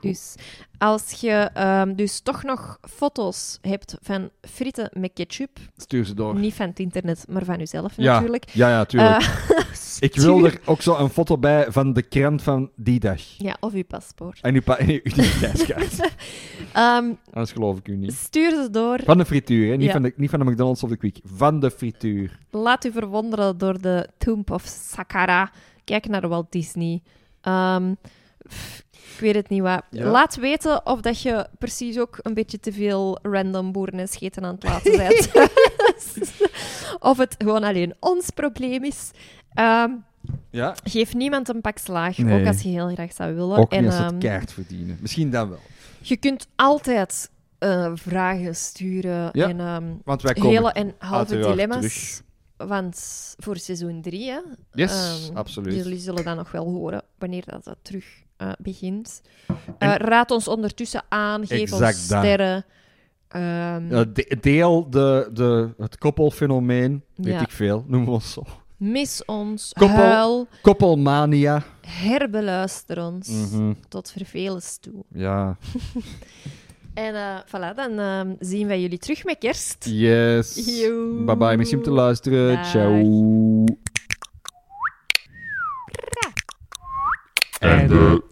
[0.00, 0.34] Dus
[0.78, 6.34] als je ehm, dus toch nog foto's hebt van frieten met ketchup, Stuur ze door.
[6.34, 8.48] niet van het internet, maar van jezelf Ja, natuurlijk.
[8.48, 9.22] Ja, ja, tuurlijk.
[10.00, 13.20] Ik wil er ook zo een foto bij van de krant van die dag.
[13.38, 14.38] Ja, of je paspoort.
[14.40, 16.00] En uw, pa- en uw identiteitskaart.
[16.72, 18.12] Ehm, Anders geloof ik u niet.
[18.12, 19.00] stuur ze door.
[19.04, 19.76] Van de frituur, hè?
[19.76, 19.92] Niet, Ja.
[19.92, 21.18] van de, niet van de McDonald's of de Quick.
[21.24, 22.38] Van de frituur.
[22.50, 25.50] Laat u verwonderen door de Tomb of Saqqara.
[25.84, 27.02] Kijk naar Walt Disney.
[27.40, 27.92] Ehm,
[28.48, 29.82] pff, ik weet het niet wat.
[29.90, 30.10] Ja.
[30.10, 34.44] Laat weten of dat je precies ook een beetje te veel random boeren en scheten
[34.44, 35.30] aan het laten bent.
[37.10, 39.10] of het gewoon alleen ons probleem is.
[39.54, 39.90] Ehm,
[40.50, 40.74] Ja.
[40.84, 42.40] geef niemand een pak slaag, Nee.
[42.40, 43.56] ook als je heel graag zou willen.
[43.56, 44.98] Ook en, niet als ehm, het kaart verdienen.
[45.00, 45.58] Misschien dan wel.
[46.00, 51.38] je kunt altijd eh, vragen sturen Ja, en ehm, Want wij komen hele en halve
[51.38, 51.78] dilemma's.
[51.78, 52.22] terug.
[52.68, 52.98] Want
[53.38, 54.38] voor seizoen 3, hè,
[54.72, 55.74] Yes, Ehm, absoluut.
[55.74, 59.20] Jullie zullen dat nog wel horen wanneer dat, dat terug eh, begint.
[59.78, 62.64] Eh, raad ons ondertussen aan, geef Exact ons sterren.
[63.28, 67.40] Ehm, de- deel de, de, het koppelfenomeen, weet Ja.
[67.40, 68.44] ik veel, noemen we ons zo.
[68.92, 71.62] Mis ons, Koppel- huil, Koppelmania.
[71.80, 73.72] herbeluister ons Mhm.
[73.88, 75.04] tot vervelens toe.
[75.12, 75.56] Ja.
[76.94, 79.84] En eh, voilà, dan ehm, zien wij jullie terug met kerst.
[79.90, 80.54] Yes.
[81.24, 82.54] Bye bye, merci om te luisteren.
[82.54, 82.70] Dag.
[82.70, 83.64] Ciao.
[87.60, 88.22] Einde.